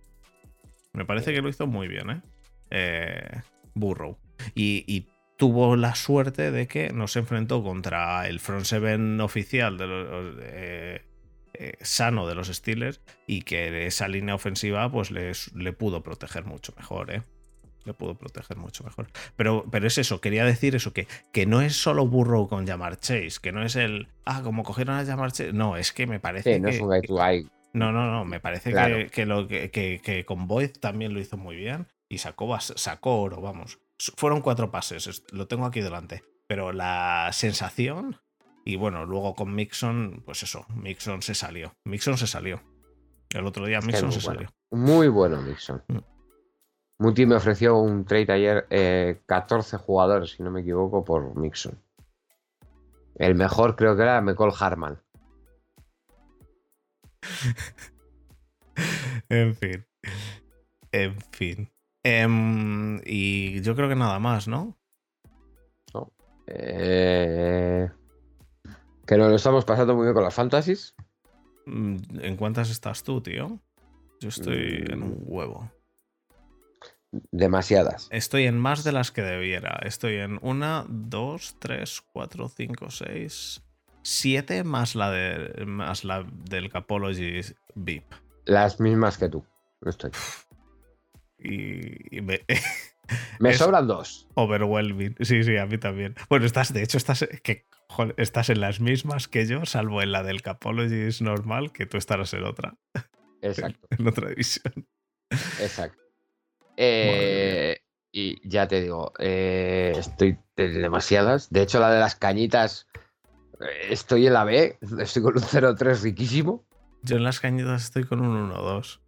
Me 0.93 1.05
parece 1.05 1.33
que 1.33 1.41
lo 1.41 1.49
hizo 1.49 1.65
muy 1.65 1.87
bien, 1.87 2.21
¿eh? 2.69 3.41
Burrow. 3.73 4.17
Y, 4.55 5.07
tuvo 5.37 5.75
la 5.75 5.95
suerte 5.95 6.51
de 6.51 6.67
que 6.67 6.93
no 6.93 7.07
se 7.07 7.17
enfrentó 7.17 7.63
contra 7.63 8.27
el 8.27 8.39
front 8.39 8.65
seven 8.65 9.19
oficial 9.21 9.75
de 9.75 11.01
sano 11.81 12.27
de 12.27 12.35
los 12.35 12.49
Steelers 12.49 13.01
y 13.25 13.41
que 13.41 13.87
esa 13.87 14.07
línea 14.07 14.35
ofensiva 14.35 14.91
pues 14.91 15.09
le 15.09 15.73
pudo 15.73 16.03
proteger 16.03 16.45
mucho 16.45 16.75
mejor, 16.77 17.09
¿eh? 17.09 17.23
Le 17.85 17.93
puedo 17.93 18.15
proteger 18.15 18.57
mucho 18.57 18.83
mejor. 18.83 19.07
Pero, 19.35 19.65
pero 19.71 19.87
es 19.87 19.97
eso, 19.97 20.21
quería 20.21 20.45
decir 20.45 20.75
eso, 20.75 20.93
que, 20.93 21.07
que 21.31 21.45
no 21.45 21.61
es 21.61 21.75
solo 21.75 22.07
Burrow 22.07 22.47
con 22.47 22.65
llamar 22.65 22.97
Chase, 22.97 23.33
que 23.41 23.51
no 23.51 23.63
es 23.63 23.75
el, 23.75 24.07
ah, 24.25 24.41
como 24.43 24.63
cogieron 24.63 24.95
a 24.95 25.03
llamar 25.03 25.31
Chase. 25.31 25.53
No, 25.53 25.77
es 25.77 25.91
que 25.91 26.07
me 26.07 26.19
parece 26.19 26.59
no 26.59 26.69
que, 26.69 26.75
es 26.75 26.81
un 26.81 26.87
guy 26.87 27.01
to 27.01 27.15
No, 27.73 27.91
no, 27.91 28.11
no, 28.11 28.25
me 28.25 28.39
parece 28.39 28.71
que, 29.11 29.25
lo, 29.25 29.47
que, 29.47 30.23
con 30.27 30.47
Boyd 30.47 30.71
también 30.79 31.13
lo 31.13 31.19
hizo 31.19 31.37
muy 31.37 31.55
bien 31.55 31.87
y 32.09 32.17
sacó, 32.19 32.59
sacó 32.59 33.21
oro, 33.21 33.41
vamos. 33.41 33.79
Fueron 34.17 34.41
cuatro 34.41 34.71
pases, 34.71 35.23
lo 35.31 35.47
tengo 35.47 35.65
aquí 35.65 35.81
delante. 35.81 36.23
Pero 36.47 36.73
la 36.73 37.29
sensación, 37.31 38.19
y 38.65 38.75
bueno, 38.75 39.05
luego 39.05 39.35
con 39.35 39.55
Mixon, 39.55 40.21
pues 40.25 40.43
eso, 40.43 40.65
Mixon 40.75 41.21
se 41.21 41.33
salió. 41.33 41.73
Mixon 41.85 42.17
se 42.17 42.27
salió. 42.27 42.61
El 43.29 43.45
otro 43.45 43.65
día 43.65 43.79
Mixon 43.79 44.11
se 44.11 44.19
salió. 44.19 44.49
Muy 44.71 45.07
bueno 45.07 45.41
Mixon. 45.41 45.81
Muti 47.01 47.25
me 47.25 47.33
ofreció 47.33 47.79
un 47.79 48.05
trade 48.05 48.31
ayer, 48.31 48.67
14 49.25 49.75
eh, 49.75 49.79
jugadores, 49.79 50.33
si 50.33 50.43
no 50.43 50.51
me 50.51 50.61
equivoco, 50.61 51.03
por 51.03 51.35
Mixon. 51.35 51.81
El 53.15 53.33
mejor 53.33 53.75
creo 53.75 53.95
que 53.95 54.03
era 54.03 54.21
McCall 54.21 54.53
Harman. 54.59 55.01
en 59.29 59.55
fin. 59.55 59.83
En 60.91 61.19
fin. 61.31 61.71
Em, 62.03 63.01
y 63.03 63.61
yo 63.61 63.75
creo 63.75 63.89
que 63.89 63.95
nada 63.95 64.19
más, 64.19 64.47
¿no? 64.47 64.77
No. 65.95 66.13
Eh, 66.45 67.89
que 69.07 69.17
nos 69.17 69.29
lo 69.29 69.35
estamos 69.37 69.65
pasando 69.65 69.95
muy 69.95 70.03
bien 70.03 70.13
con 70.13 70.23
las 70.23 70.35
fantasies. 70.35 70.93
Mm, 71.65 71.97
¿En 72.19 72.37
cuántas 72.37 72.69
estás 72.69 73.01
tú, 73.01 73.21
tío? 73.21 73.59
Yo 74.19 74.29
estoy 74.29 74.85
en 74.87 75.01
un 75.01 75.09
mm. 75.09 75.23
huevo. 75.25 75.80
Demasiadas. 77.31 78.07
Estoy 78.11 78.45
en 78.45 78.57
más 78.57 78.83
de 78.83 78.93
las 78.93 79.11
que 79.11 79.21
debiera. 79.21 79.79
Estoy 79.83 80.15
en 80.15 80.39
una, 80.41 80.85
dos, 80.87 81.57
tres, 81.59 82.01
cuatro, 82.13 82.47
cinco, 82.47 82.89
seis, 82.89 83.61
siete 84.01 84.63
más 84.63 84.95
la, 84.95 85.11
de, 85.11 85.65
más 85.65 86.05
la 86.05 86.25
del 86.49 86.69
Capology 86.69 87.41
VIP. 87.75 88.05
Las 88.45 88.79
mismas 88.79 89.17
que 89.17 89.27
tú. 89.27 89.45
Estoy. 89.85 90.11
Y, 91.37 92.21
me, 92.21 92.41
me 93.39 93.53
sobran 93.55 93.87
dos. 93.87 94.27
Overwhelming. 94.35 95.15
Sí, 95.19 95.43
sí, 95.43 95.57
a 95.57 95.65
mí 95.65 95.77
también. 95.77 96.15
Bueno, 96.29 96.45
estás, 96.45 96.73
de 96.73 96.81
hecho, 96.81 96.97
estás, 96.97 97.27
que, 97.43 97.65
estás 98.15 98.49
en 98.49 98.61
las 98.61 98.79
mismas 98.79 99.27
que 99.27 99.45
yo, 99.45 99.65
salvo 99.65 100.01
en 100.01 100.13
la 100.13 100.23
del 100.23 100.41
Capology 100.41 101.09
normal, 101.21 101.73
que 101.73 101.85
tú 101.85 101.97
estarás 101.97 102.33
en 102.33 102.43
otra. 102.43 102.77
Exacto. 103.41 103.87
en 103.97 104.07
otra 104.07 104.29
división. 104.29 104.87
Exacto. 105.59 106.01
Eh, 106.77 107.81
y 108.11 108.47
ya 108.47 108.67
te 108.67 108.81
digo, 108.81 109.13
eh, 109.19 109.93
estoy 109.95 110.37
de 110.55 110.69
demasiadas. 110.69 111.49
De 111.49 111.61
hecho, 111.61 111.79
la 111.79 111.91
de 111.91 111.99
las 111.99 112.15
cañitas, 112.15 112.87
eh, 113.59 113.87
estoy 113.89 114.27
en 114.27 114.33
la 114.33 114.43
B, 114.43 114.77
estoy 114.99 115.23
con 115.23 115.35
un 115.35 115.43
0-3 115.43 116.01
riquísimo. 116.03 116.65
Yo 117.03 117.17
en 117.17 117.23
las 117.23 117.39
cañitas 117.39 117.83
estoy 117.83 118.03
con 118.03 118.21
un 118.21 118.51
1-2. 118.51 118.99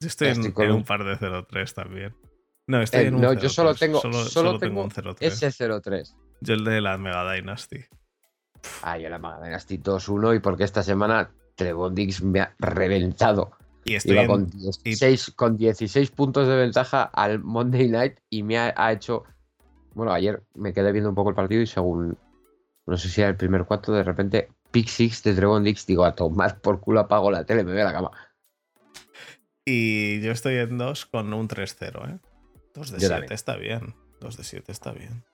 Yo 0.00 0.08
estoy, 0.08 0.28
en, 0.28 0.72
un... 0.72 0.84
par 0.84 1.04
de 1.04 1.16
0-3 1.16 1.72
también. 1.72 2.14
No, 2.66 2.82
estoy 2.82 3.06
en 3.06 3.14
un 3.14 3.20
No, 3.22 3.32
yo 3.32 3.48
solo 3.48 3.74
tengo, 3.74 4.00
solo, 4.00 4.58
tengo, 4.58 4.82
un 4.82 4.90
0 4.90 5.16
ese 5.20 5.48
0-3. 5.48 6.14
Yo 6.40 6.54
el 6.54 6.64
de 6.64 6.80
la 6.80 6.98
Mega 6.98 7.32
Dynasty. 7.32 7.84
Ah, 8.82 8.98
yo 8.98 9.08
la 9.08 9.18
Mega 9.18 9.40
Dynasty 9.40 9.78
2-1 9.78 10.36
y 10.36 10.40
porque 10.40 10.64
esta 10.64 10.82
semana 10.82 11.30
Trevon 11.54 11.94
Dix 11.94 12.22
me 12.22 12.40
ha 12.40 12.54
reventado 12.58 13.52
y 13.86 13.94
estoy 13.94 14.26
con, 14.26 14.50
16, 14.50 15.30
con 15.30 15.56
16 15.56 16.10
puntos 16.10 16.48
de 16.48 16.56
ventaja 16.56 17.04
al 17.04 17.38
Monday 17.38 17.88
Night 17.88 18.18
y 18.28 18.42
me 18.42 18.58
ha, 18.58 18.92
hecho. 18.92 19.24
Bueno, 19.94 20.12
ayer 20.12 20.42
me 20.54 20.72
quedé 20.72 20.90
viendo 20.92 21.08
un 21.08 21.14
poco 21.14 21.30
el 21.30 21.36
partido 21.36 21.62
y 21.62 21.66
según. 21.66 22.18
No 22.86 22.96
sé 22.96 23.08
si 23.08 23.20
era 23.20 23.30
el 23.30 23.36
primer 23.36 23.64
cuarto, 23.64 23.92
de 23.92 24.02
repente 24.02 24.48
Pick 24.70 24.88
Six 24.88 25.22
de 25.22 25.34
Dragon 25.34 25.62
Dix, 25.62 25.86
digo, 25.86 26.04
a 26.04 26.14
tomar 26.14 26.60
por 26.60 26.80
culo 26.80 27.00
apago 27.00 27.30
la 27.30 27.44
tele, 27.44 27.64
me 27.64 27.72
voy 27.72 27.80
a 27.80 27.84
la 27.84 27.92
cama. 27.92 28.10
Y 29.64 30.20
yo 30.20 30.30
estoy 30.30 30.56
en 30.56 30.78
2 30.78 31.06
con 31.06 31.32
un 31.32 31.48
3-0, 31.48 32.14
¿eh? 32.14 32.18
2 32.74 32.90
de 32.90 32.98
Yo 32.98 33.08
7 33.08 33.08
también. 33.08 33.32
está 33.32 33.56
bien. 33.56 33.94
2 34.20 34.36
de 34.36 34.44
7 34.44 34.72
está 34.72 34.92
bien. 34.92 35.24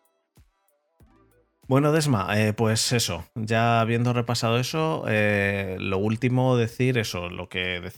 Bueno, 1.69 1.93
Desma, 1.93 2.29
eh, 2.39 2.53
pues 2.53 2.93
eso, 2.93 3.25
ya 3.35 3.81
habiendo 3.81 4.13
repasado 4.13 4.59
eso, 4.59 5.05
eh, 5.09 5.77
lo 5.79 5.99
último 5.99 6.57
decir 6.57 6.99
eso, 6.99 7.29
lo 7.29 7.49
que, 7.49 7.93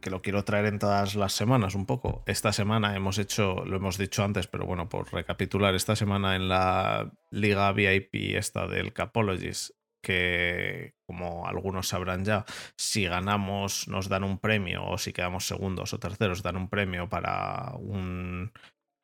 que 0.00 0.10
lo 0.10 0.22
quiero 0.22 0.44
traer 0.44 0.66
en 0.66 0.78
todas 0.78 1.14
las 1.14 1.32
semanas 1.32 1.74
un 1.74 1.86
poco. 1.86 2.22
Esta 2.26 2.52
semana 2.52 2.94
hemos 2.94 3.18
hecho, 3.18 3.64
lo 3.64 3.76
hemos 3.76 3.98
dicho 3.98 4.22
antes, 4.24 4.46
pero 4.46 4.66
bueno, 4.66 4.88
por 4.88 5.12
recapitular, 5.12 5.74
esta 5.74 5.96
semana 5.96 6.36
en 6.36 6.48
la 6.48 7.12
liga 7.30 7.72
VIP 7.72 8.36
esta 8.36 8.66
del 8.66 8.92
Capologist, 8.92 9.70
que 10.02 10.94
como 11.06 11.46
algunos 11.46 11.88
sabrán 11.88 12.24
ya, 12.24 12.44
si 12.76 13.06
ganamos 13.06 13.88
nos 13.88 14.08
dan 14.08 14.24
un 14.24 14.38
premio 14.38 14.84
o 14.84 14.98
si 14.98 15.12
quedamos 15.12 15.46
segundos 15.46 15.92
o 15.92 15.98
terceros 15.98 16.42
dan 16.42 16.56
un 16.56 16.68
premio 16.68 17.08
para 17.08 17.74
un 17.76 18.52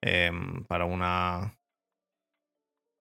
em, 0.02 0.64
para 0.64 0.84
una 0.84 1.58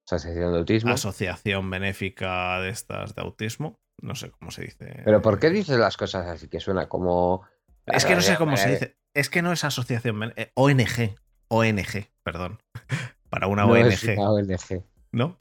Asociación 0.05 0.51
de 0.51 0.59
autismo. 0.59 0.91
asociación 0.91 1.69
benéfica 1.69 2.59
de 2.59 2.69
estas 2.69 3.15
de 3.15 3.21
autismo 3.21 3.79
no 4.01 4.15
sé 4.15 4.31
cómo 4.31 4.51
se 4.51 4.63
dice 4.63 5.01
Pero 5.05 5.21
¿por 5.21 5.39
qué 5.39 5.49
dices 5.49 5.77
las 5.77 5.97
cosas 5.97 6.27
así? 6.27 6.47
Que 6.47 6.59
suena 6.59 6.89
como. 6.89 7.43
Es 7.87 8.05
que 8.05 8.15
no 8.15 8.21
sé 8.21 8.35
cómo 8.37 8.57
se 8.57 8.69
Eh, 8.69 8.71
dice 8.71 8.97
es 9.13 9.29
que 9.29 9.41
no 9.41 9.51
es 9.51 9.63
asociación 9.63 10.33
eh, 10.35 10.51
ONG 10.55 11.15
ONG 11.49 12.07
perdón 12.23 12.59
para 13.29 13.47
una 13.47 13.65
No 13.65 13.75
es 13.75 14.03
ONG 14.03 14.17
una 14.17 14.31
ONG. 14.31 14.83
no 15.11 15.39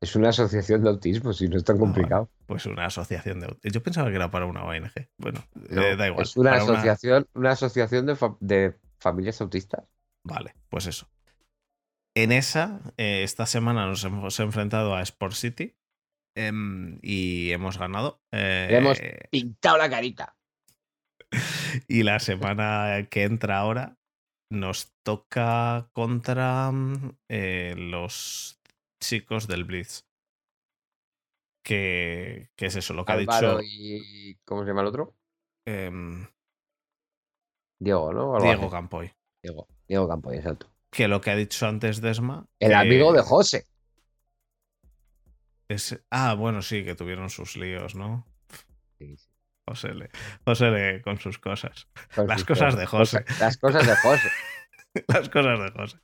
Es 0.00 0.16
una 0.16 0.28
asociación 0.30 0.82
de 0.82 0.90
autismo, 0.90 1.32
si 1.32 1.48
no 1.48 1.56
es 1.56 1.64
tan 1.64 1.76
Ah, 1.76 1.80
complicado. 1.80 2.30
pues 2.46 2.66
una 2.66 2.86
asociación 2.86 3.40
de 3.40 3.48
aut- 3.48 3.60
yo 3.62 3.82
pensaba 3.82 4.08
que 4.10 4.16
era 4.16 4.30
para 4.30 4.46
una 4.46 4.64
ONG 4.64 5.08
bueno 5.18 5.44
No, 5.70 5.82
eh, 5.82 5.96
da 5.96 6.06
igual 6.08 6.22
Es 6.22 6.36
una 6.36 6.54
asociación, 6.56 7.26
una 7.34 7.52
asociación 7.52 8.06
de, 8.06 8.16
fa- 8.16 8.36
de 8.40 8.74
familias 8.98 9.40
autistas. 9.40 9.84
Vale, 10.26 10.54
pues 10.70 10.86
eso. 10.86 11.06
En 12.16 12.32
esa, 12.32 12.80
eh, 12.96 13.22
esta 13.24 13.44
semana 13.44 13.86
nos 13.86 14.04
hemos 14.04 14.38
enfrentado 14.40 14.94
a 14.94 15.02
Sport 15.02 15.34
City 15.34 15.76
em, 16.36 16.98
y 17.02 17.50
hemos 17.50 17.76
ganado. 17.78 18.22
eh, 18.32 18.68
Le 18.70 18.76
hemos 18.78 19.00
pintado 19.30 19.78
la 19.78 19.90
carita. 19.90 20.33
y 21.88 22.02
la 22.02 22.18
semana 22.18 23.06
que 23.10 23.24
entra 23.24 23.58
ahora 23.58 23.96
nos 24.50 24.92
toca 25.02 25.88
contra 25.92 26.70
mm, 26.70 27.16
eh, 27.28 27.74
los 27.76 28.60
chicos 29.00 29.46
del 29.46 29.64
Blitz. 29.64 30.04
Que, 31.62 32.50
que 32.56 32.66
es 32.66 32.76
eso, 32.76 32.92
lo 32.92 33.04
que 33.06 33.12
ha 33.12 33.16
dicho 33.16 33.60
y. 33.62 34.36
¿Cómo 34.44 34.62
se 34.62 34.68
llama 34.68 34.82
el 34.82 34.88
otro? 34.88 35.14
em, 35.66 36.26
Diego, 37.78 38.12
¿no? 38.12 38.38
Diego. 38.40 38.70
Campoy. 38.70 39.10
Diego. 39.42 39.66
Diego 39.88 40.08
Campoy, 40.08 40.36
exacto. 40.36 40.70
Que 40.90 41.08
lo 41.08 41.20
que 41.20 41.30
ha 41.30 41.36
dicho 41.36 41.66
antes 41.66 42.00
Desma. 42.00 42.46
El 42.60 42.74
amigo 42.74 43.12
de 43.12 43.22
José. 43.22 43.64
es- 45.68 45.98
ah, 46.10 46.34
bueno, 46.34 46.62
sí, 46.62 46.84
que 46.84 46.94
tuvieron 46.94 47.30
sus 47.30 47.56
líos, 47.56 47.94
¿no? 47.94 48.26
Sí, 48.98 49.16
sí. 49.16 49.33
José 49.66 49.94
le, 49.94 50.10
José 50.44 50.70
le 50.70 51.02
con 51.02 51.18
sus 51.18 51.38
cosas. 51.38 51.88
Con 52.14 52.26
Las 52.26 52.40
sus 52.40 52.48
cosas 52.48 52.76
de 52.76 52.86
José. 52.86 53.24
Las 53.40 53.56
cosas 53.58 53.86
de 53.86 53.96
José. 53.96 54.28
Las 55.08 55.28
cosas 55.28 55.58
de 55.58 55.70
José. 55.72 55.98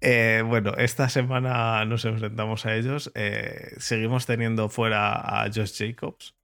Eh, 0.00 0.42
bueno, 0.46 0.74
esta 0.76 1.08
semana 1.08 1.84
nos 1.86 2.04
enfrentamos 2.04 2.66
a 2.66 2.74
ellos. 2.76 3.10
Eh, 3.14 3.72
seguimos 3.78 4.26
teniendo 4.26 4.68
fuera 4.68 5.14
a 5.42 5.46
Josh 5.52 5.72
Jacobs. 5.78 6.36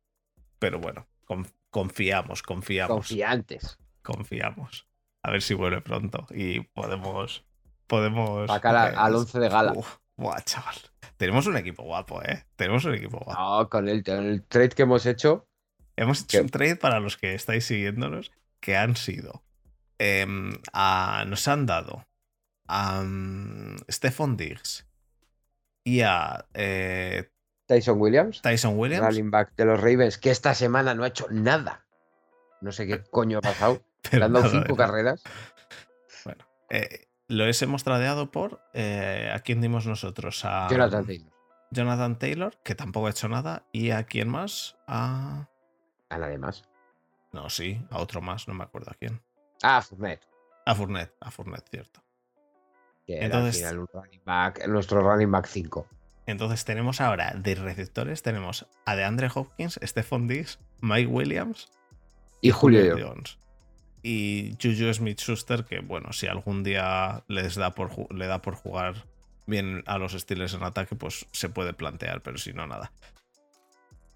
Pero 0.58 0.80
bueno, 0.80 1.06
con- 1.24 1.46
confiamos, 1.70 2.42
confiamos. 2.42 2.96
Confiantes. 2.96 3.78
confiamos. 4.02 4.88
A 5.22 5.30
ver 5.30 5.42
si 5.42 5.54
vuelve 5.54 5.80
pronto. 5.82 6.26
Y 6.30 6.60
podemos. 6.60 7.44
Podemos. 7.86 8.48
Sacar 8.50 8.74
a- 8.76 8.90
eh, 8.90 8.94
al 8.96 9.14
11 9.14 9.38
de 9.38 9.48
gala. 9.48 9.72
Uf, 9.76 9.98
buah, 10.16 10.40
chaval. 10.40 10.74
Tenemos 11.16 11.46
un 11.46 11.56
equipo 11.56 11.84
guapo, 11.84 12.20
¿eh? 12.22 12.46
Tenemos 12.56 12.84
un 12.86 12.94
equipo 12.94 13.18
guapo. 13.18 13.40
No, 13.40 13.68
con 13.68 13.88
el, 13.88 14.02
con 14.02 14.16
el 14.26 14.44
trade 14.46 14.70
que 14.70 14.82
hemos 14.82 15.06
hecho. 15.06 15.46
Hemos 15.96 16.22
hecho 16.22 16.38
¿Qué? 16.38 16.42
un 16.42 16.48
trade 16.48 16.76
para 16.76 17.00
los 17.00 17.16
que 17.16 17.34
estáis 17.34 17.64
siguiéndonos 17.64 18.32
que 18.60 18.76
han 18.76 18.96
sido. 18.96 19.42
em, 19.98 20.52
a- 20.72 21.24
nos 21.28 21.46
han 21.46 21.64
dado 21.66 22.04
a 22.66 23.00
um, 23.00 23.76
Stephon 23.88 24.36
Diggs 24.36 24.86
y 25.84 26.00
a 26.00 26.46
eh, 26.54 27.30
Tyson 27.66 28.00
Williams. 28.00 28.42
Tyson 28.42 28.76
Williams. 28.78 29.06
running 29.06 29.30
back 29.30 29.54
de 29.56 29.64
los 29.64 29.80
Ravens, 29.80 30.18
que 30.18 30.30
esta 30.30 30.54
semana 30.54 30.94
no 30.94 31.04
ha 31.04 31.08
hecho 31.08 31.26
nada. 31.30 31.86
No 32.60 32.72
sé 32.72 32.86
qué 32.86 33.02
coño 33.04 33.38
ha 33.38 33.42
pasado. 33.42 33.82
pero 34.02 34.18
Le 34.18 34.24
han 34.24 34.32
dado 34.32 34.50
cinco 34.50 34.76
carreras. 34.76 35.22
Eh, 36.70 37.06
lo 37.28 37.44
hemos 37.44 37.84
tradeado 37.84 38.30
por. 38.30 38.60
eh, 38.72 39.30
¿A 39.32 39.38
quién 39.40 39.60
dimos 39.60 39.86
nosotros? 39.86 40.44
A 40.44 40.68
Jonathan 40.68 41.06
Taylor. 41.06 41.32
Jonathan 41.70 42.18
Taylor, 42.18 42.58
que 42.64 42.74
tampoco 42.74 43.06
ha 43.06 43.10
hecho 43.10 43.28
nada. 43.28 43.66
¿Y 43.72 43.90
a 43.90 44.04
quién 44.04 44.28
más? 44.28 44.76
A. 44.86 45.48
A 46.12 46.18
nadie 46.18 46.36
más. 46.36 46.62
No, 47.32 47.48
sí, 47.48 47.80
a 47.90 47.98
otro 47.98 48.20
más, 48.20 48.46
no 48.46 48.52
me 48.52 48.64
acuerdo 48.64 48.90
a 48.90 48.94
quién. 48.94 49.22
Ah. 49.62 49.78
A 49.78 49.82
Fournette, 49.82 51.14
a 51.20 51.30
Fournette, 51.30 51.68
cierto. 51.70 52.04
Que 53.06 53.16
era 53.16 53.24
Entonces- 53.26 53.62
al 53.64 53.70
final 53.70 53.78
un 53.78 53.88
running 53.92 54.22
back, 54.24 54.66
nuestro 54.68 55.00
running 55.00 55.30
back 55.30 55.46
5. 55.46 55.86
Entonces 56.26 56.64
tenemos 56.66 57.00
ahora 57.00 57.32
de 57.34 57.54
receptores, 57.54 58.22
tenemos 58.22 58.66
a 58.84 58.94
DeAndre 58.94 59.28
Hopkins, 59.34 59.80
Stephon 59.82 60.28
Diggs, 60.28 60.60
Mike 60.80 61.08
Williams 61.08 61.70
Y 62.42 62.50
Julio 62.50 62.96
Jones. 62.98 63.38
Y 64.02 64.56
Juju 64.60 64.92
Smith 64.92 65.18
Schuster, 65.20 65.64
que 65.64 65.80
bueno, 65.80 66.12
si 66.12 66.26
algún 66.26 66.62
día 66.62 67.24
les 67.28 67.54
da 67.54 67.70
por, 67.74 68.12
le 68.12 68.26
da 68.26 68.42
por 68.42 68.54
jugar 68.56 69.06
bien 69.46 69.82
a 69.86 69.96
los 69.98 70.12
Steelers 70.12 70.54
en 70.54 70.62
ataque, 70.64 70.94
pues 70.94 71.26
se 71.32 71.48
puede 71.48 71.72
plantear, 71.72 72.20
pero 72.22 72.36
si 72.36 72.52
no, 72.52 72.66
nada. 72.66 72.92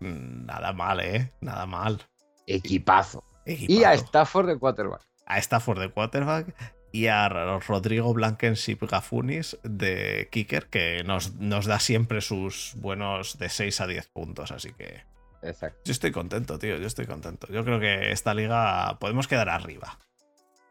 Nada 0.01 0.73
mal, 0.73 1.01
¿eh? 1.01 1.33
Nada 1.41 1.67
mal. 1.67 2.03
Equipazo. 2.47 3.25
Y 3.47 3.85
a. 3.85 3.95
Stafford 3.95 4.47
de 4.49 4.59
quarterback. 4.59 5.03
a 5.27 5.39
Stafford 5.39 5.81
de 5.81 5.91
quarterback 5.91 6.55
y 6.93 7.07
a 7.09 7.29
Rodrigo 7.29 8.13
Blankenship 8.15 8.79
Gafunis 8.89 9.59
de 9.63 10.29
kicker, 10.31 10.69
que 10.69 11.03
nos, 11.05 11.35
nos 11.35 11.67
da 11.67 11.79
siempre 11.79 12.21
sus 12.21 12.75
buenos 12.77 13.39
de 13.39 13.49
6 13.49 13.81
a 13.81 13.87
10 13.87 14.09
puntos. 14.09 14.51
Así 14.53 14.73
que 14.73 15.03
Exacto. 15.43 15.79
yo 15.85 15.93
estoy 15.93 16.11
contento, 16.13 16.59
tío. 16.59 16.77
Yo 16.79 16.87
estoy 16.87 17.07
contento. 17.07 17.47
Yo 17.53 17.65
creo 17.65 17.79
que 17.81 18.13
esta 18.13 18.35
liga 18.35 18.99
podemos 18.99 19.29
quedar 19.29 19.49
arriba. 19.49 19.99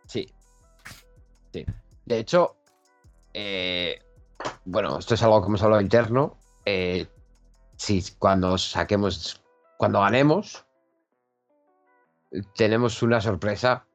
Sí. 0.07 0.31
Sí. 1.53 1.65
De 2.05 2.17
hecho, 2.19 2.55
eh, 3.33 3.99
bueno, 4.65 4.99
esto 4.99 5.13
es 5.15 5.23
algo 5.23 5.41
que 5.41 5.47
hemos 5.47 5.63
hablado 5.63 5.81
interno. 5.81 6.37
eh, 6.65 7.07
sí, 7.77 8.03
cuando 8.19 8.57
saquemos, 8.57 9.41
cuando 9.77 10.01
ganemos, 10.01 10.65
tenemos 12.55 13.01
una 13.01 13.21
sorpresa 13.21 13.85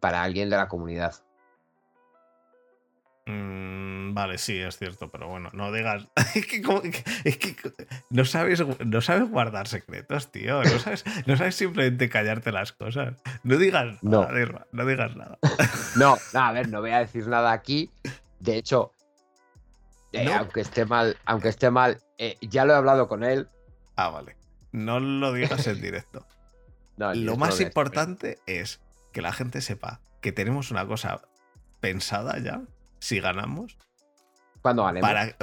para 0.00 0.22
alguien 0.22 0.50
de 0.50 0.56
la 0.56 0.68
comunidad. 0.68 1.14
Mm, 3.26 4.14
vale, 4.14 4.38
sí, 4.38 4.56
es 4.58 4.78
cierto, 4.78 5.10
pero 5.10 5.28
bueno, 5.28 5.50
no 5.52 5.72
digas. 5.72 6.06
Es 6.34 6.46
que, 6.46 6.62
como 6.62 6.80
que- 6.82 7.02
es 7.24 7.36
que 7.38 7.56
no, 8.10 8.24
sabes, 8.24 8.62
no 8.84 9.00
sabes 9.00 9.28
guardar 9.28 9.66
secretos, 9.66 10.30
tío. 10.30 10.62
No 10.62 10.78
sabes, 10.78 11.04
no 11.26 11.36
sabes 11.36 11.56
simplemente 11.56 12.08
callarte 12.08 12.52
las 12.52 12.72
cosas. 12.72 13.16
No 13.42 13.56
digas 13.56 14.02
No. 14.02 14.22
nada, 14.22 14.40
Irma, 14.40 14.66
no 14.72 14.86
digas 14.86 15.16
nada. 15.16 15.38
No, 15.96 16.16
no, 16.34 16.40
a 16.40 16.52
ver, 16.52 16.68
no 16.68 16.80
voy 16.82 16.90
a 16.90 16.98
decir 16.98 17.26
nada 17.26 17.52
aquí. 17.52 17.90
De 18.38 18.56
hecho, 18.56 18.92
eh, 20.20 20.24
No. 20.24 20.34
aunque 20.34 20.60
esté 20.60 20.84
mal, 20.84 21.16
aunque 21.24 21.48
esté 21.48 21.70
mal, 21.70 22.00
eh, 22.18 22.36
ya 22.40 22.64
lo 22.64 22.72
he 22.72 22.76
hablado 22.76 23.08
con 23.08 23.24
él. 23.24 23.48
Ah, 23.96 24.08
vale. 24.10 24.36
No 24.72 25.00
lo 25.00 25.32
digas 25.32 25.66
en 25.66 25.80
directo. 25.80 26.26
No, 26.98 27.12
Lo 27.14 27.36
más 27.36 27.60
importante 27.60 28.38
es 28.46 28.80
que 29.12 29.20
la 29.20 29.30
gente 29.30 29.60
sepa 29.60 30.00
que 30.22 30.32
tenemos 30.32 30.70
una 30.70 30.86
cosa 30.86 31.20
pensada 31.80 32.38
ya, 32.38 32.62
si 33.00 33.20
ganamos, 33.20 33.76
Cuando 34.62 34.82
ganemos. 34.84 35.06
para 35.06 35.36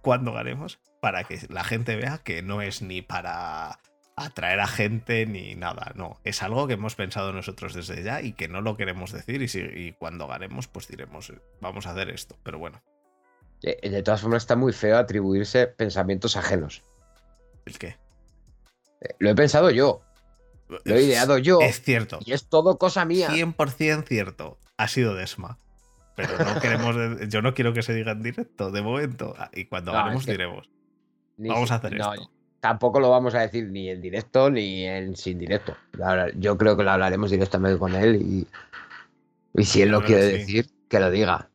cuando 0.00 0.32
ganemos, 0.32 0.80
para 1.00 1.22
que 1.22 1.38
la 1.50 1.62
gente 1.62 1.94
vea 1.94 2.18
que 2.18 2.42
no 2.42 2.62
es 2.62 2.82
ni 2.82 3.00
para 3.00 3.78
atraer 4.16 4.58
a 4.58 4.66
gente 4.66 5.24
ni 5.24 5.54
nada, 5.54 5.92
no, 5.94 6.18
es 6.24 6.42
algo 6.42 6.66
que 6.66 6.74
hemos 6.74 6.96
pensado 6.96 7.32
nosotros 7.32 7.74
desde 7.74 8.02
ya 8.02 8.20
y 8.20 8.32
que 8.32 8.48
no 8.48 8.60
lo 8.60 8.76
queremos 8.76 9.12
decir 9.12 9.40
y, 9.40 9.46
si, 9.46 9.60
y 9.60 9.92
cuando 9.92 10.26
ganemos 10.26 10.66
pues 10.66 10.88
diremos, 10.88 11.30
eh, 11.30 11.40
vamos 11.60 11.86
a 11.86 11.92
hacer 11.92 12.10
esto, 12.10 12.36
pero 12.42 12.58
bueno, 12.58 12.82
De 13.62 14.02
todas 14.02 14.20
formas, 14.20 14.42
está 14.42 14.56
muy 14.56 14.72
feo 14.72 14.98
atribuirse 14.98 15.66
pensamientos 15.68 16.36
ajenos. 16.36 16.82
¿el 17.64 17.78
qué? 17.78 17.96
Eh, 19.00 19.14
Lo 19.20 19.30
he 19.30 19.34
pensado 19.36 19.70
yo, 19.70 20.02
lo 20.68 20.94
he 20.96 21.02
ideado 21.02 21.38
yo. 21.38 21.60
Es 21.60 21.80
cierto, 21.82 22.18
Y 22.24 22.32
es 22.32 22.48
todo 22.48 22.76
cosa 22.78 23.04
mía. 23.04 23.28
100% 23.30 24.04
cierto. 24.06 24.58
Ha 24.76 24.88
sido 24.88 25.14
Desma. 25.14 25.58
Pero 26.16 26.36
no 26.44 26.60
queremos. 26.60 26.96
Yo 27.28 27.40
no 27.40 27.54
quiero 27.54 27.72
que 27.72 27.82
se 27.82 27.94
diga 27.94 28.12
en 28.12 28.22
directo, 28.22 28.70
de 28.70 28.82
momento. 28.82 29.34
Ah, 29.38 29.50
Y 29.54 29.66
cuando 29.66 29.92
No, 29.92 29.98
ganemos, 29.98 30.22
es 30.22 30.26
que- 30.26 30.32
diremos. 30.32 30.68
Vamos 31.38 31.70
a 31.70 31.76
hacer 31.76 31.96
no, 31.96 32.12
esto. 32.14 32.30
Tampoco 32.60 33.00
lo 33.00 33.10
vamos 33.10 33.34
a 33.34 33.40
decir 33.40 33.68
ni 33.70 33.88
en 33.88 34.00
directo 34.00 34.50
ni 34.50 34.84
en 34.84 35.16
sin 35.16 35.38
directo. 35.38 35.76
Yo 36.36 36.56
creo 36.58 36.76
que 36.76 36.82
lo 36.84 36.90
hablaremos 36.92 37.30
directamente 37.30 37.78
con 37.78 37.94
él 37.94 38.16
y, 38.22 38.46
y 39.60 39.64
si 39.64 39.82
él 39.82 39.88
lo 39.90 40.04
quiere 40.04 40.30
sí. 40.30 40.38
decir, 40.38 40.70
que 40.88 41.00
lo 41.00 41.10
diga. 41.10 41.48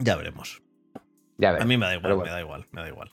Ya 0.00 0.16
veremos. 0.16 0.62
Ya 1.38 1.50
A 1.50 1.52
veremos. 1.52 1.68
mí 1.68 1.76
me 1.78 1.86
da 1.86 1.94
igual, 1.94 2.14
bueno. 2.14 2.24
me 2.24 2.30
da 2.32 2.40
igual, 2.40 2.66
me 2.72 2.80
da 2.82 2.88
igual. 2.88 3.12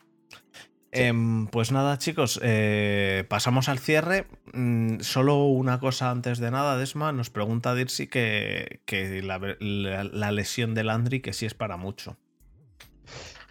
Pues 1.51 1.71
nada, 1.71 1.97
chicos, 1.99 2.39
eh, 2.41 3.23
pasamos 3.29 3.69
al 3.69 3.77
cierre. 3.77 4.25
Mm, 4.53 5.01
solo 5.01 5.43
una 5.43 5.79
cosa 5.79 6.09
antes 6.09 6.39
de 6.39 6.49
nada, 6.49 6.75
Desma, 6.77 7.11
nos 7.11 7.29
pregunta 7.29 7.75
Dirsi 7.75 8.07
que, 8.07 8.81
que 8.85 9.21
la, 9.21 9.37
la- 9.59 10.03
la 10.05 10.31
lesión 10.31 10.73
de 10.73 10.83
Landry 10.83 11.19
que 11.19 11.33
sí 11.33 11.45
es 11.45 11.53
para 11.53 11.77
mucho. 11.77 12.17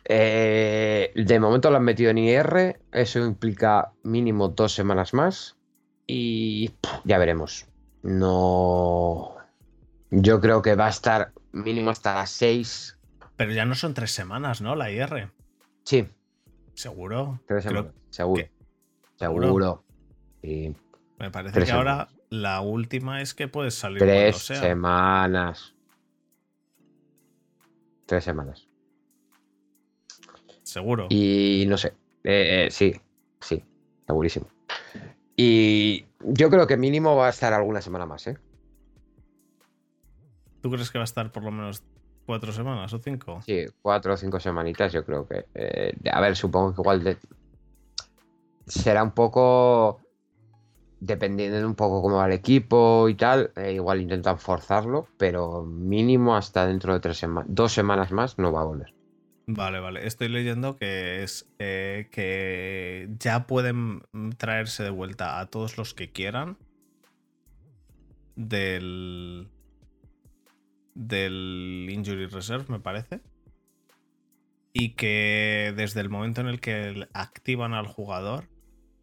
Eh, 0.09 1.13
de 1.15 1.41
momento 1.41 1.71
lo 1.71 1.77
han 1.77 1.85
metido 1.85 2.11
en 2.11 2.19
IR, 2.19 2.81
eso 2.93 3.25
implica 3.25 3.93
mínimo 4.03 4.49
dos 4.49 4.73
semanas 4.73 5.15
más 5.15 5.57
y 6.07 6.69
pff, 6.69 7.01
ya 7.05 7.19
veremos. 7.19 7.67
No, 8.03 9.35
yo 10.11 10.41
creo 10.41 10.63
que 10.63 10.75
va 10.77 10.87
a 10.87 10.91
estar 10.91 11.33
mínimo 11.53 11.91
hasta 11.91 12.15
las 12.15 12.31
seis. 12.31 12.96
Pero 13.37 13.53
ya 13.53 13.65
no 13.65 13.75
son 13.75 13.95
tres 13.95 14.13
semanas, 14.13 14.61
¿no? 14.61 14.75
La 14.77 14.91
IR. 14.91 15.31
Sí, 15.85 16.09
Seguro. 16.75 17.41
tres 17.47 17.65
Creo- 17.65 17.83
semanas, 17.83 17.95
seguro, 18.11 18.45
seguro. 19.17 19.85
Sí, 20.43 20.75
me 21.19 21.31
parece 21.31 21.55
Tres 21.55 21.67
que 21.67 21.73
ahora 21.73 22.09
la 22.29 22.61
última 22.61 23.23
es 23.23 23.35
que 23.35 23.49
puedes 23.49 23.75
salir 23.75 23.99
cuando 23.99 24.15
tres 24.15 24.37
sea. 24.39 24.61
semanas. 24.61 25.75
Tres 28.07 28.25
semanas. 28.25 28.69
Seguro. 30.63 31.07
Y 31.11 31.65
no 31.69 31.77
sé. 31.79 31.89
eh, 32.25 32.67
eh, 32.67 32.71
sí, 32.71 32.95
sí, 33.41 33.63
segurísimo. 34.07 34.49
Y 35.37 36.07
yo 36.21 36.51
creo 36.51 36.67
que 36.67 36.77
mínimo 36.77 37.17
va 37.17 37.27
a 37.27 37.31
estar 37.31 37.53
alguna 37.53 37.81
semana 37.81 38.05
más, 38.07 38.27
¿eh? 38.27 38.39
¿Tú 40.63 40.71
crees 40.71 40.91
que 40.91 40.99
va 40.99 41.05
a 41.05 41.07
estar 41.07 41.31
por 41.33 41.43
lo 41.45 41.51
menos 41.53 41.85
cuatro 42.27 42.53
semanas 42.53 42.93
o 42.93 42.99
cinco? 42.99 43.41
Sí, 43.47 43.65
cuatro 43.81 44.15
o 44.15 44.17
cinco 44.17 44.41
semanitas, 44.41 44.93
yo 44.93 45.05
creo 45.05 45.27
que. 45.27 45.47
eh, 45.55 45.93
a 46.13 46.21
ver, 46.21 46.37
supongo 46.37 46.75
que 46.75 46.81
igual 46.83 47.05
de- 47.05 47.19
será 48.67 49.03
un 49.03 49.13
poco. 49.13 50.01
Dependiendo 50.99 51.59
de 51.59 51.67
un 51.67 51.75
poco 51.75 52.01
cómo 52.01 52.17
va 52.17 52.27
el 52.27 52.33
equipo 52.33 53.09
y 53.09 53.15
tal, 53.15 53.53
eh, 53.57 53.73
igual 53.75 54.01
intentan 54.01 54.39
forzarlo, 54.39 55.07
pero 55.19 55.63
mínimo 55.63 56.35
hasta 56.35 56.67
dentro 56.67 56.95
de 56.95 57.01
tres 57.01 57.19
semanas, 57.19 57.49
dos 57.51 57.73
semanas 57.73 58.13
más 58.13 58.39
no 58.39 58.51
va 58.51 58.63
a 58.63 58.65
volver. 58.65 58.95
Vale, 59.47 59.79
vale. 59.79 60.07
Estoy 60.07 60.29
leyendo 60.29 60.77
que 60.77 61.23
es 61.23 61.47
eh, 61.61 62.09
que 62.11 63.09
ya 63.21 63.47
pueden 63.47 64.03
traerse 64.39 64.83
de 64.83 64.91
vuelta 64.91 65.39
a 65.39 65.47
todos 65.47 65.79
los 65.79 65.95
que 65.95 66.11
quieran 66.11 66.57
del 68.37 69.49
del 70.97 71.87
injury 71.91 72.27
reserve, 72.27 72.65
me 72.69 72.81
parece. 72.81 73.21
Y 74.73 74.95
que 74.95 75.73
desde 75.77 76.01
el 76.01 76.09
momento 76.11 76.41
en 76.41 76.49
el 76.49 76.61
que 76.61 77.07
activan 77.13 77.75
al 77.75 77.87
jugador 77.87 78.49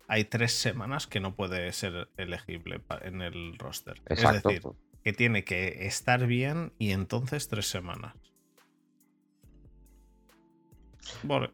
hay 0.08 0.26
tres 0.26 0.54
semanas 0.54 1.08
que 1.08 1.20
no 1.20 1.36
puede 1.36 1.72
ser 1.72 2.10
elegible 2.18 2.82
en 3.02 3.22
el 3.22 3.58
roster. 3.58 4.02
Exacto. 4.08 4.50
Es 4.50 4.56
decir, 4.56 4.72
que 5.04 5.14
tiene 5.14 5.44
que 5.44 5.86
estar 5.86 6.26
bien 6.28 6.74
y 6.78 6.92
entonces 6.92 7.48
tres 7.48 7.68
semanas. 7.68 8.16
Vale. 11.24 11.52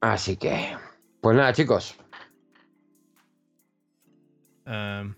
Así 0.00 0.36
que. 0.36 0.76
Pues 1.20 1.36
nada, 1.36 1.52
chicos. 1.52 1.96
Em, 4.66 5.14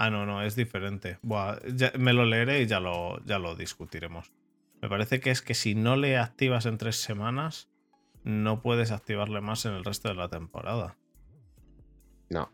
ah, 0.00 0.10
no, 0.10 0.26
no, 0.26 0.42
es 0.42 0.56
diferente. 0.56 1.18
Buah, 1.22 1.58
ya- 1.74 1.92
me 1.98 2.12
lo 2.12 2.24
leeré 2.24 2.62
y 2.62 2.66
ya 2.66 2.80
lo, 2.80 3.22
ya 3.24 3.38
lo 3.38 3.54
discutiremos. 3.56 4.32
Me 4.82 4.88
parece 4.88 5.20
que 5.20 5.30
es 5.30 5.42
que 5.42 5.54
si 5.54 5.74
no 5.74 5.96
le 5.96 6.16
activas 6.18 6.66
en 6.66 6.78
tres 6.78 6.96
semanas, 6.96 7.68
no 8.24 8.62
puedes 8.62 8.90
activarle 8.92 9.40
más 9.40 9.64
en 9.66 9.72
el 9.74 9.84
resto 9.84 10.08
de 10.08 10.14
la 10.14 10.28
temporada. 10.28 10.96
No. 12.30 12.50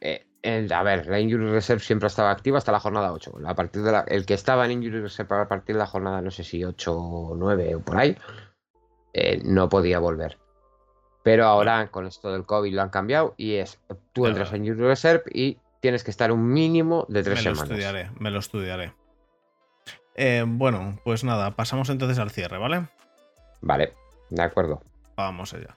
Eh, 0.00 0.26
el- 0.42 0.72
a 0.72 0.82
ver, 0.82 1.06
la 1.06 1.20
Injury 1.20 1.50
Reserve 1.50 1.80
siempre 1.82 2.06
estaba 2.08 2.30
activa 2.30 2.58
hasta 2.58 2.72
la 2.72 2.80
jornada 2.80 3.12
8. 3.12 3.32
A 3.46 3.54
partir 3.54 3.82
de 3.82 3.92
la- 3.92 4.04
el 4.08 4.26
que 4.26 4.34
estaba 4.34 4.64
en 4.64 4.72
Injury 4.72 5.00
Reserve 5.00 5.36
a 5.36 5.48
partir 5.48 5.74
de 5.74 5.80
la 5.80 5.86
jornada, 5.86 6.22
no 6.22 6.30
sé 6.30 6.44
si 6.44 6.64
8 6.64 6.96
o 6.96 7.36
9 7.36 7.74
o 7.74 7.80
por 7.80 7.96
ahí, 7.98 8.16
eh, 9.12 9.40
no 9.44 9.68
podía 9.68 9.98
volver. 9.98 10.38
Pero 11.24 11.44
ahora 11.46 11.88
con 11.90 12.06
esto 12.06 12.32
del 12.32 12.46
COVID 12.46 12.72
lo 12.74 12.82
han 12.82 12.90
cambiado 12.90 13.34
y 13.36 13.54
es 13.54 13.80
tú 14.12 14.26
entras 14.26 14.52
en 14.52 14.64
Injury 14.64 14.86
Reserve 14.86 15.24
y 15.32 15.58
tienes 15.80 16.04
que 16.04 16.10
estar 16.10 16.32
un 16.32 16.52
mínimo 16.52 17.06
de 17.08 17.22
tres 17.22 17.38
me 17.38 17.50
lo 17.50 17.54
semanas. 17.54 17.70
estudiaré, 17.70 18.10
me 18.18 18.30
lo 18.30 18.38
estudiaré. 18.38 18.94
Eh, 20.14 20.44
bueno, 20.46 20.98
pues 21.04 21.22
nada, 21.24 21.52
pasamos 21.52 21.90
entonces 21.90 22.18
al 22.18 22.30
cierre, 22.30 22.58
¿vale? 22.58 22.88
Vale, 23.60 23.94
de 24.30 24.42
acuerdo. 24.42 24.82
Vamos 25.16 25.54
allá. 25.54 25.76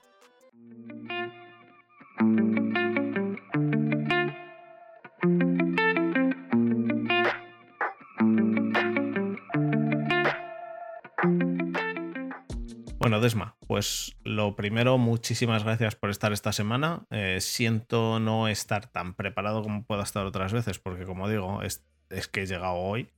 Bueno, 13.01 13.19
Desma, 13.19 13.57
pues 13.65 14.15
lo 14.23 14.55
primero, 14.55 14.99
muchísimas 14.99 15.63
gracias 15.63 15.95
por 15.95 16.11
estar 16.11 16.33
esta 16.33 16.51
semana. 16.51 17.07
Eh, 17.09 17.39
siento 17.41 18.19
no 18.19 18.47
estar 18.47 18.91
tan 18.91 19.15
preparado 19.15 19.63
como 19.63 19.83
puedo 19.83 20.03
estar 20.03 20.23
otras 20.23 20.53
veces, 20.53 20.77
porque 20.77 21.05
como 21.05 21.27
digo, 21.27 21.63
es, 21.63 21.83
es 22.11 22.27
que 22.27 22.43
he 22.43 22.45
llegado 22.45 22.75
hoy 22.75 23.09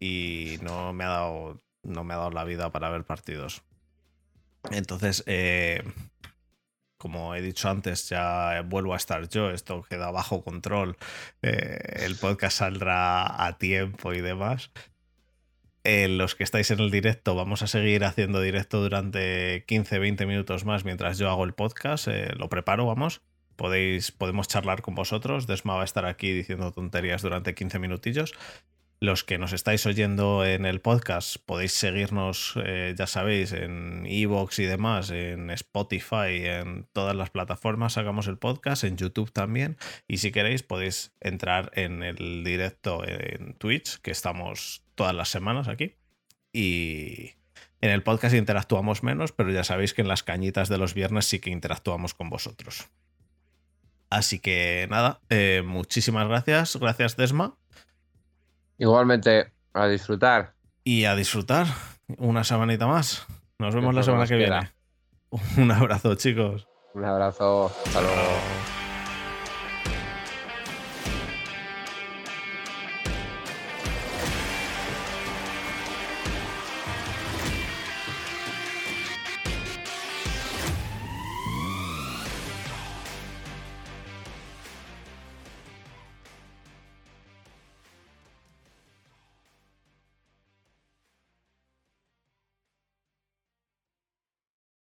y 0.00 0.56
no 0.62 0.94
me 0.94 1.04
ha 1.04 1.08
dado, 1.08 1.60
no 1.82 2.04
me 2.04 2.14
ha 2.14 2.16
dado 2.16 2.30
la 2.30 2.44
vida 2.44 2.72
para 2.72 2.88
ver 2.88 3.04
partidos. 3.04 3.62
Entonces, 4.70 5.24
eh, 5.26 5.82
como 6.96 7.34
he 7.34 7.42
dicho 7.42 7.68
antes, 7.68 8.08
ya 8.08 8.62
vuelvo 8.62 8.94
a 8.94 8.96
estar 8.96 9.28
yo, 9.28 9.50
esto 9.50 9.82
queda 9.82 10.10
bajo 10.10 10.42
control, 10.42 10.96
eh, 11.42 11.96
el 11.96 12.16
podcast 12.16 12.60
saldrá 12.60 13.44
a 13.44 13.58
tiempo 13.58 14.14
y 14.14 14.22
demás. 14.22 14.70
Los 15.84 16.36
que 16.36 16.44
estáis 16.44 16.70
en 16.70 16.78
el 16.78 16.90
directo, 16.90 17.34
vamos 17.34 17.62
a 17.62 17.66
seguir 17.66 18.04
haciendo 18.04 18.40
directo 18.40 18.80
durante 18.80 19.66
15-20 19.66 20.26
minutos 20.26 20.64
más 20.64 20.84
mientras 20.84 21.18
yo 21.18 21.28
hago 21.28 21.44
el 21.44 21.54
podcast, 21.54 22.06
eh, 22.06 22.32
lo 22.36 22.48
preparo, 22.48 22.86
vamos. 22.86 23.20
Podéis, 23.56 24.12
podemos 24.12 24.48
charlar 24.48 24.80
con 24.80 24.94
vosotros. 24.94 25.46
Desma 25.46 25.74
va 25.74 25.82
a 25.82 25.84
estar 25.84 26.06
aquí 26.06 26.32
diciendo 26.32 26.72
tonterías 26.72 27.22
durante 27.22 27.54
15 27.54 27.78
minutillos. 27.78 28.32
Los 29.00 29.24
que 29.24 29.36
nos 29.36 29.52
estáis 29.52 29.84
oyendo 29.84 30.46
en 30.46 30.64
el 30.64 30.80
podcast 30.80 31.36
podéis 31.44 31.72
seguirnos, 31.72 32.54
eh, 32.64 32.94
ya 32.96 33.08
sabéis, 33.08 33.52
en 33.52 34.06
Evox 34.06 34.60
y 34.60 34.64
demás, 34.64 35.10
en 35.10 35.50
Spotify, 35.50 36.44
en 36.44 36.86
todas 36.92 37.16
las 37.16 37.30
plataformas 37.30 37.94
sacamos 37.94 38.28
el 38.28 38.38
podcast, 38.38 38.84
en 38.84 38.96
YouTube 38.96 39.32
también. 39.32 39.76
Y 40.06 40.18
si 40.18 40.30
queréis 40.30 40.62
podéis 40.62 41.12
entrar 41.20 41.72
en 41.74 42.04
el 42.04 42.44
directo 42.44 43.02
en 43.04 43.54
Twitch, 43.54 43.98
que 43.98 44.12
estamos 44.12 44.84
todas 45.02 45.16
las 45.16 45.30
semanas 45.30 45.66
aquí. 45.66 45.96
Y 46.52 47.32
en 47.80 47.90
el 47.90 48.04
podcast 48.04 48.36
interactuamos 48.36 49.02
menos, 49.02 49.32
pero 49.32 49.50
ya 49.50 49.64
sabéis 49.64 49.94
que 49.94 50.02
en 50.02 50.06
las 50.06 50.22
cañitas 50.22 50.68
de 50.68 50.78
los 50.78 50.94
viernes 50.94 51.26
sí 51.26 51.40
que 51.40 51.50
interactuamos 51.50 52.14
con 52.14 52.30
vosotros. 52.30 52.88
Así 54.10 54.38
que 54.38 54.86
nada, 54.90 55.20
eh, 55.28 55.64
muchísimas 55.66 56.28
gracias. 56.28 56.76
Gracias, 56.76 57.16
Desma. 57.16 57.56
Igualmente, 58.78 59.50
a 59.72 59.88
disfrutar. 59.88 60.54
y 60.84 61.04
a 61.06 61.16
disfrutar 61.16 61.66
una 62.18 62.44
semanita 62.44 62.86
más. 62.86 63.26
Nos 63.58 63.74
vemos 63.74 63.96
la 63.96 64.04
semana 64.04 64.28
que 64.28 64.36
viene. 64.36 64.70
Un 65.56 65.72
abrazo, 65.72 66.14
chicos. 66.14 66.68
Un 66.94 67.04
abrazo. 67.04 67.72
Hasta 67.86 68.00
luego. 68.00 68.81